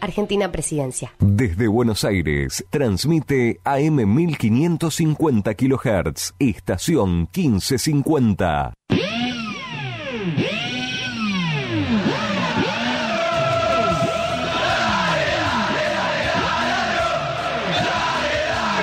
[0.00, 1.12] Argentina Presidencia.
[1.18, 8.74] Desde Buenos Aires, transmite AM 1550 kHz, estación 1550.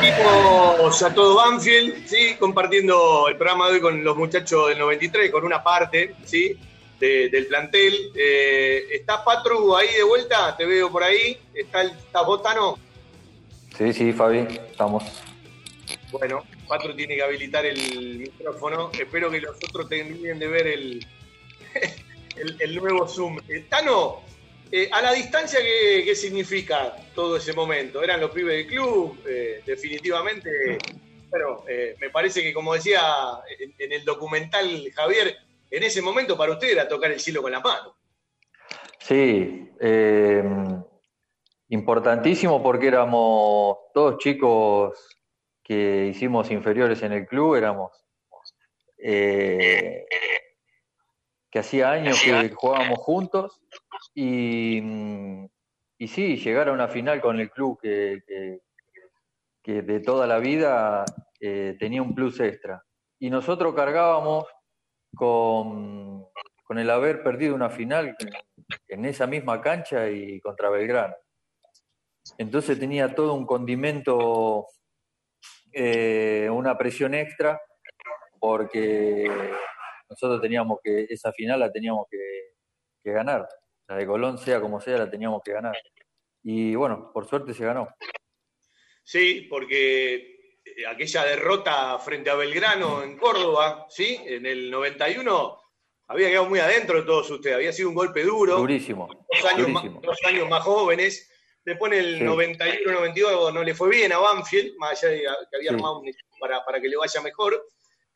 [0.05, 2.35] Seguimos a todo Banfield, ¿sí?
[2.39, 6.55] compartiendo el programa de hoy con los muchachos del 93, con una parte, ¿sí?
[6.99, 8.11] De- del plantel.
[8.15, 10.55] Eh, ¿Está Patru ahí de vuelta?
[10.57, 11.37] Te veo por ahí.
[11.53, 12.77] ¿Está, el, está Botano?
[13.77, 14.39] Sí, sí, Fabi,
[14.69, 15.03] estamos.
[16.11, 18.91] Bueno, Patru tiene que habilitar el micrófono.
[18.97, 21.05] Espero que los otros terminen de ver el,
[22.37, 23.39] el, el nuevo Zoom.
[23.49, 24.21] Eh, Tano,
[24.71, 28.01] eh, a la distancia, ¿qué, qué significa todo ese momento?
[28.01, 29.19] ¿Eran los pibes del club?
[29.27, 30.77] Eh, definitivamente,
[31.29, 33.01] bueno, eh, me parece que como decía
[33.59, 35.37] en, en el documental Javier,
[35.71, 37.95] en ese momento para usted era tocar el cielo con las manos.
[38.99, 40.43] Sí, eh,
[41.69, 45.09] importantísimo porque éramos todos chicos
[45.63, 47.91] que hicimos inferiores en el club, éramos
[48.97, 50.05] eh,
[51.49, 53.61] que hacía años que jugábamos juntos
[54.13, 55.45] y, mm,
[55.97, 58.59] y sí, llegar a una final con el club que, que-
[59.63, 61.05] que de toda la vida
[61.39, 62.83] eh, tenía un plus extra.
[63.17, 64.45] Y nosotros cargábamos
[65.15, 66.27] con,
[66.63, 68.15] con el haber perdido una final
[68.87, 71.15] en esa misma cancha y contra Belgrano.
[72.37, 74.67] Entonces tenía todo un condimento,
[75.71, 77.61] eh, una presión extra,
[78.39, 79.29] porque
[80.09, 82.53] nosotros teníamos que, esa final la teníamos que,
[83.03, 83.47] que ganar.
[83.87, 85.75] La de Colón, sea como sea, la teníamos que ganar.
[86.41, 87.87] Y bueno, por suerte se ganó.
[89.03, 90.34] Sí, porque
[90.89, 94.19] aquella derrota frente a Belgrano en Córdoba, ¿sí?
[94.25, 95.61] En el 91,
[96.07, 97.55] había quedado muy adentro de todos ustedes.
[97.55, 98.57] Había sido un golpe duro.
[98.57, 99.07] Durísimo.
[99.07, 100.01] dos años, más, durísimo.
[100.03, 101.31] dos años más jóvenes.
[101.63, 102.23] Después en el Sí.
[102.23, 105.75] 91-92 no le fue bien a Banfield, más allá de que había Sí.
[105.75, 107.65] armado un equipo para, para que le vaya mejor.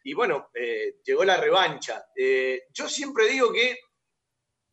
[0.04, 2.06] Y bueno, eh, llegó la revancha.
[2.16, 3.78] Eh, yo siempre digo que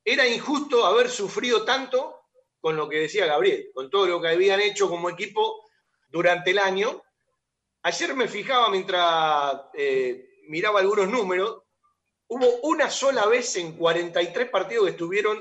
[0.05, 2.20] era injusto haber sufrido tanto
[2.61, 5.68] con lo que decía Gabriel, con todo lo que habían hecho como equipo
[6.09, 7.03] durante el año.
[7.87, 11.62] Ayer me fijaba mientras eh, miraba algunos números,
[12.26, 15.41] hubo una sola vez en 43 partidos que estuvieron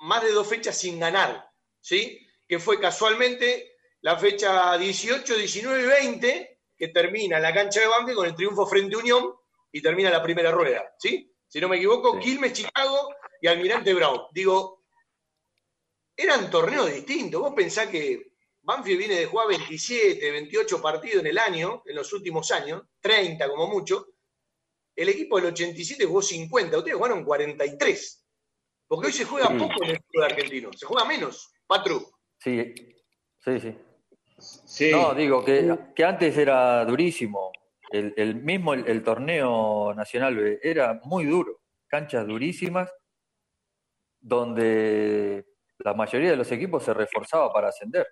[0.00, 2.20] más de dos fechas sin ganar, ¿sí?
[2.46, 8.16] Que fue casualmente la fecha 18, 19 y 20, que termina la cancha de Banfield
[8.18, 9.34] con el triunfo frente a Unión
[9.72, 11.34] y termina la primera rueda, ¿sí?
[11.48, 14.20] Si no me equivoco, Quilmes, Chicago y Almirante Brown.
[14.32, 14.84] Digo,
[16.14, 17.40] eran torneos distintos.
[17.40, 18.35] Vos pensás que
[18.66, 23.48] Banfield viene de jugar 27, 28 partidos en el año, en los últimos años, 30
[23.48, 24.08] como mucho.
[24.96, 28.26] El equipo del 87 jugó 50, ustedes jugaron 43.
[28.88, 29.54] Porque hoy se juega Sí.
[29.58, 31.52] poco en el fútbol argentino, se juega menos.
[31.66, 32.10] Patru.
[32.38, 32.74] Sí,
[33.38, 33.76] sí,
[34.66, 34.90] sí.
[34.90, 37.52] No, digo que, que antes era durísimo.
[37.92, 42.90] El, el mismo el, el torneo nacional B era muy duro, canchas durísimas,
[44.20, 45.46] donde
[45.78, 48.06] la mayoría de los equipos se reforzaba para ascender.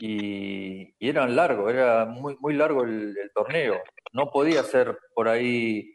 [0.00, 3.80] Y, y eran largos, era muy, muy largo el, torneo.
[4.12, 5.94] No podía ser por ahí.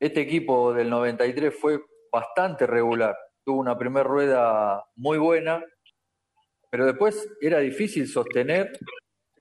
[0.00, 1.80] Este equipo del 93 fue
[2.12, 3.16] bastante regular.
[3.44, 5.64] Tuvo una primera rueda muy buena,
[6.70, 8.72] pero después era difícil sostener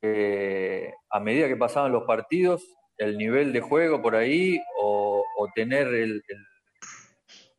[0.02, 2.64] eh, a medida que pasaban los partidos
[2.98, 5.24] el nivel de juego por ahí o,
[5.56, 6.22] tener el-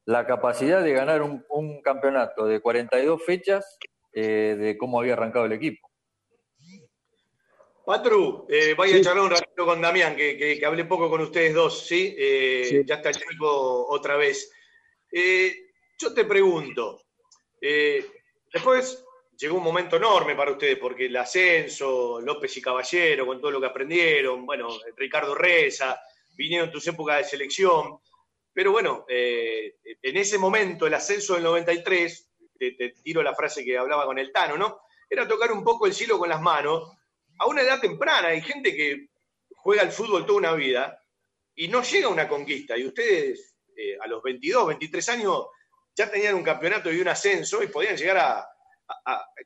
[0.05, 3.79] la capacidad de ganar un, un campeonato de 42 fechas
[4.13, 5.88] eh, de cómo había arrancado el equipo.
[7.89, 11.23] Patru, eh, vaya a charlar un ratito con Damián, que, que- que hablé poco con
[11.23, 12.15] ustedes dos, ¿sí?
[12.19, 12.83] Eh, Sí.
[12.85, 14.53] Ya está el chico otra vez.
[15.11, 17.01] Eh, yo te pregunto,
[17.63, 18.05] eh,
[18.53, 19.03] después
[19.39, 23.61] llegó un momento enorme para ustedes, porque el ascenso, López y Caballero, con todo lo
[23.61, 25.99] que aprendieron, bueno, Ricardo Reza,
[26.37, 28.01] vinieron tus épocas de selección,
[28.53, 33.79] pero bueno, en ese momento, el ascenso del 93, te, te tiro la frase que
[33.79, 34.81] hablaba con el Tano, ¿no?
[35.09, 36.98] Era tocar un poco el cielo con las manos,
[37.39, 38.29] a una edad temprana.
[38.29, 39.09] Hay gente que
[39.57, 41.01] juega al fútbol toda una vida
[41.55, 42.77] y no llega a una conquista.
[42.77, 45.47] Y ustedes, eh, a los 22, 23 años,
[45.97, 48.49] ya tenían un campeonato y un ascenso y podían llegar a,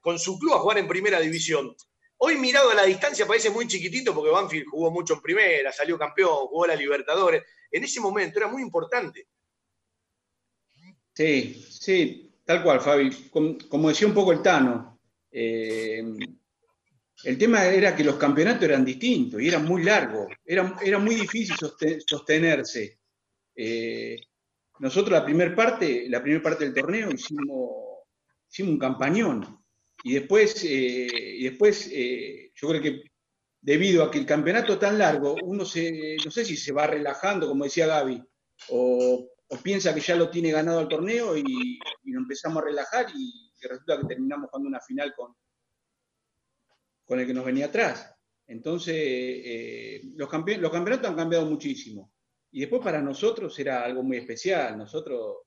[0.01, 1.74] con su club a jugar en primera división.
[2.18, 5.99] Hoy mirado a la distancia parece muy chiquitito porque Banfield jugó mucho en primera, salió
[5.99, 7.43] campeón, jugó la Libertadores.
[7.70, 9.26] En ese momento era muy importante.
[11.14, 13.11] Sí, sí, tal cual, Fabi.
[13.30, 16.03] Com- Como, decía un poco el Tano, eh,
[17.25, 20.27] el tema era que los campeonatos eran distintos y eran muy largos.
[20.45, 22.99] Era, muy difícil soste- sostenerse.
[23.55, 24.20] Eh,
[24.81, 27.70] nosotros la primera parte, la primera parte del torneo hicimos,
[28.61, 29.64] un campañón.
[30.03, 33.03] Y después, eh, y después eh, yo creo que
[33.61, 36.89] debido a que el campeonato es tan largo, uno se, no sé si se va
[36.89, 38.20] relajando, como decía Gaby,
[38.70, 39.29] o,
[39.62, 43.53] piensa que ya lo tiene ganado el torneo y, y nos empezamos a relajar y
[43.61, 45.37] resulta que terminamos jugando una final con,
[47.12, 48.10] con el que nos venía atrás.
[48.46, 52.10] Entonces, eh, los, los campeonatos han cambiado muchísimo.
[52.50, 54.78] Y después para nosotros era algo muy especial.
[54.78, 55.40] Nosotros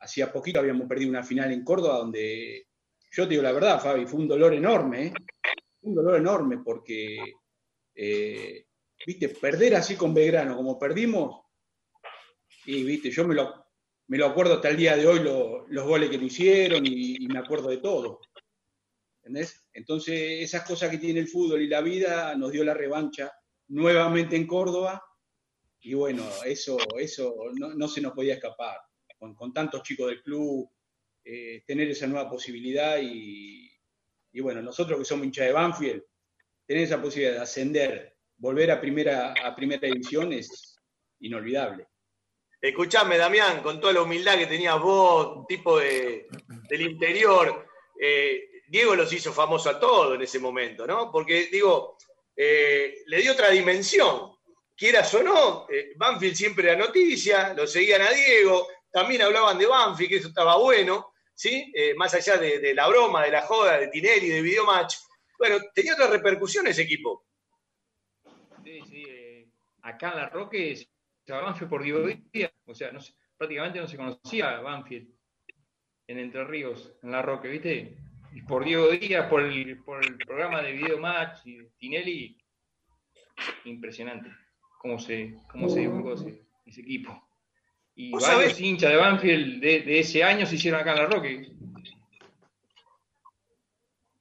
[0.00, 2.66] hacía poquito habíamos perdido una final en Córdoba donde,
[3.10, 5.12] yo te digo la verdad, Fabi, fue un dolor enorme, ¿eh?
[5.80, 7.16] un dolor enorme porque,
[7.94, 8.66] eh,
[9.06, 11.46] viste, perder así con Belgrano como perdimos,
[12.66, 13.64] y viste, yo me lo,
[14.08, 17.38] me lo acuerdo hasta el día de hoy los goles que lo hicieron y me
[17.38, 18.20] acuerdo de todo.
[19.22, 19.64] ¿Entendés?
[19.72, 23.32] Entonces, esas cosas que tiene el fútbol y la vida nos dio la revancha
[23.68, 25.00] nuevamente en Córdoba
[25.80, 28.78] y bueno, eso, eso no, se nos podía escapar.
[29.18, 30.68] Con, tantos chicos del club,
[31.24, 33.70] eh, tener esa nueva posibilidad y,
[34.40, 36.02] bueno, nosotros que somos hinchas de Banfield,
[36.66, 40.76] tener esa posibilidad de ascender, volver a primera, a primera división es
[41.20, 41.86] inolvidable.
[42.60, 46.28] Escuchame, Damián, con toda la humildad que tenías vos, tipo de,
[46.68, 47.66] del interior,
[48.00, 51.12] eh, Diego los hizo famosos a todos en ese momento, ¿no?
[51.12, 51.98] Porque, digo,
[52.34, 54.32] eh, le dio otra dimensión.
[54.74, 59.66] Quieras o no, eh, Banfield siempre era noticia, lo seguían a Diego, también hablaban de
[59.66, 61.70] Banfield, que eso estaba bueno, ¿sí?
[61.74, 64.94] Eh, más allá de, la broma, de la joda, de Tinelli, de Videomatch.
[65.38, 67.26] Bueno, tenía otra repercusión ese equipo.
[68.64, 69.52] Sí, sí.
[69.82, 70.88] Acá en La Roque se
[71.30, 72.08] Banfield por Diego
[72.64, 72.90] o sea,
[73.36, 75.12] prácticamente no se conocía Banfield
[76.06, 77.98] en Entre Ríos, en La Roque, ¿viste?
[78.48, 82.36] Por Diego Díaz, por el, por el programa de Video Match y Tinelli,
[83.64, 84.30] impresionante
[84.78, 87.28] cómo se, cómo se divulgó ese, ese equipo.
[87.94, 88.60] Y varios sabés?
[88.60, 91.48] hinchas de Banfield de, de, ese año se hicieron acá en La Roque.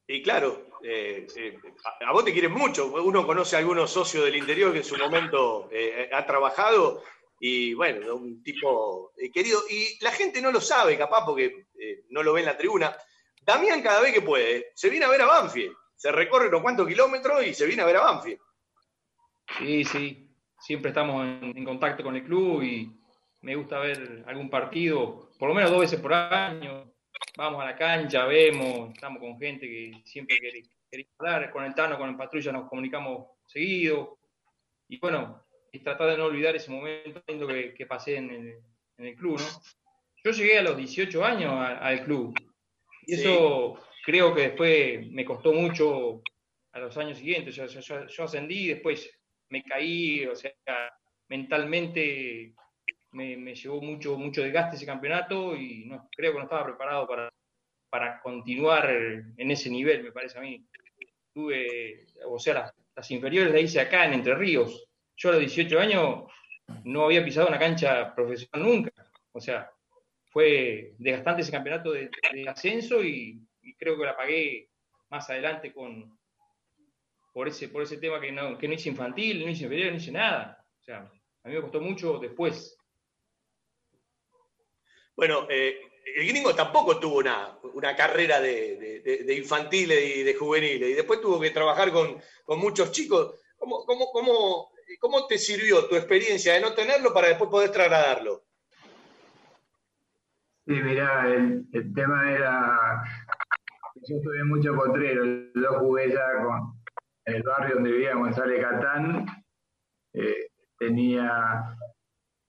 [0.07, 1.59] Y claro, eh, eh,
[2.05, 2.87] a, vos te quieren mucho.
[2.87, 7.01] Uno conoce a algunos socios del interior que en su momento eh, ha trabajado
[7.39, 9.61] y bueno, un tipo querido.
[9.69, 11.65] Y la gente no lo sabe, capaz, porque
[12.09, 12.95] no lo ve en la tribuna.
[13.51, 15.75] Damián cada vez que puede se viene a ver a Banfield.
[15.95, 18.39] Se recorre unos cuantos kilómetros y se viene a ver a Banfield.
[19.59, 20.27] Sí, sí.
[20.57, 22.91] Siempre estamos en, contacto con el club y
[23.41, 26.93] me gusta ver algún partido, por lo menos dos veces por año.
[27.35, 31.51] Vamos a la cancha, vemos, estamos con gente que siempre quiere, quiere hablar.
[31.51, 34.17] Con el Tano, con el Patrulla nos comunicamos seguido.
[34.87, 35.43] Y bueno,
[35.83, 38.59] tratar de no olvidar ese momento que, que pasé en el,
[38.97, 39.61] en el, club, ¿no?
[40.23, 42.33] Yo llegué a los 18 años al club
[43.11, 44.01] y eso sí.
[44.05, 46.21] creo que después me costó mucho
[46.71, 47.53] a los años siguientes.
[47.55, 49.11] Yo, yo, yo, ascendí, después
[49.49, 50.53] me caí, o sea,
[51.27, 52.53] mentalmente
[53.11, 57.05] me, me, llevó mucho, mucho desgaste ese campeonato y no, creo que no estaba preparado
[57.05, 57.29] para,
[57.89, 60.65] para continuar en ese nivel, me parece a mí.
[61.33, 64.87] Tuve, o sea, las, las inferiores las hice acá en Entre Ríos.
[65.17, 66.31] Yo a los 18 años
[66.85, 68.91] no había pisado una cancha profesional nunca.
[69.33, 69.69] O sea,
[70.31, 72.09] fue desgastante ese campeonato de,
[72.47, 74.69] ascenso y, y, creo que la pagué
[75.09, 76.17] más adelante con
[77.33, 79.97] por ese, por ese tema que no, que no hice infantil, no hice inferior, no
[79.97, 80.65] hice nada.
[80.79, 81.11] O sea,
[81.43, 82.77] a mí me costó mucho después.
[85.15, 85.79] Bueno, eh,
[86.15, 90.93] el gringo tampoco tuvo una, una carrera de, de, de, infantiles y de juveniles, y
[90.93, 93.39] después tuvo que trabajar con, con muchos chicos.
[93.57, 98.43] ¿Cómo, cómo, cómo, ¿Cómo te sirvió tu experiencia de no tenerlo para después poder trasladarlo?
[100.71, 103.03] Sí, mirá, el, el tema era.
[104.07, 106.79] Yo estuve mucho potrero, yo jugué ya con
[107.25, 109.25] el barrio donde vivía González Catán.
[110.13, 110.47] Eh,
[110.79, 111.75] tenía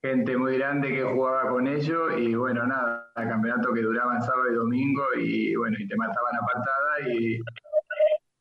[0.00, 4.54] gente muy grande que jugaba con ellos y bueno, nada, campeonato que duraban sábado y
[4.54, 7.40] domingo y bueno, y te mataban a patada y,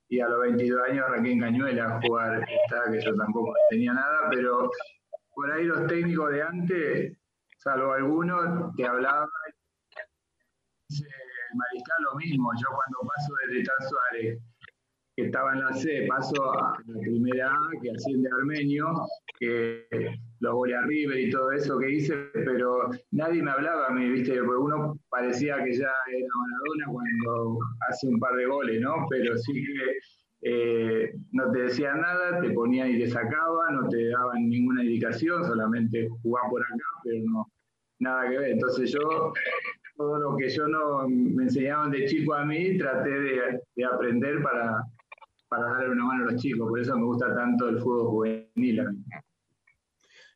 [0.09, 4.29] y a los 22 años arranqué en Cañuela jugar, esta, que yo tampoco tenía nada,
[4.29, 4.69] pero
[5.34, 7.17] por ahí los técnicos de antes,
[7.57, 9.27] salvo algunos, te hablaban
[11.00, 14.39] el mariscal lo mismo, yo cuando paso desde Tan Suárez,
[15.16, 18.86] que estaba en la C, paso a la primera A, que asciende Armenio,
[19.39, 19.86] que
[20.39, 24.10] los goles a River y todo eso que hice, pero nadie me hablaba a mí,
[24.10, 29.06] viste, porque uno parecía que ya era Maradona cuando hace un par de goles, ¿no?
[29.10, 29.98] Pero sí que
[30.44, 35.43] eh, no te decían nada, te ponían y te sacaban, no te daban ninguna indicación,
[35.46, 37.51] solamente jugar por acá, pero no,
[38.00, 38.51] nada que ver.
[38.51, 39.34] Entonces yo
[39.96, 44.42] todo lo que yo no me enseñaban de chico a mí, traté de, de aprender
[44.42, 44.84] para,
[45.47, 46.70] para darle una mano a los chicos.
[46.70, 49.04] Por eso me gusta tanto el fútbol juvenil a mí.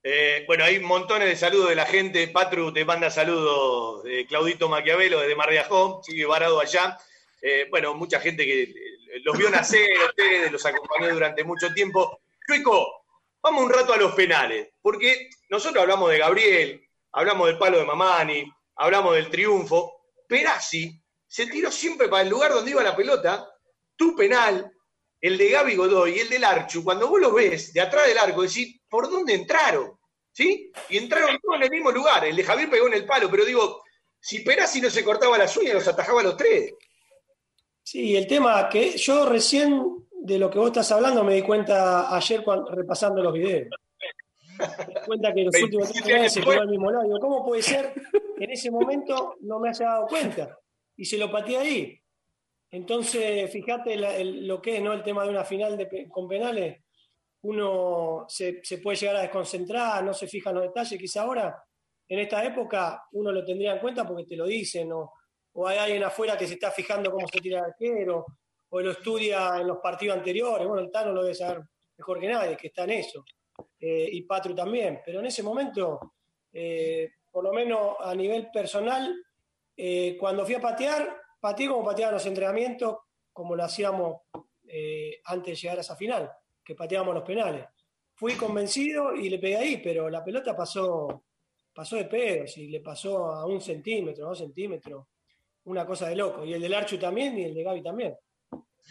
[0.08, 2.28] Eh, bueno, hay montones de saludos de la gente.
[2.28, 6.96] Patru te manda saludos, eh, Claudito Maquiavelo desde Mar de Ajó, sigue varado allá.
[7.42, 8.72] Eh, bueno, mucha gente que
[9.24, 12.20] los vio nacer, ustedes los acompañó durante mucho tiempo.
[12.46, 13.06] Chueco,
[13.42, 17.86] vamos un rato a los penales, porque nosotros hablamos de Gabriel, hablamos del palo de
[17.86, 19.94] Mamani, hablamos del triunfo.
[20.28, 23.48] Perazzi se tiró siempre para el lugar donde iba la pelota.
[23.96, 24.72] Tu penal,
[25.22, 28.18] el de Gaby Godoy y el del Archu, cuando vos lo ves de atrás del
[28.18, 29.98] arco, decís, ¿por dónde entraron?
[30.32, 30.72] ¿Sí?
[30.90, 32.26] Y entraron todos en el mismo lugar.
[32.26, 33.84] El de Javier pegó en el palo, pero digo,
[34.20, 36.74] si Perazzi no se cortaba las uñas, los atajaba a los tres.
[37.82, 42.16] Sí, el tema que yo recién de lo que vos estás hablando me di cuenta
[42.16, 43.68] ayer cuando, repasando los videos.
[44.60, 47.04] Me di cuenta que los últimos tres años se quedó al mismo lado.
[47.06, 47.94] Digo, ¿cómo puede ser
[48.38, 50.58] que en ese momento no me haya dado cuenta?
[50.98, 52.00] Y se lo pateé ahí.
[52.72, 54.94] Entonces, fíjate la- el- lo que es ¿no?
[54.94, 56.82] el tema de una final de con penales.
[57.42, 61.00] Uno se, se puede llegar a desconcentrar, no se fija en los detalles.
[61.00, 61.64] Quizá ahora,
[62.08, 65.14] en esta época, uno lo tendría en cuenta porque te lo dicen, o,
[65.54, 68.26] o hay alguien afuera que se está fijando cómo se tira el arquero,
[68.70, 70.68] o lo estudia en los partidos anteriores.
[70.68, 71.62] Bueno, el Tano lo debe saber
[71.98, 73.24] mejor que nadie, que está en eso.
[73.80, 75.02] Eh, y Patru también.
[75.06, 76.14] Pero en ese momento,
[76.52, 79.16] eh, por lo menos a nivel personal,
[79.76, 82.98] eh, cuando fui a patear, pateé como pateaban los entrenamientos,
[83.34, 84.22] como lo hacíamos
[84.68, 86.32] eh, antes de llegar a esa final,
[86.64, 87.66] que pateábamos los penales.
[88.14, 91.26] Fui convencido y le pegué ahí, pero la pelota pasó,
[91.74, 95.08] pasó de pedos y le pasó a un centímetro, dos centímetros,
[95.66, 96.46] una cosa de loco.
[96.46, 98.18] Y el del Archu también y el de Gaby también.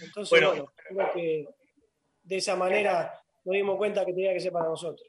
[0.02, 0.50] Entonces, Bueno.
[0.50, 1.46] bueno, creo que
[2.22, 5.08] de esa manera nos dimos cuenta que tenía que ser para nosotros.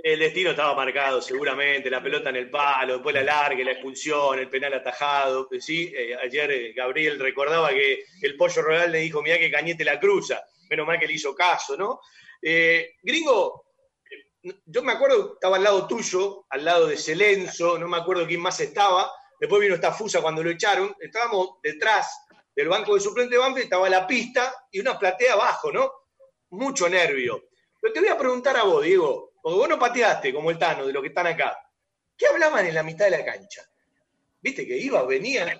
[0.00, 4.38] El destino estaba marcado, seguramente, la pelota en el palo, después la larga, la expulsión,
[4.38, 5.48] el penal atajado.
[5.58, 9.84] Sí, eh, ayer eh, Gabriel recordaba que el pollo royal le dijo, mirá que Cañete
[9.84, 10.40] la cruza.
[10.70, 12.00] Menos mal que le hizo caso, ¿no?
[12.40, 13.64] Eh, gringo,
[14.08, 18.26] eh, yo me acuerdo, estaba al lado tuyo, al lado de Celenzo, no me acuerdo
[18.26, 19.10] quién más estaba.
[19.40, 20.94] Después vino esta fusa cuando lo echaron.
[21.00, 25.72] Estábamos detrás del banco de suplente de Banfield, estaba la pista y una platea abajo,
[25.72, 25.90] ¿no?
[26.50, 27.47] Mucho nervio.
[27.88, 30.86] Pero te voy a preguntar a vos, Diego, porque vos no pateaste como el Tano
[30.86, 31.58] de los que están acá.
[32.18, 33.62] ¿Qué hablaban en la mitad de la cancha?
[34.42, 35.58] ¿Viste que iba, venía?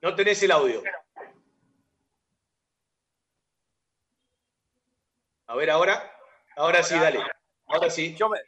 [0.00, 0.82] No tenés el audio.
[5.48, 6.10] A ver, ahora.
[6.56, 7.20] Ahora sí, dale.
[7.66, 8.14] Ahora sí.
[8.16, 8.38] Yo me,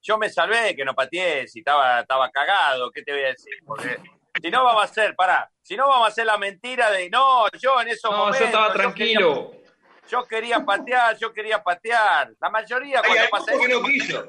[0.00, 3.28] yo me salvé de que no pateé, si estaba, estaba cagado, ¿qué te voy a
[3.28, 3.52] decir?
[3.66, 3.98] Porque
[4.40, 7.50] si no vamos a hacer, pará, si no vamos a hacer la mentira de no,
[7.60, 8.46] yo en esos No, yo momentos.
[8.46, 9.20] estaba quería- tranquilo.
[9.30, 9.57] Yo quería,
[10.64, 12.32] patear, yo quería patear.
[12.40, 14.28] La mayoría Ay, cuando pasa que eso- no quiso.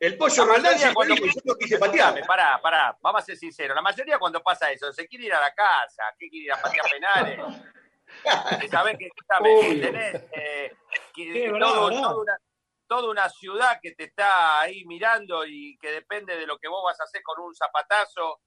[0.00, 2.24] El pollo Roldán se cuando- dijo, yo no quise patear.
[2.26, 3.74] Pará, pará, vamos a ser sinceros.
[3.74, 6.62] La mayoría cuando pasa eso, se quiere ir a la casa, ¿qué quiere ir a
[6.62, 7.38] patear penales?
[8.64, 9.80] Que sabés que Obvio.
[9.82, 10.74] tenés eh,
[11.14, 12.38] que- que todo- toda, una,
[12.86, 16.82] toda una ciudad que te está ahí mirando y que depende de lo que vos
[16.84, 18.40] vas a hacer con un zapatazo.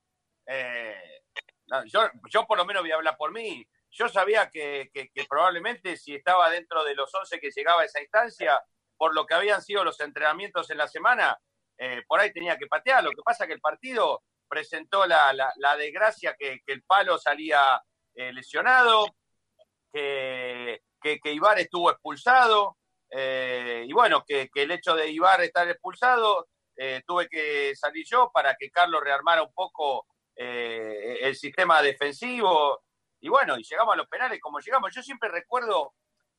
[0.48, 1.22] eh,
[1.68, 3.64] no, yo, yo por lo menos voy a hablar por mí.
[3.92, 4.90] Yo sabía que,
[5.30, 8.62] probablemente si estaba dentro de los 11 que llegaba a esa instancia,
[8.98, 11.38] por lo que habían sido los entrenamientos en la semana,
[11.78, 13.04] eh, por ahí tenía que patear.
[13.04, 17.82] Lo que pasa que el partido presentó la, la- la desgracia que, el palo salía
[18.16, 19.08] eh, lesionado,
[19.92, 22.78] que, Ibar estuvo expulsado,
[23.10, 26.48] eh, y bueno, que, el hecho de Ibar estar expulsado,
[27.06, 32.82] tuve que salir yo para que Carlos rearmara un poco el sistema defensivo,
[33.22, 34.94] y bueno, y llegamos a los penales como llegamos.
[34.94, 35.94] Yo siempre recuerdo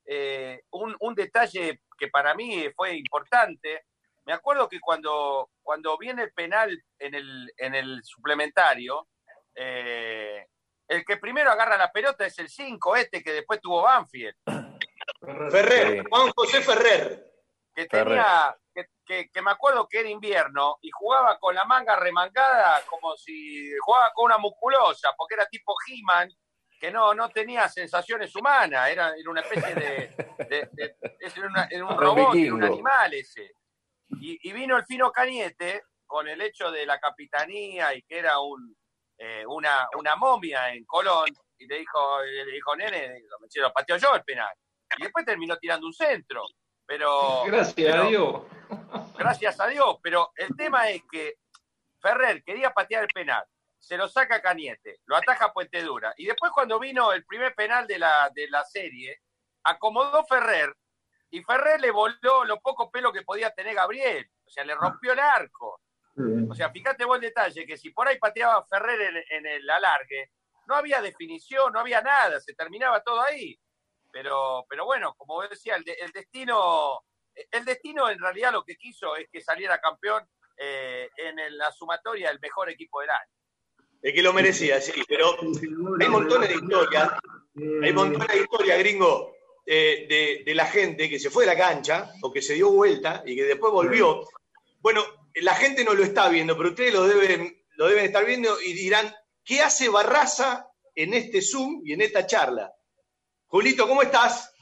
[0.05, 3.87] eh, un, un detalle que para mí fue importante.
[4.25, 9.09] Me acuerdo que cuando, cuando viene el penal en el, en el suplementario,
[9.55, 10.47] eh,
[10.89, 14.35] el que primero agarra la pelota es el 5, este que después tuvo Banfield.
[15.51, 16.05] Ferrer.
[16.09, 17.27] Juan José Ferrer.
[17.75, 21.97] que tenía, que, que- que me acuerdo que era invierno y jugaba con la manga
[21.97, 26.31] remangada como si jugaba con una musculosa, porque era tipo He-Man,
[26.83, 30.17] que no, no tenía sensaciones humanas, era, era una especie de,
[30.49, 33.53] de- de- es- era, una- era un Un robot, era un animal ese.
[34.21, 38.41] Y, y vino el fino Cañete con el hecho de la capitanía y que era
[38.41, 38.77] un,
[39.17, 43.97] eh, una, una momia en Colón, y le dijo, le dijo, nene, se lo pateó
[43.97, 44.53] yo el penal.
[44.99, 46.45] Y después terminó tirando un centro.
[46.85, 48.43] Pero, Gracias pero- a Dios.
[49.17, 51.35] gracias a Dios, pero el tema es que
[52.01, 53.45] Ferrer quería patear el penal,
[53.83, 57.87] se lo saca Cañete, lo ataja Puente Dura, y después cuando vino el primer penal
[57.87, 59.21] de la, de la serie,
[59.65, 60.73] acomodó Ferrer,
[61.31, 65.13] y Ferrer le voló lo poco pelo que podía tener Gabriel, o sea, le rompió
[65.13, 65.81] el arco.
[66.51, 69.69] O sea, fíjate vos el detalle, que si por ahí pateaba Ferrer en, en el
[69.71, 70.31] alargue,
[70.67, 73.59] no había definición, no había nada, se terminaba todo ahí.
[74.13, 77.01] Pero, pero bueno, como decía, el, de- el destino,
[77.51, 80.29] el destino en realidad lo que quiso es que saliera campeón
[80.59, 83.33] eh, en el- la sumatoria del mejor equipo del año.
[84.03, 85.37] El que lo merecía, sí, pero
[86.01, 87.11] hay montones de historias,
[87.83, 89.33] hay montones de historias, gringo,
[89.65, 92.73] eh, de, de la gente que se fue de la cancha o que se dio
[92.73, 94.27] vuelta y que después volvió.
[94.81, 95.05] Bueno,
[95.37, 98.73] la gente no lo está viendo, pero ustedes lo deben, lo deben estar viendo y
[98.73, 99.15] dirán,
[99.45, 102.75] ¿qué hace Barraza en este Zoom y en esta charla?
[103.47, 104.53] Julito, ¿cómo estás?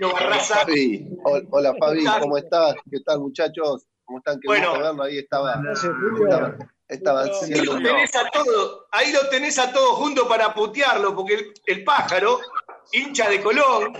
[0.00, 2.76] Hola Fabi, hola Fabi, ¿cómo estás?
[2.90, 3.86] ¿Qué tal muchachos?
[4.04, 4.40] ¿Cómo están?
[4.40, 4.72] Qué Bueno.
[4.78, 5.02] verlo.
[5.02, 5.60] Ahí estaba.
[6.86, 11.16] Estaba, estaba Ahí lo tenés a todo, ahí lo tenés a todo junto para putearlo,
[11.16, 12.40] porque el, el pájaro,
[12.92, 13.94] hincha de Colón,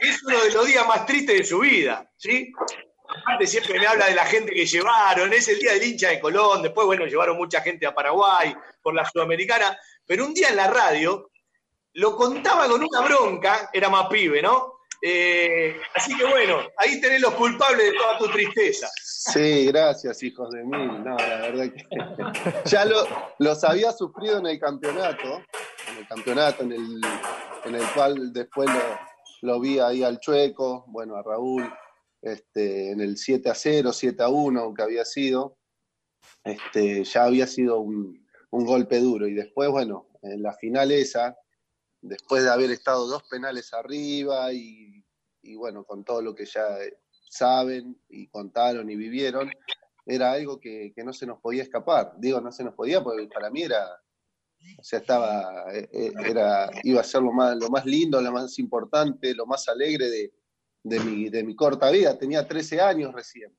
[0.00, 2.52] es uno de los días más tristes de su vida, ¿sí?
[3.08, 6.20] Aparte siempre me habla de la gente que llevaron, es el día del hincha de
[6.20, 9.76] Colón, después, bueno, llevaron mucha gente a Paraguay por la Sudamericana,
[10.06, 11.30] pero un día en la radio
[11.94, 14.77] lo contaba con una bronca, era más pibe, ¿no?
[15.00, 18.88] Eh, así que bueno, ahí tenés los culpables de toda tu tristeza.
[18.96, 21.04] Sí, gracias, hijos de mil.
[21.04, 21.86] No, la verdad que
[22.68, 23.06] ya lo,
[23.38, 25.42] los había sufrido en el campeonato,
[25.90, 27.00] en el campeonato en el,
[27.64, 28.98] en el cual después lo,
[29.42, 31.70] lo vi ahí al Chueco, bueno, a Raúl,
[32.22, 35.58] este, en el 7 a 0, 7 a 1, aunque había sido,
[36.44, 39.28] este, ya había sido un, un golpe duro.
[39.28, 41.36] Y después, bueno, en la final esa,
[42.00, 45.04] después de haber estado dos penales arriba y,
[45.42, 46.66] y bueno, con todo lo que ya
[47.30, 49.50] saben y contaron y vivieron,
[50.06, 52.14] era algo que, no se nos podía escapar.
[52.18, 54.00] Digo, no se nos podía porque para mí era,
[54.78, 58.32] o sea, estaba, eh, eh, era, iba a ser lo más, lo más lindo, lo
[58.32, 60.08] más importante, lo más alegre
[60.82, 62.18] de, mi, de mi corta vida.
[62.18, 63.54] Tenía 13 años recién.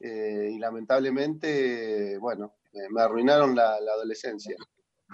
[0.00, 2.58] Eh, y lamentablemente, bueno,
[2.90, 4.56] me arruinaron la adolescencia.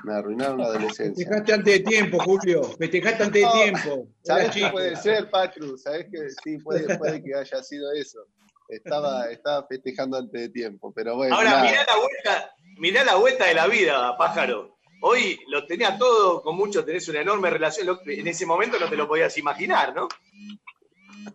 [0.02, 1.24] Me arruinaron la adolescencia.
[1.24, 2.64] Festejaste antes de tiempo, Julio.
[2.64, 4.08] Festejaste antes de tiempo.
[4.22, 4.72] ¿Sabes chico.
[4.72, 5.78] puede ser, Patru?
[5.78, 8.26] ¿Sabes que sí, puede, puede que haya sido eso?
[8.68, 11.34] Estaba, estaba festejando antes de tiempo, pero bueno.
[11.36, 11.64] Ahora, nada.
[11.64, 14.78] mirá la vuelta, mirá la vuelta de la vida, pájaro.
[15.02, 17.98] Hoy lo tenía todo con mucho, tenés una enorme relación.
[18.06, 20.08] En ese momento no te lo podías imaginar, ¿no?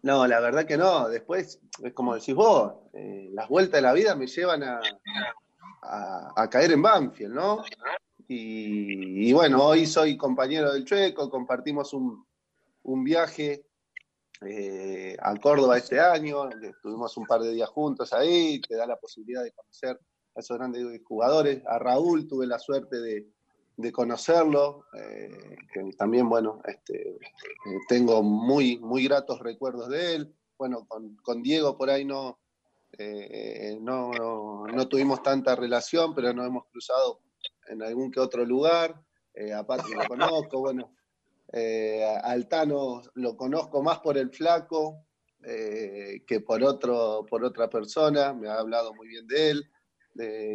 [0.02, 1.08] No, la verdad que no.
[1.08, 4.82] Después, es como decís vos, eh, las vueltas de la vida me llevan a,
[5.84, 7.64] a, a caer en Banfield, ¿no?
[8.32, 12.24] Y, bueno, hoy soy compañero del Chueco, compartimos un,
[12.84, 13.66] un viaje
[14.42, 18.98] eh, a Córdoba este año, estuvimos un par de días juntos ahí, te da la
[18.98, 20.00] posibilidad de conocer
[20.36, 21.64] a esos grandes jugadores.
[21.66, 23.28] A Raúl tuve la suerte de,
[23.78, 27.18] de conocerlo, eh, que también, bueno, este,
[27.88, 30.36] tengo muy, muy gratos recuerdos de él.
[30.56, 32.38] Bueno, con, con Diego por ahí no,
[32.96, 37.22] eh, no, no, no tuvimos tanta relación, pero nos hemos cruzado
[37.70, 39.00] en algún que otro lugar.
[39.34, 40.96] Eh, a Patrick lo conozco, bueno,
[41.54, 45.06] eh, a Altano lo conozco más por el flaco
[45.44, 49.70] eh, que por, otro, por otra persona, me ha hablado muy bien de él,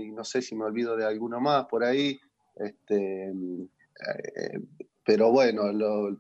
[0.03, 2.21] y no sé si me olvido de alguno más por ahí.
[2.57, 4.61] Este, eh,
[5.05, 5.63] pero bueno,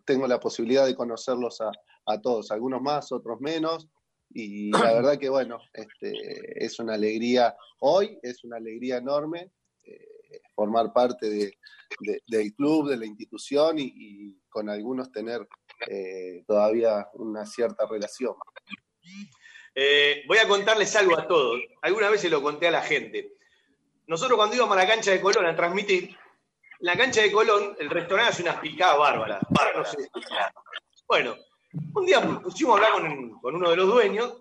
[0.06, 1.70] tengo la posibilidad de conocerlos a,
[2.06, 3.88] a todos, algunos más, otros menos,
[4.30, 9.52] y la verdad que bueno, este, es una alegría, hoy es una alegría enorme
[9.84, 10.08] eh,
[10.54, 11.58] formar parte de-
[12.00, 15.46] de- del club, de la institución y, con algunos tener
[15.88, 18.34] eh, todavía una cierta relación.
[19.74, 21.60] Eh, voy a contarles algo a todos.
[21.82, 23.32] Alguna vez se lo conté a la gente.
[24.06, 26.16] Nosotros cuando íbamos a la cancha de Colón a transmitir,
[26.80, 29.40] la cancha de Colón el restaurante hace unas picadas bárbaras.
[31.08, 31.34] Bueno,
[31.94, 34.34] un día pusimos a hablar con, con uno de los dueños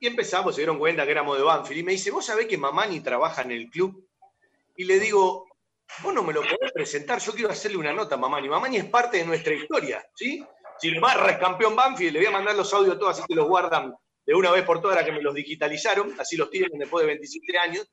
[0.00, 1.80] y empezamos, se dieron cuenta que éramos de Banfield.
[1.80, 4.08] Y me dice, ¿vos sabés que Mamani trabaja en el club?
[4.76, 5.46] Y le digo,
[6.02, 8.48] vos no me lo podés presentar, yo quiero hacerle una nota a Mamani.
[8.48, 10.44] Mamani es parte de nuestra historia, ¿sí?
[10.78, 13.48] Si Barra es campeón Banfield, le voy a mandar los audios todos, así que los
[13.48, 13.94] guardan
[14.26, 17.08] de una vez por todas, ahora que me los digitalizaron, así los tienen después de
[17.08, 17.90] 27 años.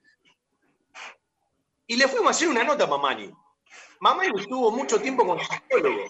[1.88, 3.32] Y le fuimos a hacer una nota a Mamani.
[4.00, 6.10] Mamani estuvo mucho tiempo con psicólogo,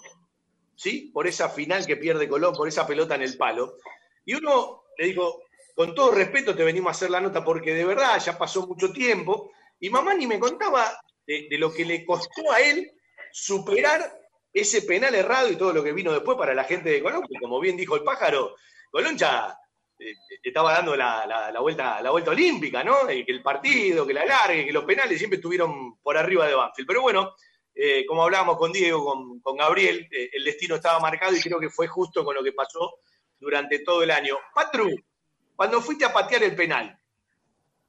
[0.76, 1.10] ¿sí?
[1.12, 3.76] Por esa final que pierde Colón, por esa pelota en el palo.
[4.24, 5.42] Y uno le dijo,
[5.74, 8.92] con todo respeto te venimos a hacer la nota porque de verdad ya pasó mucho
[8.92, 9.52] tiempo.
[9.82, 10.96] Y Mamani me contaba
[11.26, 12.92] de, lo que le costó a él
[13.32, 14.00] superar
[14.52, 17.58] ese penal errado y todo lo que vino después para la gente de que como
[17.58, 18.54] bien dijo el pájaro,
[18.92, 19.58] Colón ya
[19.98, 23.08] eh, estaba dando la, vuelta, la vuelta olímpica, ¿no?
[23.08, 26.54] Eh, que el partido, que la largue, que los penales siempre estuvieron por arriba de
[26.54, 26.86] Banfield.
[26.86, 27.34] Pero bueno,
[27.74, 31.70] eh, como hablábamos con Diego, con, Gabriel, eh, el destino estaba marcado y creo que
[31.70, 32.98] fue justo con lo que pasó
[33.36, 34.38] durante todo el año.
[34.54, 34.90] Patru,
[35.56, 36.96] cuando fuiste a patear el penal,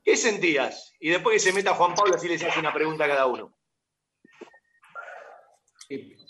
[0.03, 0.93] ¿qué sentías?
[0.99, 3.55] Y después que se meta Juan Pablo, así les hace una pregunta a cada uno.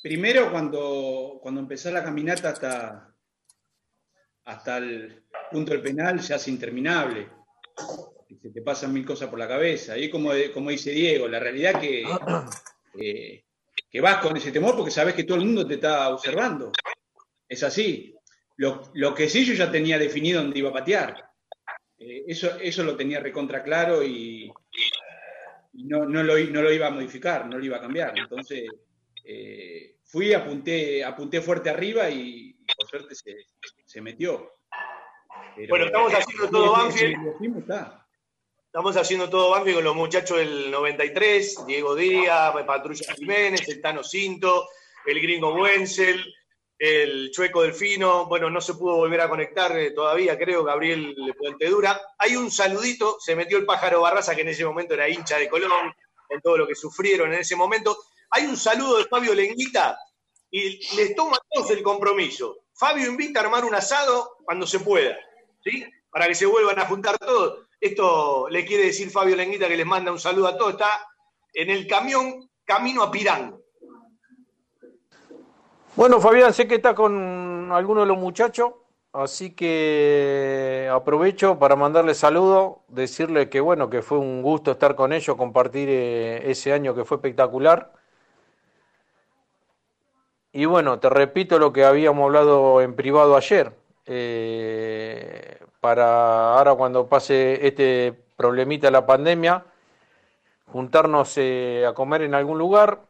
[0.01, 3.15] Primero, cuando, cuando empezó la caminata hasta,
[4.45, 7.29] hasta el punto del penal, ya es interminable.
[8.41, 9.97] Se te pasan mil cosas por la cabeza.
[9.97, 12.03] Y como, como dice Diego, la realidad que,
[12.99, 13.45] eh,
[13.89, 16.71] que vas con ese temor porque sabes que todo el mundo te está observando.
[17.47, 18.13] Es así.
[18.57, 21.32] Lo, lo que sí yo ya tenía definido dónde iba a patear.
[22.05, 24.51] Eh, eso, eso lo tenía recontra claro y,
[25.73, 28.13] y no, no, lo, no lo iba a modificar, no lo iba a cambiar.
[28.17, 28.67] Entonces,
[29.23, 33.35] eh, fui, apunté, apunté fuerte arriba y, por suerte se,
[33.85, 34.51] se metió.
[35.55, 37.15] Pero- Bueno, estamos haciendo todo Banfield.
[38.65, 44.03] Estamos haciendo todo Banfield con los muchachos del 93, Diego Díaz, Patrulla Jiménez, el Tano
[44.03, 44.67] Cinto,
[45.05, 46.33] el gringo Wenzel,
[46.83, 48.25] el Chueco Delfino.
[48.25, 52.01] Bueno, no se pudo volver a conectar eh, todavía, creo, Gabriel Puente Dura.
[52.17, 55.47] Hay un saludito, se metió el pájaro Barraza, que en ese momento era hincha de
[55.47, 55.71] Colón,
[56.27, 57.97] con todo lo que sufrieron en ese momento.
[58.31, 59.97] Hay un saludo de Fabio Lenguita
[60.51, 62.65] y les toma a todos el compromiso.
[62.73, 65.17] Fabio invita a armar un asado cuando se pueda,
[65.63, 65.85] ¿sí?
[66.09, 67.65] Para que se vuelvan a juntar todos.
[67.79, 70.73] Esto le quiere decir Fabio Lenguita que les manda un saludo a todos.
[70.73, 71.07] Está
[71.53, 73.62] en el camión camino a Pirán.
[75.95, 78.73] Bueno, Fabián, sé que está con alguno de los muchachos,
[79.13, 85.13] así que aprovecho para mandarle saludos, decirle que bueno, que fue un gusto estar con
[85.13, 87.93] ellos, compartir eh, ese año que fue espectacular.
[90.51, 93.73] Y bueno, te repito lo que habíamos hablado en privado ayer.
[94.05, 99.65] eh, para ahora cuando pase este problemita la pandemia,
[100.71, 103.01] juntarnos eh, a comer en algún lugar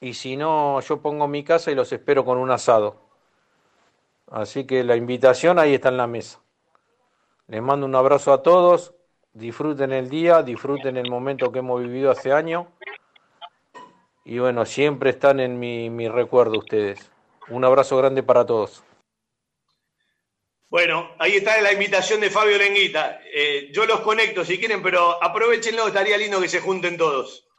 [0.00, 3.00] y si no, yo pongo mi casa y los espero con un asado.
[4.30, 6.40] Así que la invitación ahí está en la mesa.
[7.48, 8.94] Les mando un abrazo a todos,
[9.32, 12.66] disfruten el día, disfruten el momento que hemos vivido hace años.
[14.24, 17.10] Y bueno, siempre están en mi, mi recuerdo ustedes.
[17.48, 18.84] Un abrazo grande para todos.
[20.70, 23.20] Bueno, ahí está la invitación de Fabio Lenguita.
[23.34, 27.49] Eh, yo los conecto si quieren, pero aprovechenlo, estaría lindo que se junten todos.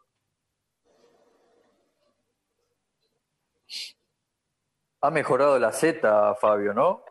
[5.01, 7.03] Ha mejorado la Z, Fabio, ¿no?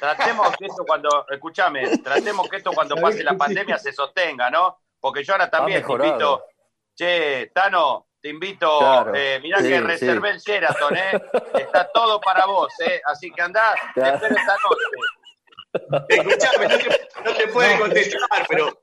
[0.00, 4.78] Tratemos que esto cuando, escúchame, tratemos que esto cuando pase la pandemia se sostenga, ¿no?
[5.00, 6.44] Porque yo ahora también te invito,
[6.94, 9.12] che, Tano, te invito, Claro.
[9.14, 9.80] eh, mirá Sí, que sí.
[9.80, 11.10] reservé el Sheraton, ¿eh?
[11.54, 13.00] Está todo para vos, ¿eh?
[13.04, 14.14] Así que andá, te Claro.
[14.16, 16.04] espero esta noche.
[16.08, 18.80] Escuchame, no te, no te puede contestar, pero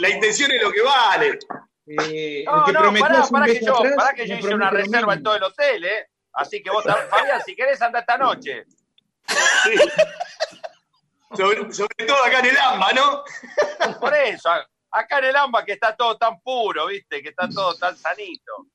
[0.00, 1.38] la intención es lo que vale.
[1.86, 5.22] Eh, No, no, pará, pará que yo, atrás, pará que yo hice una reserva en
[5.22, 6.08] todo el hotel, ¿eh?
[6.34, 8.64] Así que vos, Fabián, si querés, anda esta noche.
[11.36, 13.24] Sobre, sobre todo acá en el AMBA, ¿no?
[14.00, 17.22] Por eso, a- acá en el AMBA que está todo tan puro, ¿viste?
[17.22, 18.66] Que está todo tan sanito.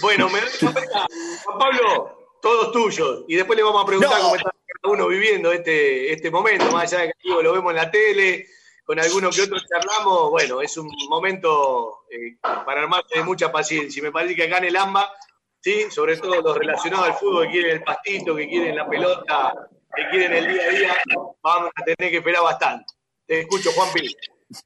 [0.00, 3.24] Bueno, me Juan Pablo, todos tuyos.
[3.28, 4.50] Y después le vamos a preguntar cómo está
[4.82, 7.90] cada uno viviendo este, este momento, más allá de que digo, lo vemos en la
[7.90, 8.46] tele,
[8.84, 10.30] con alguno que otro charlamos.
[10.30, 14.00] Bueno, es un momento eh, para armarse de mucha paciencia.
[14.00, 15.12] Y me parece que acá en el AMBA,
[15.60, 15.90] ¿sí?
[15.90, 19.52] sobre todo los relacionados al fútbol, que quieren el pastito, que quieren la pelota,
[19.94, 20.96] que quieren el día a día,
[21.42, 22.94] vamos a tener que esperar bastante.
[23.26, 24.14] Te escucho, Juan Pi.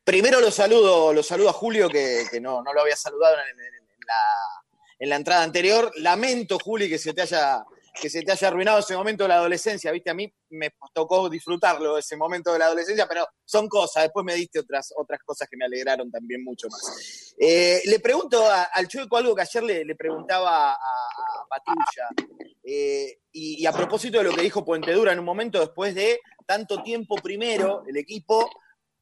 [0.05, 3.57] Primero lo saludo, lo saludo a Julio, que, no, no lo había saludado en
[4.07, 4.15] la,
[4.99, 5.91] en la entrada anterior.
[5.97, 9.35] Lamento, Juli, que se te haya, que se te haya arruinado ese momento de la
[9.37, 9.93] adolescencia.
[9.93, 14.05] Viste, a mí me tocó disfrutarlo, ese momento de la adolescencia, pero son cosas.
[14.05, 17.35] Después me diste otras, otras cosas que me alegraron también mucho más.
[17.39, 20.79] Eh, le pregunto a- al Chueco algo que ayer le, le preguntaba a, a.
[22.65, 25.95] Eh, y, y a propósito de lo que dijo Puente Dura en un momento después
[25.95, 28.51] de tanto tiempo primero, el equipo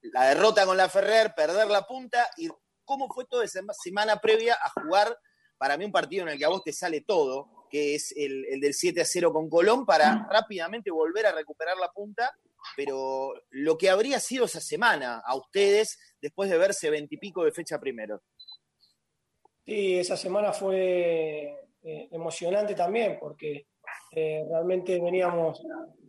[0.02, 2.48] la derrota con la Ferrer, perder la punta y
[2.84, 5.16] cómo fue toda esa semana previa a jugar
[5.58, 8.44] para mí un partido en el que a vos te sale todo, que es el,
[8.46, 12.34] el del 7 a 0 con Colón, para rápidamente volver a recuperar la punta,
[12.76, 17.78] pero lo que habría sido esa semana a ustedes después de verse veintipico de fecha
[17.78, 18.22] primero.
[19.64, 23.66] Sí, esa semana fue eh, emocionante también porque
[24.12, 25.62] eh, realmente veníamos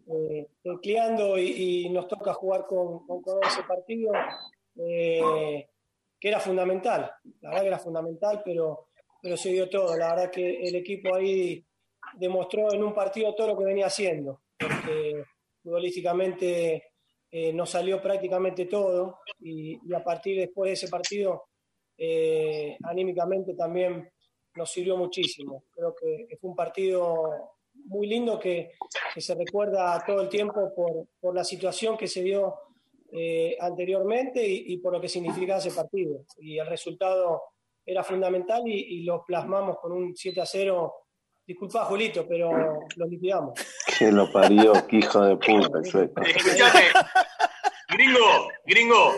[0.08, 4.12] eh, tecleando y, y nos toca jugar con, con Colón ese partido
[4.76, 5.68] eh,
[6.20, 7.12] que era fundamental,
[7.42, 8.90] la verdad que era fundamental, pero,
[9.22, 11.64] pero se dio todo, la verdad que el equipo ahí
[12.16, 15.24] demostró en un partido todo lo que venía haciendo, porque
[15.62, 16.92] futbolísticamente
[17.32, 21.44] eh, nos salió prácticamente todo y, y a partir después de ese partido
[21.98, 24.10] eh, anímicamente también
[24.56, 25.66] nos sirvió muchísimo.
[25.72, 28.72] Creo que, fue un partido muy lindo que,
[29.14, 32.56] que se recuerda todo el tiempo por, por la situación que se dio
[33.12, 36.26] eh, anteriormente y, y por lo que significa ese partido.
[36.40, 37.42] Y el resultado
[37.86, 40.94] era fundamental y, y lo plasmamos con un 7 a 0.
[41.46, 42.52] Disculpa, Julito, pero
[42.96, 43.60] lo liquidamos.
[43.98, 45.80] Que lo parió, que hijo de puta.
[45.82, 46.86] Escuchame,
[47.90, 49.14] gringo, gringo,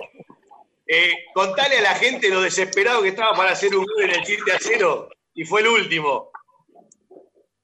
[0.88, 4.26] eh, contale a la gente lo desesperado que estaba para hacer un gol en el
[4.26, 6.32] 7 a 0 y fue el último.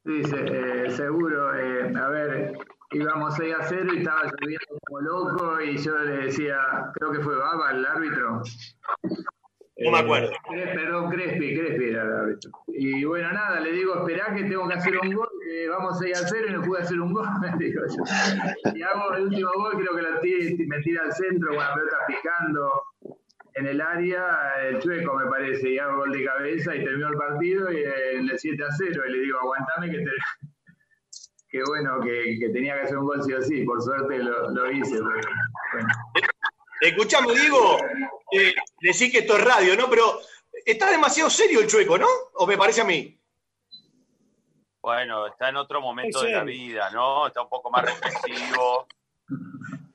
[0.05, 1.55] Sí, eh, seguro.
[1.55, 2.57] eh, a ver,
[2.91, 6.57] íbamos 6 a 0 y estaba lloviendo como loco y yo le decía,
[6.93, 8.41] creo que fue Baba el árbitro.
[9.81, 10.31] No me acuerdo.
[10.31, 12.51] Eh, Cres- perdón, Crespi, Crespi era árbitro.
[12.67, 16.21] Y bueno, nada, le digo, esperá que tengo que hacer un gol, eh, vamos 6
[16.23, 17.25] a 0 y no pude hacer un gol,
[17.59, 18.73] digo yo.
[18.75, 21.73] Y hago el último gol, creo que lo tira, me tira al centro con la
[21.73, 22.71] pelota picando
[23.55, 24.25] en el área,
[24.67, 28.11] el chueco me parece, y hago gol de cabeza y terminó el partido y eh,
[28.15, 30.11] en el 7 a 0 y le digo, aguantame que te...
[31.51, 34.51] que bueno, que, que, tenía que hacer un gol sí o sí, por suerte lo,
[34.51, 34.95] lo hice.
[34.97, 35.09] Pero,
[35.73, 35.87] bueno.
[36.81, 37.77] Escuchame, Diego,
[38.31, 39.89] eh, decís que esto es radio, ¿no?
[39.89, 40.19] Pero
[40.65, 42.07] está demasiado serio el chueco, ¿no?
[42.35, 43.19] ¿O me parece a mí?
[44.81, 47.27] Bueno, está en otro momento de la vida, ¿no?
[47.27, 48.87] Está un poco más reflexivo.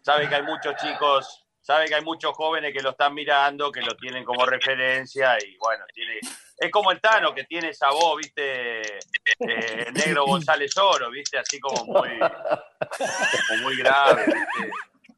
[0.02, 3.80] Sabe que hay muchos chicos, sabe que hay muchos jóvenes que lo están mirando, que
[3.80, 6.20] lo tienen como referencia y bueno, tiene
[6.58, 8.98] es como el Tano que tiene esa voz, ¿viste?
[9.40, 11.38] Eh, negro González Oro, ¿viste?
[11.38, 14.72] Así como muy, como muy grave, ¿viste?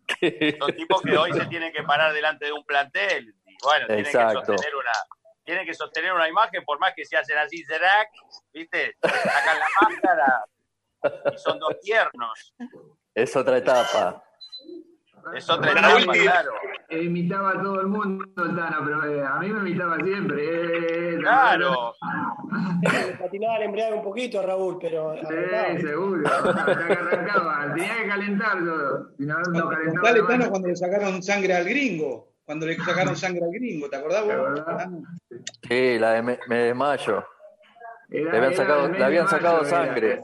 [0.60, 4.04] Son tipos que hoy se tienen que parar delante de un plantel y bueno, tienen
[4.04, 4.92] que sostener una
[5.44, 8.10] tienen que sostener una imagen por más que se hacen así Zerac,
[8.52, 8.96] ¿viste?
[9.00, 10.44] Sacan la máscara
[11.32, 12.54] y son dos tiernos.
[13.14, 14.25] Es otra etapa.
[15.34, 16.52] Es otra etapa, claro.
[16.90, 21.14] Imitaba a todo el mundo, Tano, pero eh, a mí me imitaba siempre.
[21.14, 21.94] Eh, claro.
[22.82, 25.14] Le patinaba el embriague un poquito, Raúl, pero.
[25.16, 26.28] Sí, seguro.
[26.28, 27.74] arrancaba.
[27.74, 29.10] Tenía que calentar todo.
[29.16, 30.08] Si no, no calentaba.
[30.08, 32.32] Dale, Tano, cuando le sacaron sangre al gringo.
[32.44, 34.60] Cuando le sacaron sangre al gringo, ¿te acordás vos?
[35.68, 37.26] Sí, la de me, me desmayo.
[38.08, 40.22] le habían sacado, le habían sacado sangre.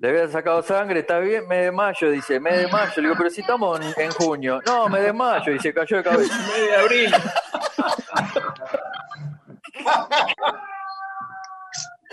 [0.00, 2.92] Le habían sacado sangre, está bien, me desmayo, dice, me desmayo.
[2.96, 4.60] Le digo, pero si estamos en, en junio.
[4.66, 6.34] No, me desmayo, y se cayó de cabeza.
[6.48, 7.14] Mes de abril.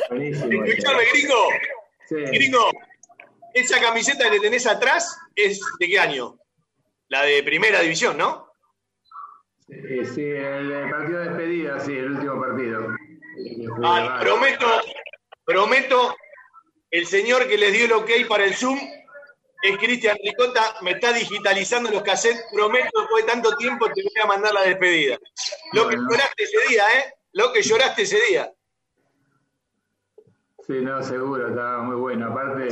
[0.10, 1.50] Escuchame, gringo.
[2.08, 2.16] Sí.
[2.16, 2.72] Gringo,
[3.54, 6.38] esa camiseta que tenés atrás es de qué año?
[7.10, 8.48] La de primera división, ¿no?
[9.70, 12.88] Eh, sí, el partido de despedida, sí, el último partido.
[13.84, 14.68] Ah, prometo,
[15.46, 16.16] prometo,
[16.92, 18.80] el señor que les dio el ok para el Zoom
[19.64, 24.24] es Cristian Ricota, me está digitalizando los cassettes, prometo después de tanto tiempo te voy
[24.24, 25.18] a mandar la despedida.
[25.74, 27.14] Lo que lloraste ese día, ¿eh?
[27.34, 28.52] Lo que lloraste ese día.
[30.68, 32.28] Sí, no, seguro, estaba muy bueno.
[32.28, 32.68] Aparte,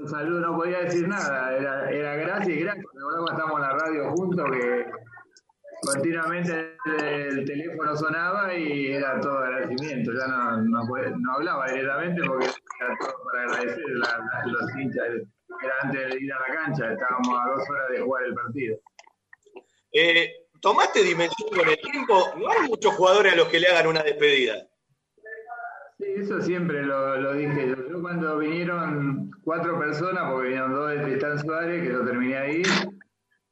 [0.00, 2.86] un saludo no podía decir nada, era, era gracias y gracias.
[2.92, 4.86] Luego estamos en la radio juntos que
[5.82, 10.12] continuamente el teléfono sonaba y era todo agradecimiento.
[10.12, 15.04] Ya no, no, no hablaba directamente porque era todo para agradecer la, la, los hinchas.
[15.62, 18.78] Era antes de ir a la cancha, estábamos a dos horas de jugar el partido.
[19.92, 20.30] Eh,
[20.60, 22.32] ¿Tomaste dimensión con el tiempo?
[22.36, 24.66] No hay muchos jugadores a los que le hagan una despedida.
[25.98, 27.88] Sí, eso siempre lo, lo dije yo.
[27.88, 32.62] Yo cuando vinieron cuatro personas, porque vinieron dos de Tristán Suárez, que yo terminé ahí,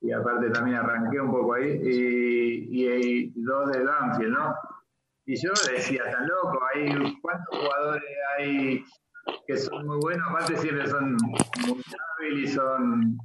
[0.04, 4.54] y aparte también arranqué un poco ahí, y, y, y dos de Banfield, ¿no?
[5.24, 8.02] Y yo decía, tan loco, hay cuántos jugadores
[8.36, 8.84] hay
[9.46, 11.16] que son muy buenos, aparte siempre son
[11.66, 11.82] muy
[12.18, 13.16] hábiles y son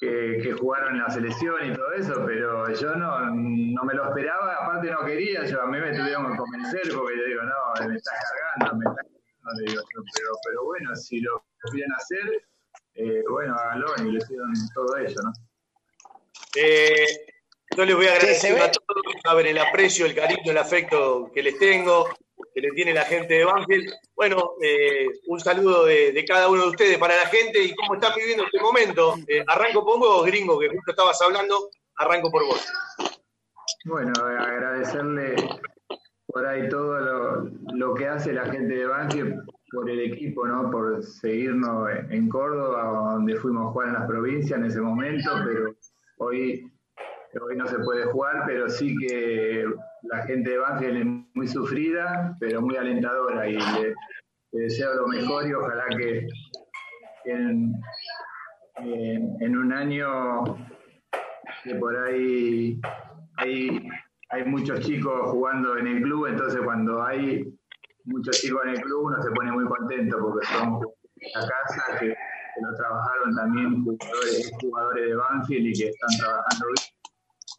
[0.00, 4.56] que, jugaron en la selección y todo eso, pero yo no, no me lo esperaba,
[4.56, 7.94] aparte no quería, yo a mí me tuvieron que convencer porque yo digo, no, me
[7.94, 8.14] estás
[8.58, 12.42] cargando, me estás cargando, digo, pero, pero bueno, si lo quieren hacer,
[12.94, 15.32] eh, bueno, háganlo y le hicieron todo eso, ¿no?
[16.56, 17.06] Eh,
[17.76, 21.42] yo les voy a agradecer a todos, saben el aprecio, el cariño, el afecto que
[21.42, 22.06] les tengo,
[22.54, 23.90] que le tiene la gente de Banfield.
[24.14, 27.94] Bueno, eh, un saludo de, de, cada uno de ustedes para la gente y cómo
[27.94, 29.14] están viviendo este momento.
[29.26, 32.66] Eh, arranco por vos, gringo, que justo estabas hablando, arranco por vos.
[33.86, 35.34] Bueno, agradecerle
[36.26, 39.42] por ahí todo lo, lo que hace la gente de Banfield
[39.72, 40.70] por el equipo, ¿no?
[40.70, 45.74] Por seguirnos en Córdoba, donde fuimos a jugar en las provincias en ese momento, pero
[46.18, 46.72] hoy
[47.40, 49.64] hoy no se puede jugar, pero sí que
[50.02, 53.94] la gente de Banfield es muy sufrida, pero muy alentadora y le,
[54.52, 56.26] le deseo lo mejor y ojalá que
[57.24, 57.72] en,
[58.76, 60.44] en, en, un año
[61.64, 62.80] que por ahí
[63.36, 63.88] hay,
[64.30, 67.44] hay muchos chicos jugando en el club, entonces cuando hay
[68.04, 70.80] muchos chicos en el club uno se pone muy contento porque son
[71.34, 72.14] la casa que,
[72.54, 76.92] que lo trabajaron también jugadores, jugadores de Banfield y que están trabajando bien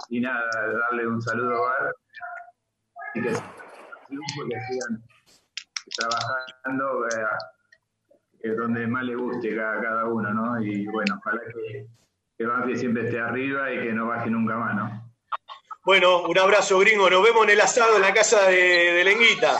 [0.09, 0.43] y nada,
[0.89, 1.95] darle un saludo a Bar
[3.15, 5.03] y que, sigan
[5.97, 7.07] trabajando
[8.43, 10.61] eh, donde más le guste cada, cada, uno, ¿no?
[10.61, 11.87] Y bueno, ojalá que,
[12.37, 15.13] que Banfield siempre esté arriba y que no baje nunca más, ¿no?
[15.85, 19.59] Bueno, un abrazo gringo, nos vemos en el asado en la casa de, de Lenguita.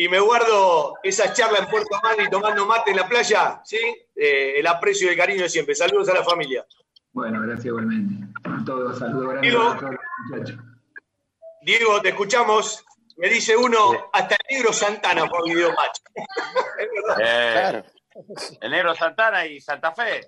[0.00, 3.76] Y me guardo esa charla en Puerto Madrid tomando mate en la playa, ¿sí?
[4.16, 5.74] Eh, el aprecio y el cariño de siempre.
[5.74, 6.64] Saludos a la familia.
[7.12, 8.24] Bueno, gracias igualmente.
[8.44, 10.00] A todos, saludos grandes Diego, a todos los
[10.30, 10.64] muchachos.
[11.60, 12.82] Diego, te escuchamos.
[13.18, 15.98] Me dice uno, hasta el negro Santana fue a video match.
[17.22, 17.82] Eh,
[18.62, 20.22] El negro Santana y Santa Fe.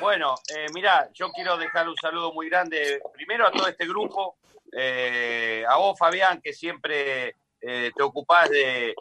[0.00, 4.38] Bueno, eh, mirá, yo quiero dejar un saludo muy grande primero a todo este grupo,
[4.72, 8.94] eh, a vos Fabián, que siempre eh, te ocupás de,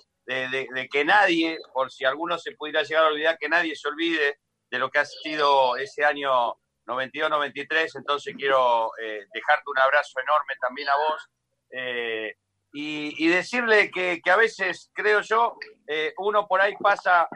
[0.92, 4.40] que nadie, por si alguno se pudiera llegar a olvidar, que nadie se olvide
[4.70, 6.54] de lo que ha sido ese año
[6.86, 11.30] 92-93, entonces quiero eh, dejarte un abrazo enorme también a vos.
[12.72, 15.56] y, decirle que, a veces, creo yo,
[16.18, 17.28] uno por ahí pasa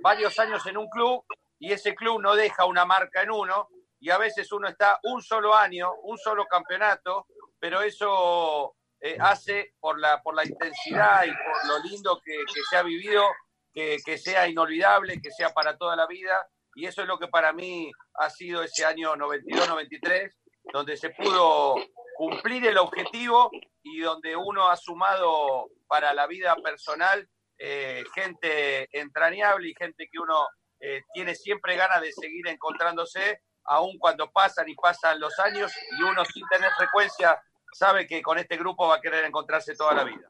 [0.00, 1.24] varios años en un club
[1.58, 3.68] y ese club no deja una marca en uno
[4.02, 7.26] y a veces uno está un solo año, un solo campeonato,
[7.62, 12.60] pero eso eh, hace por la, por la intensidad y por lo lindo que, que
[12.68, 13.24] se ha vivido,
[13.72, 16.44] que, que sea inolvidable, que sea para toda la vida.
[16.74, 20.32] Y eso es lo que para mí ha sido ese año 92-93,
[20.72, 21.76] donde se pudo
[22.16, 23.48] cumplir el objetivo
[23.84, 27.28] y donde uno ha sumado para la vida personal
[27.58, 30.48] eh, gente entrañable y gente que uno
[30.80, 36.02] eh, tiene siempre ganas de seguir encontrándose, aun cuando pasan y pasan los años y
[36.02, 37.40] uno sin tener frecuencia
[37.72, 40.28] sabe que con este grupo va a querer encontrarse toda la vida.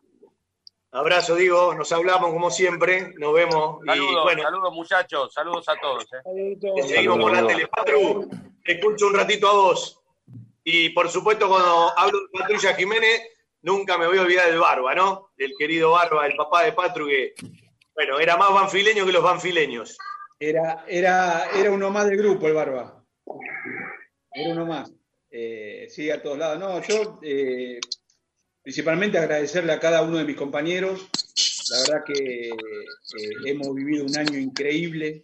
[0.94, 3.81] Abrazo, digo, nos hablamos como siempre, nos vemos.
[3.85, 6.06] y Saludos, bueno, saludos muchachos, saludos a todos.
[6.27, 6.59] eh.
[6.60, 7.66] te seguimos por la tele.
[7.69, 8.28] Patru,
[8.62, 9.98] te escucho un ratito a vos.
[10.64, 13.23] Y por supuesto, cuando hablo de Patrulla Jiménez,
[13.62, 15.31] nunca me voy a olvidar del Barba, ¿no?
[15.36, 17.32] Del querido Barba, el papá de Patru, que,
[17.94, 19.97] bueno, era más banfileño que los banfileños.
[20.39, 23.02] Era, era, era uno más del grupo, el Barba.
[24.35, 24.93] Era uno más.
[25.32, 26.59] Eh, sí, a todos lados.
[26.59, 27.80] No, yo eh,
[28.62, 31.09] principalmente agradecerle a cada uno de mis compañeros.
[31.70, 32.52] La verdad que eh,
[33.46, 35.22] hemos vivido un año increíble,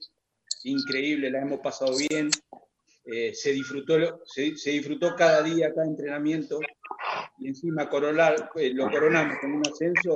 [0.65, 2.31] increíble, la hemos pasado bien.
[3.33, 6.61] Se, disfrutó, se, disfrutó cada día, cada entrenamiento.
[7.39, 10.15] Y encima coronar, lo coronamos con un ascenso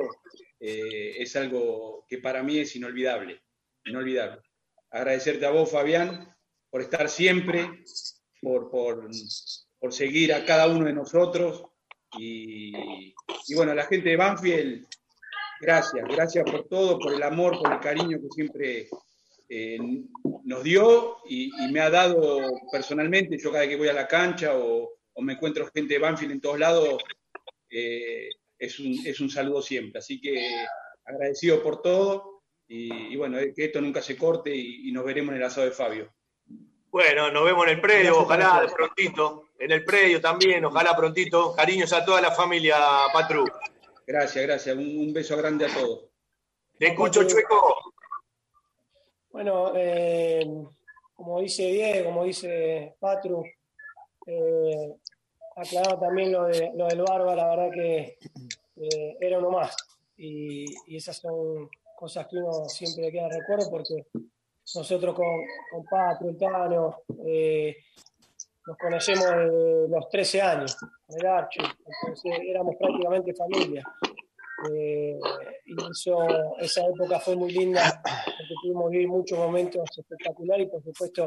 [0.58, 3.40] es algo que para mí es inolvidable.
[3.84, 4.42] Inolvidable
[4.92, 6.28] agradecerte a vos, Fabián,
[6.70, 7.82] por estar siempre,
[8.40, 9.10] por, por,
[9.82, 11.64] por seguir a cada uno de nosotros.
[12.16, 12.72] Y,
[13.48, 14.86] y bueno, la gente de Banfield,
[15.60, 18.88] gracias, gracias por todo, por el amor, por el cariño que siempre
[19.48, 19.80] eh,
[20.44, 22.38] nos dio y, me ha dado
[22.70, 23.36] personalmente.
[23.36, 26.40] Yo cada vez que voy a la cancha o, me encuentro gente de Banfield en
[26.40, 27.02] todos lados,
[27.68, 29.98] eh, es, un, es un saludo siempre.
[29.98, 30.64] Así que
[31.04, 35.46] agradecido por todo y, bueno, que esto nunca se corte y nos veremos en el
[35.46, 36.14] asado de Fabio.
[36.92, 39.48] Bueno, nos vemos en el predio, ojalá prontito.
[39.58, 41.54] En el predio también, ojalá prontito.
[41.54, 42.76] Cariños a toda la familia,
[43.14, 43.46] Patru.
[44.06, 44.76] Gracias, gracias.
[44.76, 46.04] Un, un beso grande a todos.
[46.78, 47.94] Te escucho, Chueco.
[49.30, 50.46] Bueno, eh,
[51.14, 53.42] como dice Diego, como dice Patru,
[54.26, 54.94] eh,
[55.56, 58.18] aclarado también lo, de, lo del Barba, la verdad que
[58.76, 59.74] eh, era uno más.
[60.18, 64.04] Y, y esas son cosas que uno siempre le queda recuerdo porque
[64.74, 65.26] nosotros con,
[65.70, 67.76] con Patru, el Tano, eh,
[68.66, 70.76] nos conocemos desde los 13 años,
[71.08, 73.82] el Archi, entonces éramos prácticamente familia.
[74.72, 75.18] Eh,
[75.66, 76.24] y eso,
[76.60, 81.26] esa época fue muy linda porque pudimos vivir muchos momentos espectaculares y por supuesto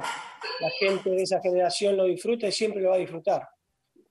[0.61, 3.45] la gente de esa generación lo disfruta y siempre lo va a disfrutar.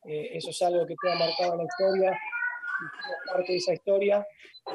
[0.06, 4.26] Eh, eso es algo que queda marcado en la historia, y parte de esa historia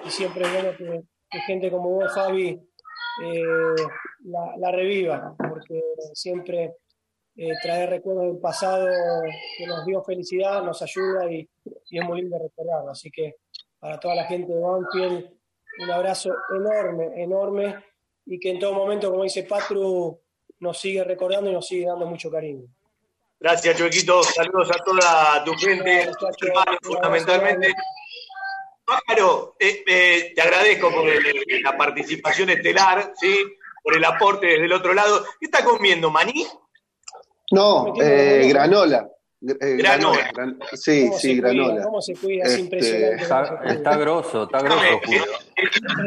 [0.03, 2.59] y siempre es bueno que, que gente como vos, Fabi,
[3.23, 3.75] eh,
[4.25, 5.81] la, la reviva, porque
[6.13, 6.75] siempre
[7.35, 8.87] eh, traer recuerdos del pasado
[9.57, 11.47] que nos dio felicidad nos ayuda y,
[11.89, 12.91] y es muy lindo recordarlo.
[12.91, 13.35] Así que
[13.79, 15.29] para toda la gente de Banfield,
[15.81, 17.75] un abrazo enorme, enorme,
[18.25, 20.19] y que en todo momento, como dice Patru,
[20.59, 22.67] nos sigue recordando y nos sigue dando mucho cariño.
[23.39, 24.21] Gracias, Chuequito.
[24.21, 26.11] Saludos a toda tu gente,
[26.83, 27.73] fundamentalmente.
[28.89, 31.23] Pájaro, eh, eh, te agradezco por el-
[31.63, 33.35] la participación estelar, ¿sí?
[33.83, 35.23] por el aporte desde el otro lado.
[35.39, 36.45] ¿Qué está comiendo, maní?
[37.51, 39.09] No, eh, granola.
[39.41, 40.31] Eh, Granola.
[40.33, 41.53] gran- sí, ¿Cómo sí, cuida?
[41.53, 41.83] granola.
[41.83, 42.43] ¿Cómo se cuida?
[42.43, 43.27] Es Este, impresionante.
[43.27, 43.73] cómo se cuida.
[43.73, 44.83] Está grosso, está grosso.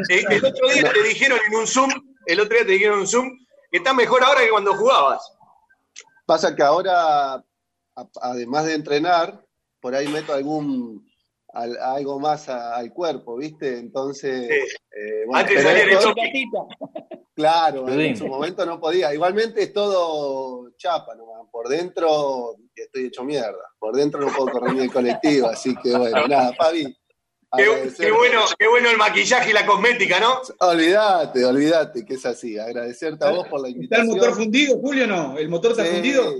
[0.09, 1.89] Eh, el otro día te dijeron en un Zoom,
[2.27, 3.29] el otro día te dijeron en un Zoom,
[3.71, 5.33] que está mejor ahora que cuando jugabas.
[6.27, 7.43] Pasa que ahora,
[8.21, 9.43] además de entrenar,
[9.81, 11.11] por ahí meto algún
[11.53, 13.77] al- algo más a- al cuerpo, ¿viste?
[13.77, 15.97] Entonces, eh, bueno, Antes salir el.
[17.35, 19.13] Claro, en su momento no podía.
[19.13, 21.47] Igualmente es todo chapa nomás.
[21.51, 23.57] Por dentro estoy hecho mierda.
[23.79, 26.95] Por dentro no puedo correr ni el colectivo, así que bueno, nada, Fabi.
[27.55, 30.41] Qué, bueno, qué bueno el maquillaje y la cosmética, ¿no?
[30.59, 32.57] Olvídate, olvídate que es así.
[32.57, 34.07] Agradecerte a vos por la ¿Está el invitación.
[34.07, 35.37] motor fundido, Julio, no?
[35.37, 35.91] ¿El motor está Sí.
[35.91, 36.33] fundido?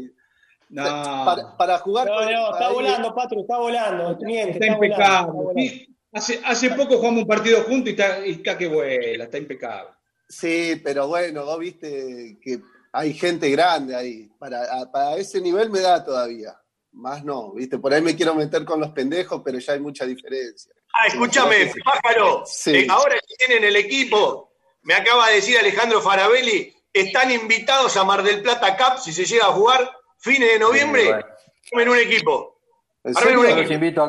[0.73, 1.25] No.
[1.25, 4.17] Para, para jugar No, no, está ahí- volando, Patru, está volando.
[4.21, 5.05] Miente, Está está volando, impecable.
[5.05, 5.61] está volando.
[5.61, 9.37] Sí, Hace, hace poco jugamos un partido juntos y está, y está que vuela, está
[9.39, 9.89] impecable.
[10.29, 12.59] Sí, pero bueno, vos viste que
[12.91, 14.29] hay gente grande ahí.
[14.39, 16.55] Para, a- para ese nivel me da todavía.
[16.91, 20.05] Más no, viste, por ahí me quiero meter con los pendejos, pero ya hay mucha
[20.05, 20.71] diferencia.
[20.93, 22.43] Ah, escúchame, pájaro.
[22.45, 22.71] Sí.
[22.75, 28.03] eh, ahora que tienen el equipo, me acaba de decir Alejandro Farabelli, están invitados a
[28.03, 29.89] Mar del Plata Cup si se llega a jugar
[30.23, 31.25] fines de noviembre.
[31.73, 31.91] bueno.
[31.91, 32.59] Un equipo.
[33.03, 33.61] ¿En Armen un Yo equipo.
[33.63, 34.03] los invito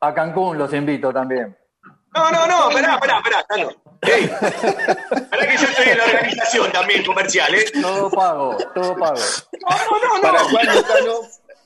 [0.00, 1.56] a, a Cancún, los invito también.
[2.14, 3.68] No, no, no, esperá, esperá, esperá, Tano.
[4.02, 7.64] Ey, esperá que yo estoy en la organización también comercial, ¿eh?
[7.82, 9.16] Todo pago, todo pago.
[9.60, 10.48] No, no, no, ¿Para no.
[10.50, 11.12] cuándo, Tano?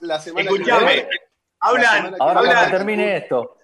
[0.01, 1.09] La semana que Escuchame,
[1.61, 3.57] hablan, Ahora hablan, termine esto.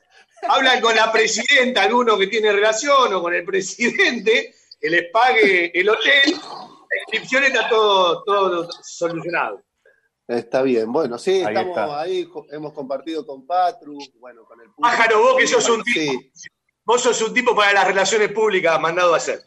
[0.48, 5.72] hablan con la presidenta, alguno que tiene relación, o con el presidente, que les pague
[5.78, 9.60] el hotel, la inscripción está todo, todo solucionado.
[10.28, 12.00] Está bien, bueno, sí, Ahí estamos está.
[12.02, 14.82] ahí, hemos compartido con Patru, bueno, con el público.
[14.82, 16.32] Pájaro, vos que sos un tipo, Sí,
[16.84, 19.40] vos sos un tipo para las relaciones públicas mandado a hacer.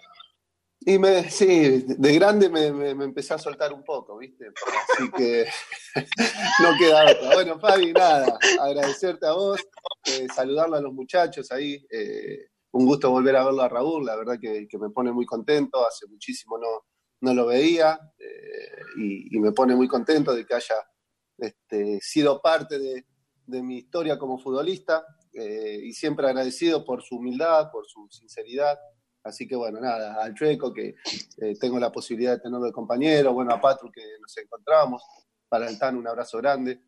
[0.84, 4.48] y me, sí, de grande me, me- me empecé a soltar un poco, ¿viste?
[4.48, 5.46] Así que
[6.64, 7.34] no queda otra.
[7.36, 9.62] Bueno, Fabi, nada, agradecerte a vos,
[10.06, 11.86] eh, saludarlo a los muchachos ahí.
[11.92, 15.26] eh, un gusto volver a verlo a Raúl, la verdad que, que me pone muy
[15.28, 16.86] contento, hace muchísimo no,
[17.22, 20.76] no lo veía eh, y, me pone muy contento de que haya
[21.38, 23.06] este, sido parte de,
[23.48, 28.80] mi historia como futbolista eh, y siempre agradecido por su humildad, por su sinceridad.
[29.26, 30.96] Así que bueno, nada, al Chueco que
[31.42, 35.04] eh, tengo la posibilidad de tenerlo de compañero, bueno, a Patru que nos encontramos,
[35.50, 36.82] para el TAN un abrazo grande.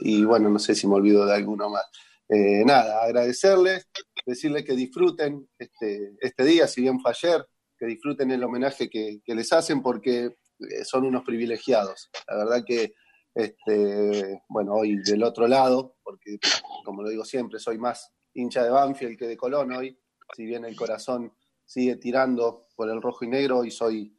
[0.00, 1.84] Y bueno, no sé si me olvido de alguno más.
[2.28, 3.86] Nada, agradecerles,
[4.24, 7.46] decirles que disfruten este, este día, si bien fue ayer,
[7.82, 12.10] que disfruten el homenaje que, les hacen porque eh, son unos privilegiados.
[12.28, 12.94] La verdad que,
[13.34, 16.38] este, bueno, hoy del otro lado, porque
[16.84, 19.98] como lo digo siempre, soy más hincha de Banfield que de Colón hoy,
[20.36, 21.32] si bien el corazón
[21.64, 24.16] sigue tirando por el rojo y negro y soy,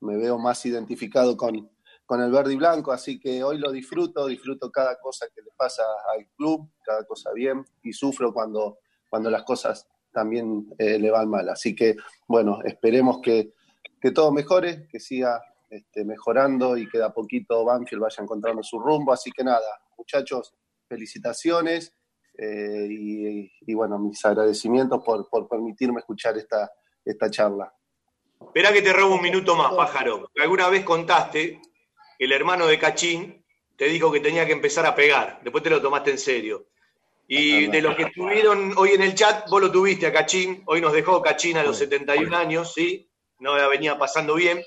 [0.00, 1.70] me veo más identificado con,
[2.06, 5.52] con el verde y blanco, así que hoy lo disfruto, disfruto cada cosa que le
[5.56, 5.84] pasa
[6.16, 11.28] al club, cada cosa bien, y sufro cuando, cuando las cosas también eh, le van
[11.28, 11.48] mal.
[11.50, 11.96] Así que,
[12.26, 13.52] bueno, esperemos que,
[14.00, 18.62] que todo mejore, que siga este, mejorando y que de a poquito Banfield vaya encontrando
[18.62, 19.12] su rumbo.
[19.12, 19.66] Así que nada,
[19.98, 20.54] muchachos,
[20.88, 21.92] felicitaciones
[22.38, 26.70] eh, y, bueno, mis agradecimientos por, por permitirme escuchar esta,
[27.04, 27.72] esta charla.
[28.40, 30.30] Esperá que te robo un minuto más, pájaro.
[30.40, 31.60] Alguna vez contaste
[32.18, 33.44] que el hermano de Cachín
[33.76, 35.40] te dijo que tenía que empezar a pegar.
[35.42, 36.68] Después te lo tomaste en serio.
[37.26, 40.62] Y de los que estuvieron hoy en el chat, vos lo tuviste a Cachín.
[40.66, 43.08] Hoy nos dejó Cachín a los 71 años, ¿sí?
[43.38, 44.58] No la venía pasando bien.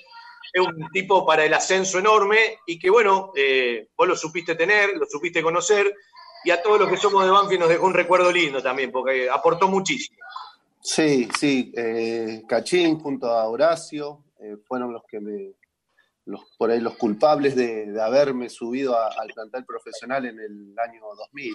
[0.54, 4.98] Es un tipo para el ascenso enorme y que, bueno, eh, vos lo supiste tener,
[4.98, 5.94] lo supiste conocer.
[6.44, 9.30] Y a todos los que somos de Banfield nos dejó un recuerdo lindo también, porque
[9.30, 10.18] aportó muchísimo.
[10.82, 15.52] Sí, sí, eh, Cachín junto a Horacio eh, fueron los que me,
[16.26, 20.76] los, por ahí los culpables de, de haberme subido a- al plantel profesional en el
[20.80, 21.54] año 2000.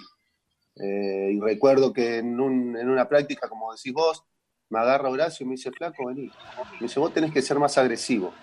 [0.75, 4.23] Eh, y recuerdo que en, un- en una práctica, como decís vos,
[4.69, 6.31] me agarra Horacio y me dice, flaco, vení.
[6.79, 8.33] Me dice, vos tenés que ser más agresivo.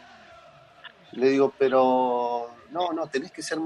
[1.13, 3.59] Le digo, pero no, no, tenés que ser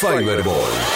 [0.00, 0.95] Fiberball.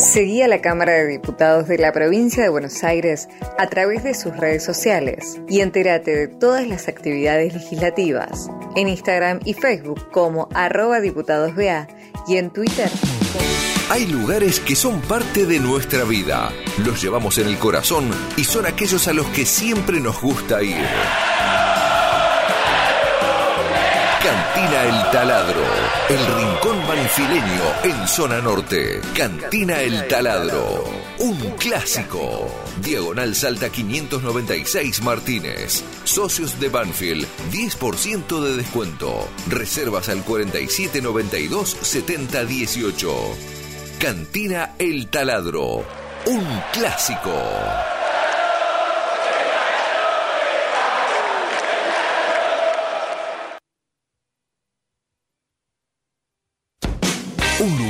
[0.00, 3.28] Seguí a la Cámara de Diputados de la Provincia de Buenos Aires
[3.58, 9.40] a través de sus redes sociales y entérate de todas las actividades legislativas en Instagram
[9.44, 11.86] y Facebook como arroba diputadosBA
[12.26, 12.90] y en Twitter.
[13.90, 16.50] Hay lugares que son parte de nuestra vida.
[16.82, 20.86] Los llevamos en el corazón y son aquellos a los que siempre nos gusta ir.
[24.22, 25.62] Cantina El Taladro,
[26.08, 29.00] el rincón banfileño en zona norte.
[29.16, 30.84] Cantina El Taladro,
[31.20, 32.50] un clásico.
[32.82, 35.84] Diagonal Salta 596 Martínez.
[36.02, 39.28] Socios de Banfield, 10% de descuento.
[39.46, 43.14] Reservas al 4792 7018.
[44.00, 45.84] Cantina El Taladro,
[46.26, 47.99] un clásico.
[57.60, 57.89] 1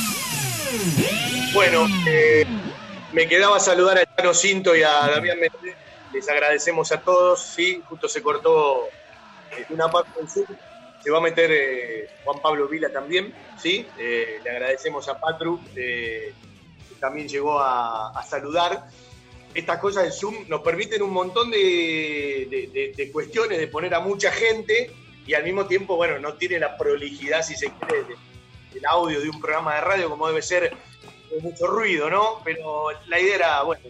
[1.53, 2.45] Bueno, eh,
[3.11, 5.75] me quedaba saludar a Tano Cinto y a Damián Méndez.
[6.13, 7.41] Les agradecemos a todos.
[7.41, 8.87] Sí, justo se cortó
[9.51, 10.45] eh, una parte del Zoom.
[11.03, 13.33] Se va a meter eh, Juan Pablo Vila también.
[13.61, 16.33] Sí, le agradecemos a Patru, que
[16.99, 18.85] también llegó a, saludar.
[19.53, 24.91] Estas cosas del Zoom nos permiten un montón de, cuestiones, de poner a mucha gente
[25.27, 28.15] y al mismo tiempo, bueno, no tiene la prolijidad, si se quiere,
[28.81, 30.75] del audio de un programa de radio como debe ser
[31.41, 32.41] mucho ruido, ¿no?
[32.43, 33.83] Pero la idea era, bueno,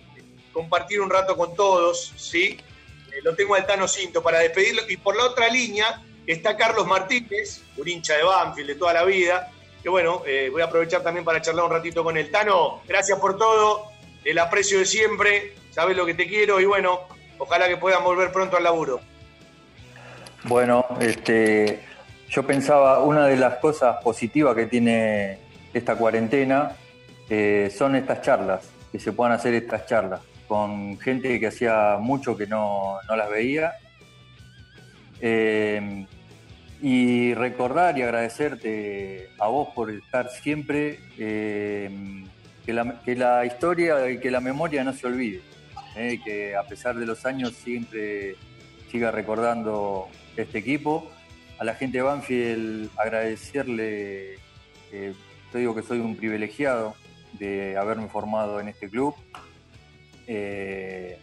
[0.53, 2.59] compartir un rato con todos, ¿sí?
[3.11, 4.83] Eh, lo tengo al Tano Cinto para despedirlo.
[4.89, 9.03] Y por la otra línea está Carlos Martínez, un hincha de Banfield de toda la
[9.03, 9.51] vida,
[9.81, 12.81] que bueno, eh, voy a aprovechar también para charlar un ratito con el Tano.
[12.87, 13.87] Gracias por todo,
[14.23, 17.07] el aprecio de siempre, sabes lo que te quiero y bueno,
[17.39, 19.01] ojalá que puedan volver pronto al laburo.
[20.43, 21.83] Bueno, este,
[22.31, 25.37] yo pensaba, una de las cosas positivas que tiene
[25.73, 26.71] esta cuarentena
[27.29, 32.37] eh, son estas charlas, que se puedan hacer estas charlas con gente que hacía mucho
[32.37, 33.73] que no, las veía.
[35.19, 36.05] Eh,
[36.81, 42.23] y recordar y agradecerte a vos por estar siempre, eh,
[42.65, 45.41] que, la, historia y que la memoria no se olvide,
[46.23, 48.35] que a pesar de los años siempre
[48.89, 51.11] siga recordando este equipo.
[51.61, 54.39] A la gente de Banfield agradecerle,
[54.89, 56.95] te digo que soy un privilegiado,
[57.33, 59.13] de haberme formado en este club.
[60.25, 61.19] Eh,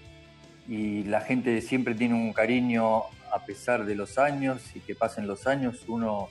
[0.68, 2.98] y la gente siempre tiene un cariño
[3.32, 6.28] a pesar de los años y que pasen los años, uno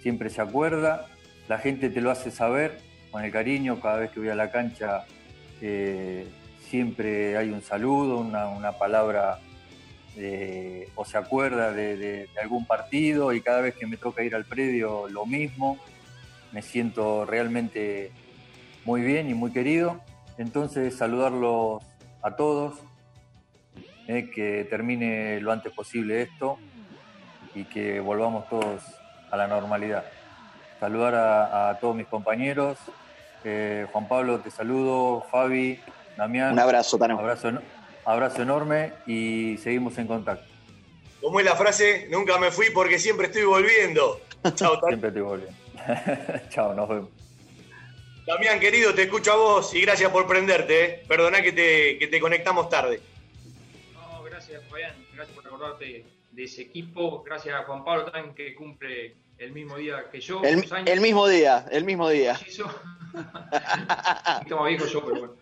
[0.00, 1.08] siempre se acuerda,
[1.46, 2.78] la gente te lo hace saber
[3.10, 5.04] con el cariño, cada vez que voy a la cancha
[5.60, 6.26] eh,
[6.70, 9.40] siempre hay un saludo, una, palabra
[10.16, 14.44] eh, o se acuerda de, algún partido y cada vez que me toca ir al
[14.44, 15.78] predio lo mismo,
[16.52, 18.12] me siento realmente
[18.84, 20.00] muy bien y muy querido.
[20.36, 21.82] Entonces, saludarlos
[22.22, 22.74] a todos,
[24.06, 26.58] eh, que termine lo antes posible esto
[27.54, 28.82] y que volvamos todos
[29.30, 30.04] a la normalidad.
[30.78, 32.76] Saludar a, todos mis compañeros.
[33.44, 35.24] Eh, Juan Pablo, te saludo.
[35.30, 35.80] Fabi,
[36.16, 36.52] Damián.
[36.52, 37.18] Un abrazo, Tano.
[37.18, 37.52] Abrazo,
[38.04, 40.52] abrazo enorme y seguimos en contacto.
[41.20, 42.08] ¿Cómo es la frase?
[42.10, 44.20] Nunca me fui porque siempre estoy volviendo.
[44.54, 45.56] Chao, Siempre estoy volviendo.
[46.48, 47.10] Chao, nos vemos.
[48.26, 50.84] Damián, querido, te escucho a vos y gracias por prenderte.
[50.84, 51.02] ¿eh?
[51.06, 53.00] Perdoná que te, que te conectamos tarde.
[53.94, 54.94] No, gracias, Fabián.
[55.14, 57.22] Gracias por recordarte de ese equipo.
[57.22, 60.40] Gracias a Juan Pablo también, que cumple el mismo día que yo.
[60.42, 62.32] El, el mismo día, el mismo día.
[62.32, 62.74] Estamos
[64.68, 65.41] viejos yo, pero bueno.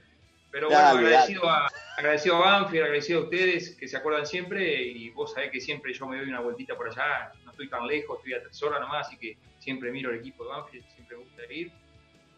[0.50, 5.10] Pero bueno, agradecido, a, agradecido a Banfield, agradecido a ustedes que se acuerdan siempre y
[5.10, 8.18] vos sabés que siempre yo me doy una vueltita por allá, no estoy tan lejos,
[8.18, 11.24] estoy a tres horas nomás, así que siempre miro el equipo de Banfield, siempre me
[11.24, 11.72] gusta ir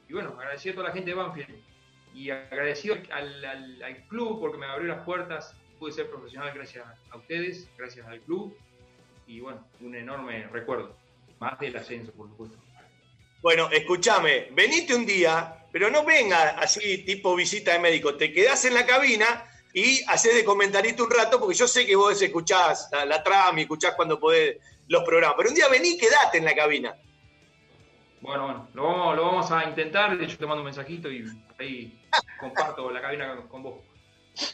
[0.09, 1.49] y bueno, agradecido a toda la gente de Banfield
[2.15, 7.71] y agradecido al, club porque me abrió las puertas, pude ser profesional gracias a ustedes,
[7.79, 8.55] gracias al club
[9.27, 10.95] y bueno, un enorme recuerdo,
[11.41, 12.59] más del ascenso por supuesto.
[13.43, 18.65] Bueno, escúchame, venite un día pero no venga así tipo visita de médico, te quedás
[18.67, 22.91] en la cabina y haces de comentarista un rato, porque yo sé que vos escuchás
[22.93, 24.59] la, la trama y escuchás cuando podés
[24.89, 26.95] los programas, pero un día vení y quedate en la cabina.
[28.21, 30.17] Bueno, bueno, lo vamos, lo vamos a intentar.
[30.17, 31.25] De hecho, te mando un mensajito y
[31.59, 32.01] ahí
[32.39, 33.81] comparto la cabina con, con vos.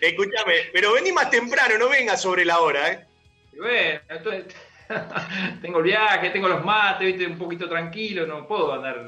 [0.01, 3.07] Escúchame, pero vení más temprano, no venga sobre la hora, ¿eh?
[3.53, 4.55] Y bueno, entonces,
[5.63, 9.05] tengo el viaje, tengo los mates, viste, un poquito tranquilo, no puedo andar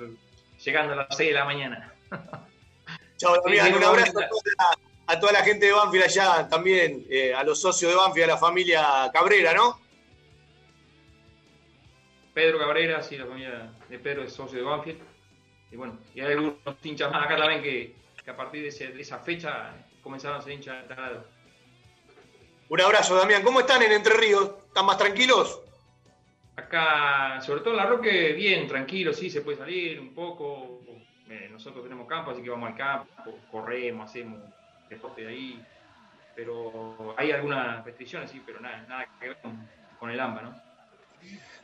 [0.64, 1.92] llegando a las 6 de la mañana.
[3.16, 7.04] Chao, Sí, un abrazo a toda, la, a toda la gente de Banfield allá también,
[7.10, 9.78] eh, a los socios de Banfield, a la familia Cabrera, ¿no?
[12.32, 15.00] Pedro Cabrera, sí, la familia de Pedro es socio de Banfield.
[15.72, 17.94] Y bueno, y hay algunos hinchas más acá también que,
[18.24, 21.24] que a partir de, ese- de esa fecha comenzaron a ser hinchas de Taladro.
[22.68, 23.42] Un abrazo, Damián.
[23.42, 24.50] ¿Cómo están en Entre Ríos?
[24.68, 25.60] ¿Están más tranquilos?
[26.60, 30.80] Acá, sobre todo en La Roque, bien, tranquilo, sí, se puede salir un poco.
[31.28, 34.40] Eh, nosotros tenemos campo, así que vamos al campo, corremos, hacemos
[34.88, 35.64] deporte de ahí.
[36.36, 39.38] Pero hay algunas restricciones, sí, pero nada, nada que ver
[39.98, 40.62] con, el AMBA, ¿no?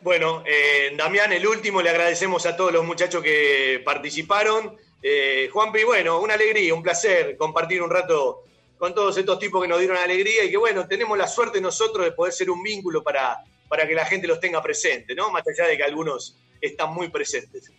[0.01, 4.77] Bueno, eh, Damián, el último, le agradecemos a todos los muchachos que participaron.
[5.03, 8.45] Eh, Juanpi, bueno, una alegría, un placer compartir un rato
[8.79, 12.05] con todos estos tipos que nos dieron alegría y que, bueno, tenemos la suerte nosotros
[12.05, 15.31] de poder ser un vínculo para, para que la gente los tenga presente, ¿no?
[15.31, 17.71] Más allá de que algunos están muy presentes.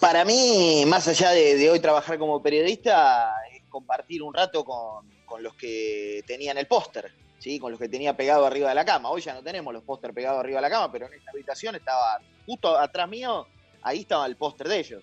[0.00, 5.10] Para mí, más allá de, de hoy trabajar como periodista, es compartir un rato con,
[5.24, 7.58] con los que tenían el póster, ¿sí?
[7.58, 9.10] con los que tenía pegado arriba de la cama.
[9.10, 11.74] Hoy ya no tenemos los póster pegados arriba de la cama, pero en esta habitación
[11.74, 13.46] estaba justo atrás mío,
[13.82, 15.02] ahí estaba el póster de ellos.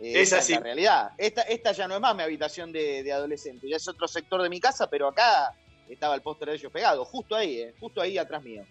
[0.00, 0.54] Eh, Es así.
[0.54, 1.10] la realidad.
[1.16, 4.42] Esta, esta ya no es más mi habitación de, de adolescente, ya es otro sector
[4.42, 5.54] de mi casa, pero acá
[5.88, 8.64] estaba el póster de ellos pegado, justo ahí, eh, justo ahí atrás mío.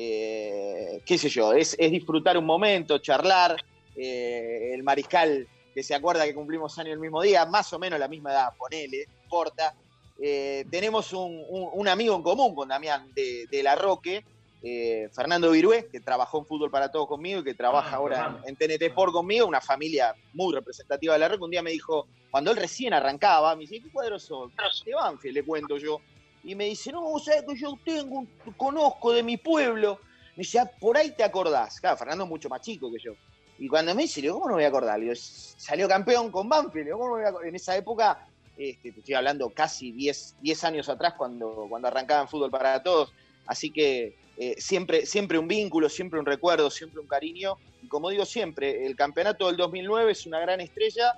[0.00, 3.56] Eh, qué sé yo, es, es disfrutar un momento, charlar,
[3.96, 7.98] eh, el mariscal que se acuerda que cumplimos años el mismo día, más o menos
[7.98, 9.74] la misma edad, ponele, importa.
[10.20, 14.24] Eh, tenemos un, un- un amigo en común con Damián de, de La Roque,
[15.14, 18.50] Fernando Virué, que trabajó en Fútbol para Todos conmigo y que trabaja Ah, ahora en,
[18.50, 21.44] en TNT Sport conmigo, una familia muy representativa de La Roque.
[21.44, 24.52] Un día me dijo, cuando él recién arrancaba, me dice, ¿qué cuadros son?
[24.84, 26.00] De Banfield, le cuento yo.
[26.44, 30.00] Y me dice, no, vos sabés que yo tengo, un- conozco de mi pueblo.
[30.36, 31.80] Me dice, "Ah, por ahí te acordás.
[31.80, 33.12] Claro, Fernando es mucho más chico que yo.
[33.58, 34.98] Y cuando me dice, ¿cómo no me voy a acordar?
[34.98, 36.90] Le digo, salió campeón con Banfield.
[36.92, 37.18] ¿cómo?
[37.42, 38.24] En esa época,
[38.56, 42.80] este, te estoy hablando casi 10, 10 años atrás, cuando, cuando arrancaba en Fútbol para
[42.82, 43.12] Todos.
[43.46, 47.56] Así que eh, siempre, siempre un vínculo, siempre un recuerdo, siempre un cariño.
[47.82, 51.14] Y como digo siempre, el campeonato del 2009 es una gran estrella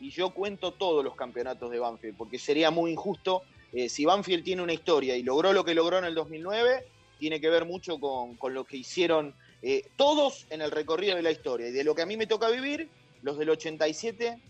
[0.00, 3.42] y yo cuento todos los campeonatos de Banfield, porque sería muy injusto.
[3.74, 6.86] Eh, si Banfield tiene una historia y logró lo que logró en el 2009,
[7.18, 11.22] tiene que ver mucho con, con lo que hicieron eh, todos en el recorrido de
[11.22, 11.68] la historia.
[11.68, 12.88] Y de lo que a mí me toca vivir,
[13.22, 14.40] los del 87,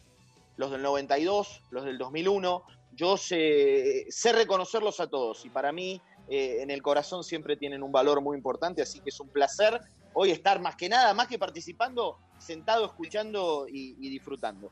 [0.57, 2.65] los del 92, los del 2001,
[2.97, 7.93] yo sé, reconocerlos a todos y para mí eh, en el corazón siempre tienen un
[7.93, 9.81] valor muy importante, así que es un placer
[10.13, 14.71] hoy estar más que nada, más que participando, sentado escuchando y disfrutando.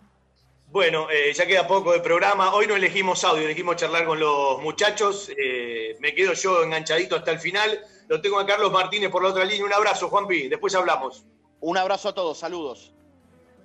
[0.72, 2.54] Bueno, eh, ya queda poco de programa.
[2.54, 5.30] Hoy no elegimos audio, elegimos charlar con los muchachos.
[5.36, 7.78] Eh, me quedo yo enganchadito hasta el final.
[8.08, 9.66] Lo tengo a Carlos Martínez por la otra línea.
[9.66, 10.48] Un abrazo, Juanpi.
[10.48, 11.26] Después hablamos.
[11.60, 12.94] Un abrazo a todos, saludos.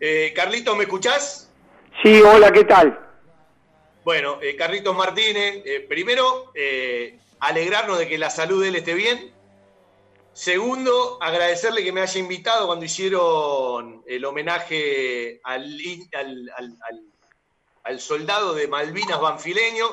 [0.01, 1.49] Eh, Carlitos, ¿me escuchás?
[2.03, 2.99] Sí, hola, ¿qué tal?
[4.03, 8.95] Bueno, eh, Carlitos Martínez, eh, primero, eh, alegrarnos de que la salud de él esté
[8.95, 9.33] bien.
[10.41, 15.63] Segundo, agradecerle que me haya invitado cuando hicieron el homenaje al,
[16.13, 17.05] al- al- al-
[17.85, 19.87] al soldado de Malvinas banfileño,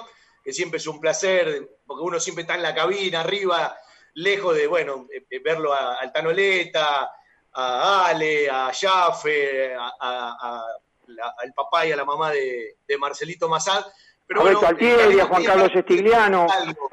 [0.45, 3.75] que siempre es un placer, porque uno siempre está en la cabina, arriba,
[4.13, 7.11] lejos de, bueno, eh, eh, verlo a, al Tanoleta,
[7.55, 10.65] a Ale, a Jaffe, a- a- a-
[11.07, 13.83] la- al papá y a la mamá de, de Marcelito Massad.
[14.27, 16.47] Pero a Beto bueno, Altieri, Juan Carlos Estigliano.
[16.51, 16.91] algo.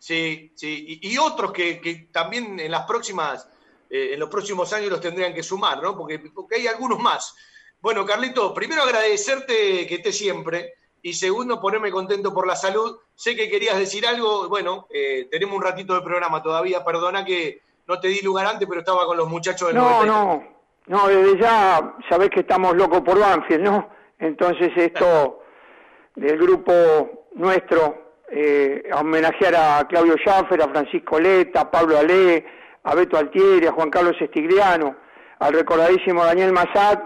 [0.00, 3.46] Sí, sí, y, y otros que, que también en las próximas,
[3.90, 5.94] eh, en los próximos años los tendrían que sumar, ¿no?
[5.94, 7.36] Porque, porque hay algunos más.
[7.82, 10.72] Bueno, Carlito, primero agradecerte que estés siempre
[11.02, 12.96] y segundo ponerme contento por la salud.
[13.14, 17.60] Sé que querías decir algo, bueno, eh, tenemos un ratito de programa todavía, perdona que
[17.86, 20.06] no te di lugar antes, pero estaba con los muchachos del No, 93.
[20.08, 20.44] no,
[20.86, 23.88] no, desde ya sabés que estamos locos por Banfield, ¿no?
[24.18, 25.42] Entonces esto
[26.16, 32.44] del grupo nuestro, eh, homenajear a Claudio Schaffer, a Francisco Leta, a Pablo Ale,
[32.84, 34.96] a Beto Altieri, a Juan Carlos Estigliano,
[35.38, 36.98] al recordadísimo Daniel Massad,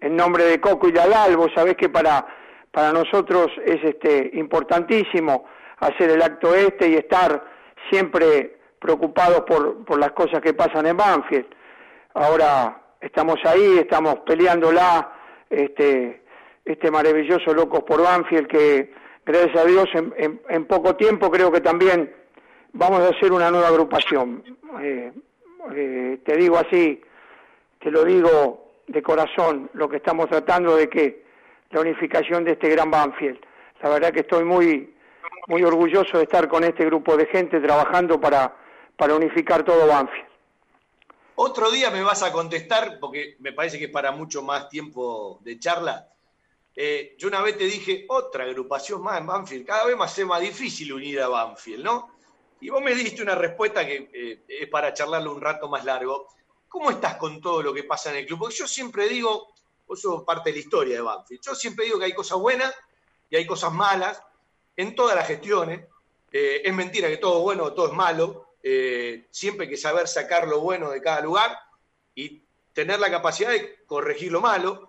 [0.00, 2.26] en nombre de Coco y Dalal, vos sabés que para,
[2.70, 5.44] para nosotros es este importantísimo
[5.78, 7.44] hacer el acto este y estar
[7.90, 11.46] siempre preocupados por, por las cosas que pasan en Banfield.
[12.14, 15.12] Ahora estamos ahí, estamos peleándola,
[15.48, 16.22] este,
[16.64, 21.60] este maravilloso Locos por Banfield que gracias a Dios en, en- poco tiempo creo que
[21.60, 22.14] también
[22.72, 24.42] vamos a hacer una nueva agrupación.
[24.80, 25.12] Eh,
[25.74, 27.00] eh, te digo así,
[27.78, 31.22] te lo digo de corazón, lo que estamos tratando de que
[31.70, 33.38] la unificación de este gran Banfield.
[33.82, 34.94] La verdad que estoy muy
[35.48, 38.54] muy orgulloso de estar con este grupo de gente trabajando para,
[38.96, 40.26] para unificar todo Banfield.
[41.34, 45.40] Otro día me vas a contestar, porque me parece que es para mucho más tiempo
[45.42, 46.06] de charla.
[46.74, 50.26] Eh, yo una vez te dije, otra agrupación más en Banfield, cada vez más es
[50.26, 52.16] más difícil unir a Banfield, ¿no?
[52.60, 56.28] Y vos me diste una respuesta que eh, es para charlarlo un rato más largo.
[56.68, 58.38] ¿Cómo estás con todo lo que pasa en el club?
[58.38, 59.52] Porque yo siempre digo,
[59.86, 62.74] vos sos parte de la historia de Banfield, yo siempre digo que hay cosas buenas
[63.28, 64.22] y hay cosas malas
[64.76, 65.86] en todas las gestiones.
[66.32, 68.48] Eh, es mentira que todo es bueno o todo es malo.
[69.30, 71.58] Siempre hay que saber sacar lo bueno de cada lugar
[72.14, 74.88] y tener la capacidad de corregir lo malo.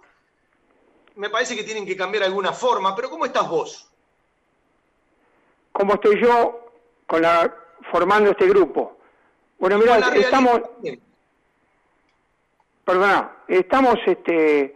[1.15, 3.89] Me parece que tienen que cambiar alguna forma, pero ¿cómo estás vos?
[5.71, 6.71] ¿Cómo estoy yo
[7.07, 7.53] con la,
[7.91, 8.97] formando este grupo?
[9.59, 11.01] Bueno, mira, estamos, también.
[12.83, 14.75] perdona, estamos, este,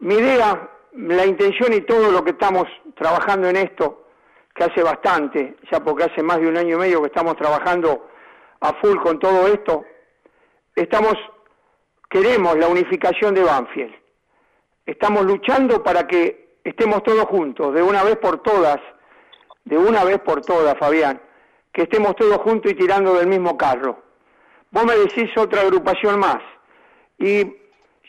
[0.00, 2.66] mi idea, la intención y todo lo que estamos
[2.96, 4.06] trabajando en esto,
[4.54, 8.08] que hace bastante, ya porque hace más de un año y medio que estamos trabajando
[8.60, 9.84] a full con todo esto,
[10.74, 11.14] estamos,
[12.08, 13.99] queremos la unificación de Banfield.
[14.90, 18.80] Estamos luchando para que estemos todos juntos, de una vez por todas,
[19.64, 21.22] de una vez por todas, Fabián,
[21.72, 24.02] que estemos todos juntos y tirando del mismo carro.
[24.72, 26.38] Vos me decís otra agrupación más.
[27.18, 27.44] Y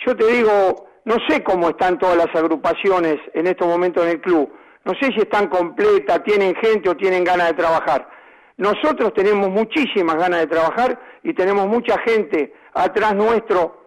[0.03, 4.21] yo te digo, no sé cómo están todas las agrupaciones en estos momentos en el
[4.21, 4.51] club.
[4.83, 8.09] No sé si están completas, tienen gente o tienen ganas de trabajar.
[8.57, 13.83] Nosotros tenemos muchísimas ganas de trabajar y tenemos mucha gente atrás nuestro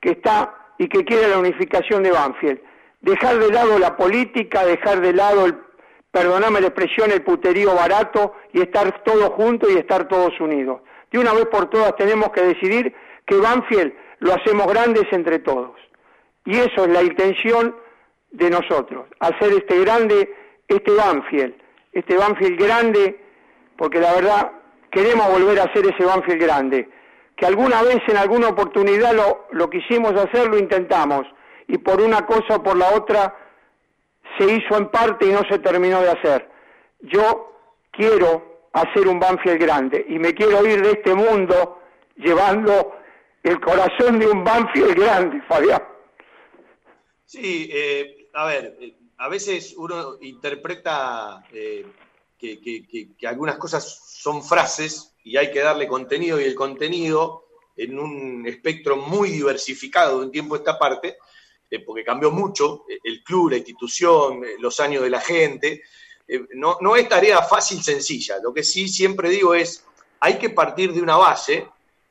[0.00, 2.60] que está y que quiere la unificación de Banfield.
[3.00, 5.56] Dejar de lado la política, dejar de lado el,
[6.10, 10.80] perdoname la expresión, el puterío barato y estar todos juntos y estar todos unidos.
[11.10, 12.94] De una vez por todas tenemos que decidir
[13.26, 15.76] que Banfield lo hacemos grandes entre todos.
[16.44, 17.74] Y eso es la intención
[18.30, 20.34] de nosotros, hacer este grande,
[20.66, 21.54] este Banfield,
[21.92, 23.20] este Banfield grande,
[23.76, 24.52] porque la verdad
[24.90, 26.88] queremos volver a hacer ese Banfield grande,
[27.36, 31.26] que alguna vez en alguna oportunidad lo, lo quisimos hacer, lo intentamos,
[31.66, 33.36] y por una cosa o por la otra
[34.38, 36.48] se hizo en parte y no se terminó de hacer.
[37.00, 37.52] Yo
[37.90, 41.80] quiero hacer un Banfield grande y me quiero ir de este mundo
[42.16, 42.96] llevando
[43.42, 45.82] el corazón de un Banfield grande, Fabián.
[47.24, 51.86] Sí, eh, a ver, eh, a veces uno interpreta eh,
[52.38, 53.84] que, que- algunas cosas
[54.20, 57.46] son frases y hay que darle contenido y el contenido
[57.76, 61.16] en un espectro muy diversificado de un tiempo a esta parte,
[61.70, 65.82] eh, porque cambió mucho eh, el club, la institución, eh, los años de la gente.
[66.54, 68.36] No, no es tarea fácil, sencilla.
[68.42, 69.84] Lo que sí siempre digo es,
[70.20, 71.66] hay que partir de una base,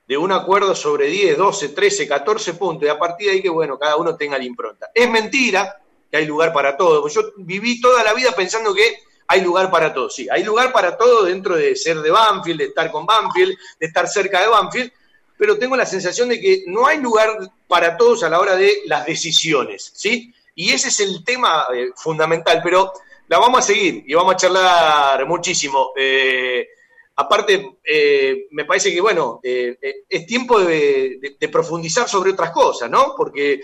[0.07, 3.49] de un acuerdo sobre 10, 12, 13, 14 puntos, y a partir de ahí que,
[3.49, 4.91] bueno, cada uno tenga la impronta.
[4.93, 5.81] Es mentira
[6.11, 8.97] que hay lugar para todo, yo viví toda la vida pensando que
[9.33, 10.09] hay lugar para todo.
[10.09, 13.85] Sí, hay lugar para todo dentro de ser de Banfield, de estar con Banfield, de
[13.87, 14.91] estar cerca de Banfield,
[15.37, 17.29] pero tengo la sensación de que no hay lugar
[17.67, 20.31] para todos a la hora de las decisiones, ¿sí?
[20.55, 22.93] Y ese es el tema eh, fundamental, pero
[23.27, 25.93] la vamos a seguir y vamos a charlar muchísimo.
[25.97, 26.67] Eh,
[27.15, 33.15] aparte, eh, me parece que, bueno, es tiempo de, profundizar sobre otras cosas, ¿no?
[33.17, 33.59] Porque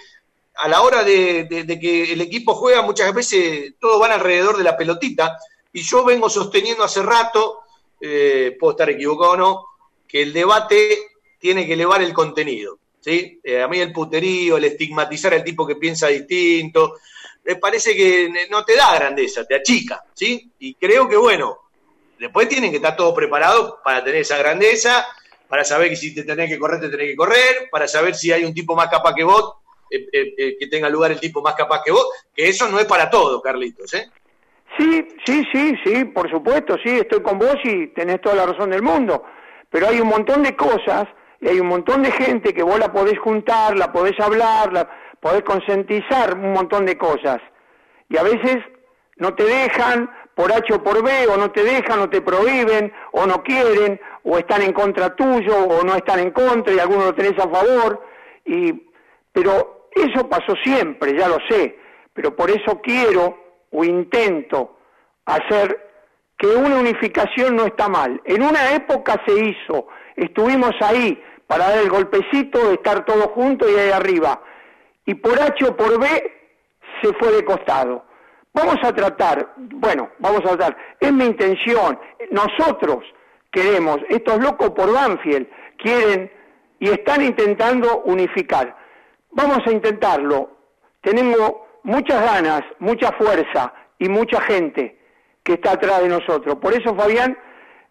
[0.55, 4.63] a la hora de- de que el equipo juega, muchas veces todo van alrededor de
[4.63, 5.37] la pelotita,
[5.73, 7.61] y yo vengo sosteniendo hace rato,
[8.01, 9.65] eh, puedo estar equivocado o no,
[10.07, 10.99] que el debate
[11.37, 12.79] tiene que elevar el contenido.
[12.99, 13.39] ¿sí?
[13.43, 16.97] Eh, a mí el puterío, el estigmatizar al tipo que piensa distinto,
[17.43, 20.03] me parece que no te da grandeza, te achica.
[20.13, 20.51] ¿sí?
[20.59, 21.57] Y creo que, bueno,
[22.19, 25.05] después tienen que estar todos preparados para tener esa grandeza,
[25.47, 28.31] para saber que si te tenés que correr, te tenés que correr, para saber si
[28.31, 29.53] hay un tipo más capaz que vos,
[29.89, 32.79] eh, eh, eh, que tenga lugar el tipo más capaz que vos, que eso no
[32.79, 33.91] es para todo, Carlitos.
[33.95, 34.09] ¿eh?
[34.79, 38.69] Sí, sí, sí, sí, por supuesto, sí, estoy con vos y tenés toda la razón
[38.69, 39.25] del mundo.
[39.69, 41.05] Pero hay un montón de cosas
[41.41, 44.89] y hay un montón de gente que vos la podés juntar, la podés hablar, la
[45.19, 47.39] podés concientizar un montón de cosas.
[48.07, 48.59] Y a veces
[49.17, 52.93] no te dejan por H o por B, o no te dejan, o te prohíben,
[53.11, 57.07] o no quieren, o están en contra tuyo, o no están en contra, y algunos
[57.07, 58.01] lo tenés a favor.
[58.45, 58.89] Y,
[59.33, 61.77] pero eso pasó siempre, ya lo sé.
[62.13, 64.77] Pero por eso quiero o intento
[65.25, 65.89] hacer
[66.37, 68.21] que una unificación no está mal.
[68.25, 73.69] En una época se hizo, estuvimos ahí para dar el golpecito de estar todos juntos
[73.69, 74.41] y ahí arriba.
[75.05, 76.07] Y por H o por B
[77.01, 78.05] se fue de costado.
[78.53, 81.99] Vamos a tratar, bueno, vamos a tratar, es mi intención,
[82.31, 83.05] nosotros
[83.51, 85.47] queremos, estos locos por Banfield
[85.77, 86.31] quieren
[86.79, 88.75] y están intentando unificar.
[89.31, 90.51] Vamos a intentarlo.
[91.01, 91.53] Tenemos
[91.83, 94.97] muchas ganas, mucha fuerza y mucha gente
[95.43, 96.55] que está atrás de nosotros.
[96.55, 97.37] Por eso, Fabián,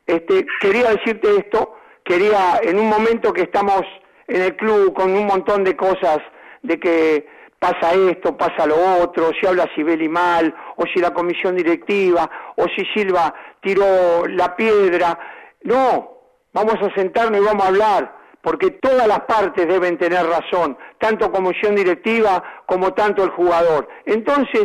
[0.07, 3.83] este, quería decirte esto, quería en un momento que estamos
[4.27, 6.19] en el club con un montón de cosas,
[6.63, 7.27] de que
[7.59, 12.67] pasa esto, pasa lo otro, si habla Sibeli mal, o si la comisión directiva, o
[12.69, 15.19] si Silva tiró la piedra.
[15.63, 16.19] No,
[16.53, 18.18] vamos a sentarnos y vamos a hablar,
[18.49, 23.87] porque todas las partes deben tener razón, tanto comisión directiva como tanto el jugador.
[24.07, 24.65] Entonces,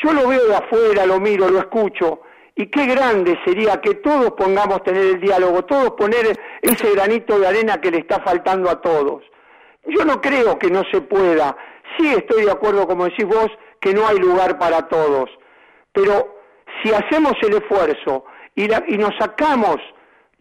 [0.00, 2.20] yo lo veo de afuera, lo miro, lo escucho,
[2.54, 6.28] y qué grande sería que todos pongamos tener el diálogo, todos poner
[6.62, 9.24] ese granito de arena que le está faltando a todos.
[9.84, 11.56] Yo no creo que no se pueda.
[11.98, 13.48] Sí estoy de acuerdo, como decís vos,
[13.80, 15.28] que no hay lugar para todos.
[15.90, 16.36] Pero
[16.84, 19.78] si hacemos el esfuerzo y, y nos sacamos,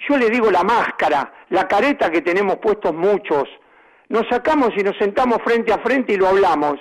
[0.07, 3.47] yo le digo la máscara, la careta que tenemos puestos muchos,
[4.09, 6.75] nos sacamos y nos sentamos frente a frente y lo hablamos.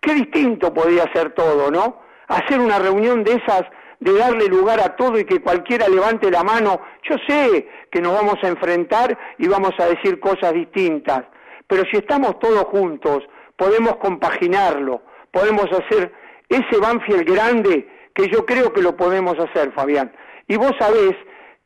[0.00, 2.02] Qué distinto podría ser todo, ¿no?
[2.28, 3.64] Hacer una reunión de esas
[4.00, 6.80] de darle lugar a todo y que cualquiera levante la mano.
[7.08, 11.22] Yo sé que nos vamos a enfrentar y vamos a decir cosas distintas,
[11.66, 13.24] pero si estamos todos juntos,
[13.56, 16.12] podemos compaginarlo, podemos hacer
[16.48, 20.12] ese Banfield grande que yo creo que lo podemos hacer, Fabián.
[20.48, 21.14] Y vos sabés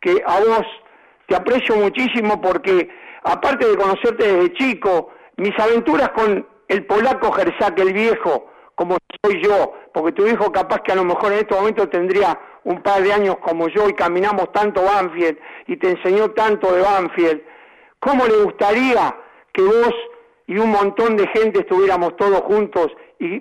[0.01, 0.65] que a vos
[1.29, 2.89] te aprecio muchísimo porque,
[3.23, 9.43] aparte de conocerte desde chico, mis aventuras con el polaco Gersak el viejo, como soy
[9.43, 13.03] yo, porque tu hijo capaz que a lo mejor en este momento tendría un par
[13.03, 17.43] de años como yo y caminamos tanto Banfield y te enseñó tanto de Banfield,
[17.99, 19.15] ¿cómo le gustaría
[19.53, 19.95] que vos
[20.47, 22.89] y un montón de gente estuviéramos todos juntos
[23.19, 23.41] y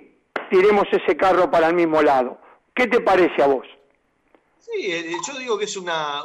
[0.50, 2.38] tiremos ese carro para el mismo lado?
[2.74, 3.66] ¿Qué te parece a vos?
[4.70, 6.22] Sí, eh, yo digo que es una,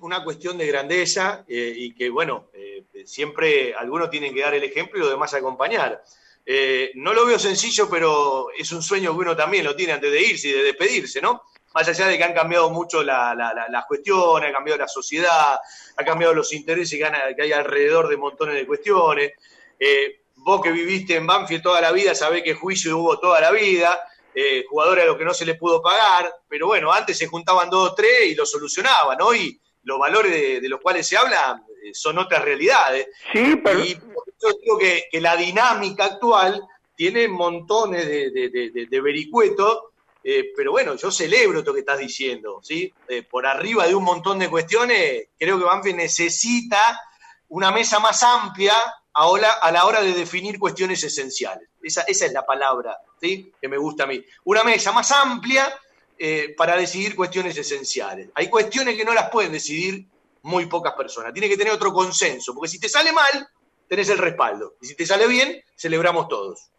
[0.00, 4.64] una cuestión de grandeza eh, y que, bueno, eh, siempre algunos tienen que dar el
[4.64, 6.02] ejemplo y los demás acompañar.
[6.50, 10.10] Eh, no lo veo sencillo, pero es un sueño que uno también lo tiene antes
[10.10, 11.42] de irse y de despedirse, ¿no?
[11.74, 15.58] Más allá de que han cambiado mucho las cuestiones, ha cambiado la sociedad,
[15.94, 19.32] ha cambiado los intereses que, hay alrededor de montones de cuestiones.
[19.78, 23.50] Eh, vos que viviste en Banfield toda la vida, sabés que juicio hubo toda la
[23.50, 24.00] vida,
[24.40, 27.68] eh, jugadores a los que no se les pudo pagar, pero bueno, antes se juntaban
[27.68, 29.34] dos o tres y lo solucionaban, ¿no?
[29.34, 31.60] Y los valores de, los cuales se habla
[31.92, 33.08] son otras realidades.
[33.32, 36.62] Sí, pero yo digo que, la dinámica actual
[36.94, 39.80] tiene montones de, vericuetos,
[40.22, 42.94] eh, pero bueno, yo celebro esto que estás diciendo, ¿sí?
[43.08, 47.00] Eh, por arriba de un montón de cuestiones, creo que Banfield necesita
[47.48, 48.74] una mesa más amplia
[49.18, 51.68] a la hora de definir cuestiones esenciales.
[51.82, 53.52] Esa, esa es la palabra, ¿sí?
[53.60, 54.24] Que me gusta a mí.
[54.44, 55.72] Una mesa más amplia
[56.18, 58.30] eh, para decidir cuestiones esenciales.
[58.34, 60.04] Hay cuestiones que no las pueden decidir
[60.42, 61.32] muy pocas personas.
[61.32, 63.48] Tiene que tener otro consenso, porque si te sale mal,
[63.88, 64.74] tenés el respaldo.
[64.80, 66.70] Y si te sale bien, celebramos todos.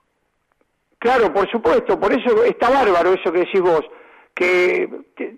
[0.98, 3.86] Claro, por supuesto, por eso está bárbaro eso que decís vos,
[4.36, 4.90] que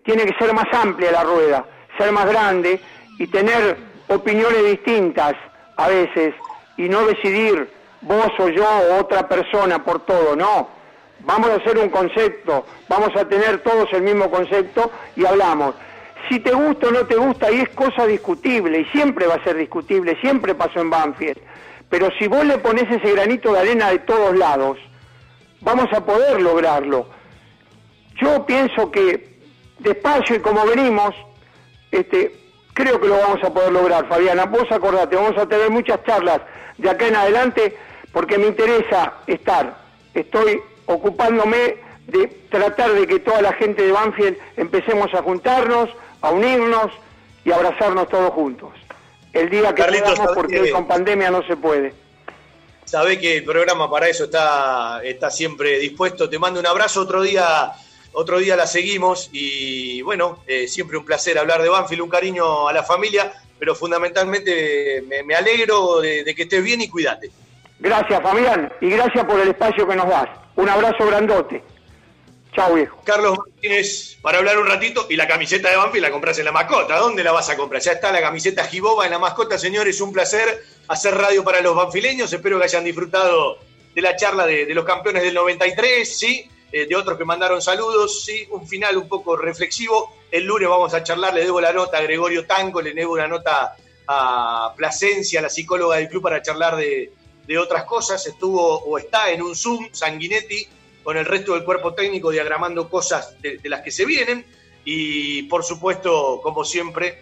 [0.04, 1.66] tiene que ser más amplia la rueda,
[1.98, 2.80] ser más grande
[3.20, 5.36] y tener opiniones distintas
[5.78, 6.34] a veces
[6.86, 7.70] y no decidir
[8.02, 10.70] vos o yo o otra persona por todo, no.
[11.22, 15.76] Vamos a hacer un concepto, vamos a tener todos el mismo concepto y hablamos.
[16.30, 19.44] Si te gusta o no te gusta, y es cosa discutible, y siempre va a
[19.44, 21.38] ser discutible, siempre pasó en Banfield
[21.92, 24.78] pero si vos le pones ese granito de arena de todos lados,
[25.60, 27.06] vamos a poder lograrlo.
[28.16, 29.42] Yo pienso que
[29.78, 31.14] despacio y como venimos,
[31.92, 32.34] este,
[32.74, 34.46] creo que lo vamos a poder lograr, Fabiana.
[34.46, 36.40] Vos acordate, vamos a tener muchas charlas
[36.78, 37.78] de acá en adelante
[38.12, 39.78] porque me interesa estar.
[40.14, 41.78] Estoy ocupándome
[42.08, 45.90] de tratar de que toda la gente de Banfield empecemos a juntarnos,
[46.22, 46.92] a unirnos
[47.46, 48.72] y a abrazarnos todos juntos
[49.34, 51.94] el día que podamos, porque con pandemia no se puede.
[52.86, 56.30] Sabe que el programa para eso está, está siempre dispuesto.
[56.30, 57.72] Te mando un abrazo, otro día,
[58.14, 62.68] otro día la seguimos y bueno, eh, siempre un placer hablar de Banfield, un cariño
[62.68, 67.32] a la familia, pero fundamentalmente me, alegro de, de, que estés bien y cuídate.
[67.80, 70.30] Gracias, Fabián, y gracias por el espacio que nos das.
[70.56, 71.64] Un abrazo grandote.
[72.54, 73.00] Chao, viejo.
[73.06, 76.52] Carlos Martínez, para hablar un ratito, y la camiseta de Banfield la compras en la
[76.52, 76.98] mascota.
[76.98, 77.82] ¿Dónde la vas a comprar?
[77.82, 80.02] Ya está la camiseta Giboba en la mascota, señores.
[80.02, 82.32] Un placer hacer radio para los banfileños.
[82.34, 83.58] Espero que hayan disfrutado
[83.96, 86.50] de la charla de, los campeones del 93, ¿sí?
[86.72, 88.48] Eh, de otros que mandaron saludos, ¿sí?
[88.52, 90.16] Un final un poco reflexivo.
[90.32, 93.28] El lunes vamos a charlar, le debo la nota a Gregorio Tanco, le debo una
[93.28, 93.76] nota
[94.08, 97.12] a Plasencia, la psicóloga del club, para charlar de,
[97.46, 98.26] de otras cosas.
[98.26, 100.66] Estuvo o está en un Zoom, Sanguinetti
[101.04, 104.46] con el resto del cuerpo técnico diagramando cosas de, de las que se vienen.
[104.86, 107.22] Y por supuesto, como siempre,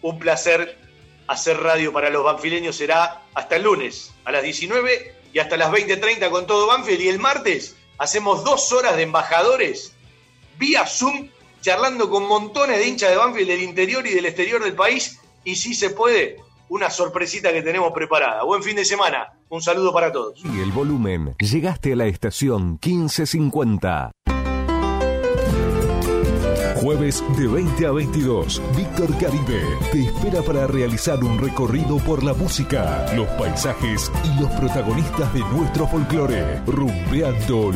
[0.00, 0.78] un placer
[1.26, 2.76] hacer radio para los banfileños.
[2.76, 7.02] Será hasta el lunes a las 19 y hasta las 20.30 con todo Banfield.
[7.02, 9.92] Y el martes hacemos dos horas de embajadores
[10.58, 11.28] vía Zoom
[11.60, 15.20] charlando con montones de hinchas de Banfield del interior y del exterior del país.
[15.44, 16.36] Y si se puede,
[16.68, 18.44] una sorpresita que tenemos preparada.
[18.44, 19.32] Buen fin de semana.
[19.48, 20.40] Un saludo para todos.
[20.44, 21.34] Y el volumen.
[21.38, 24.12] Llegaste a la estación 1550.
[26.86, 29.60] Jueves de 20 a 22, Víctor Caribe
[29.90, 35.40] te espera para realizar un recorrido por la música, los paisajes y los protagonistas de
[35.40, 37.72] nuestro folclore, rumbeando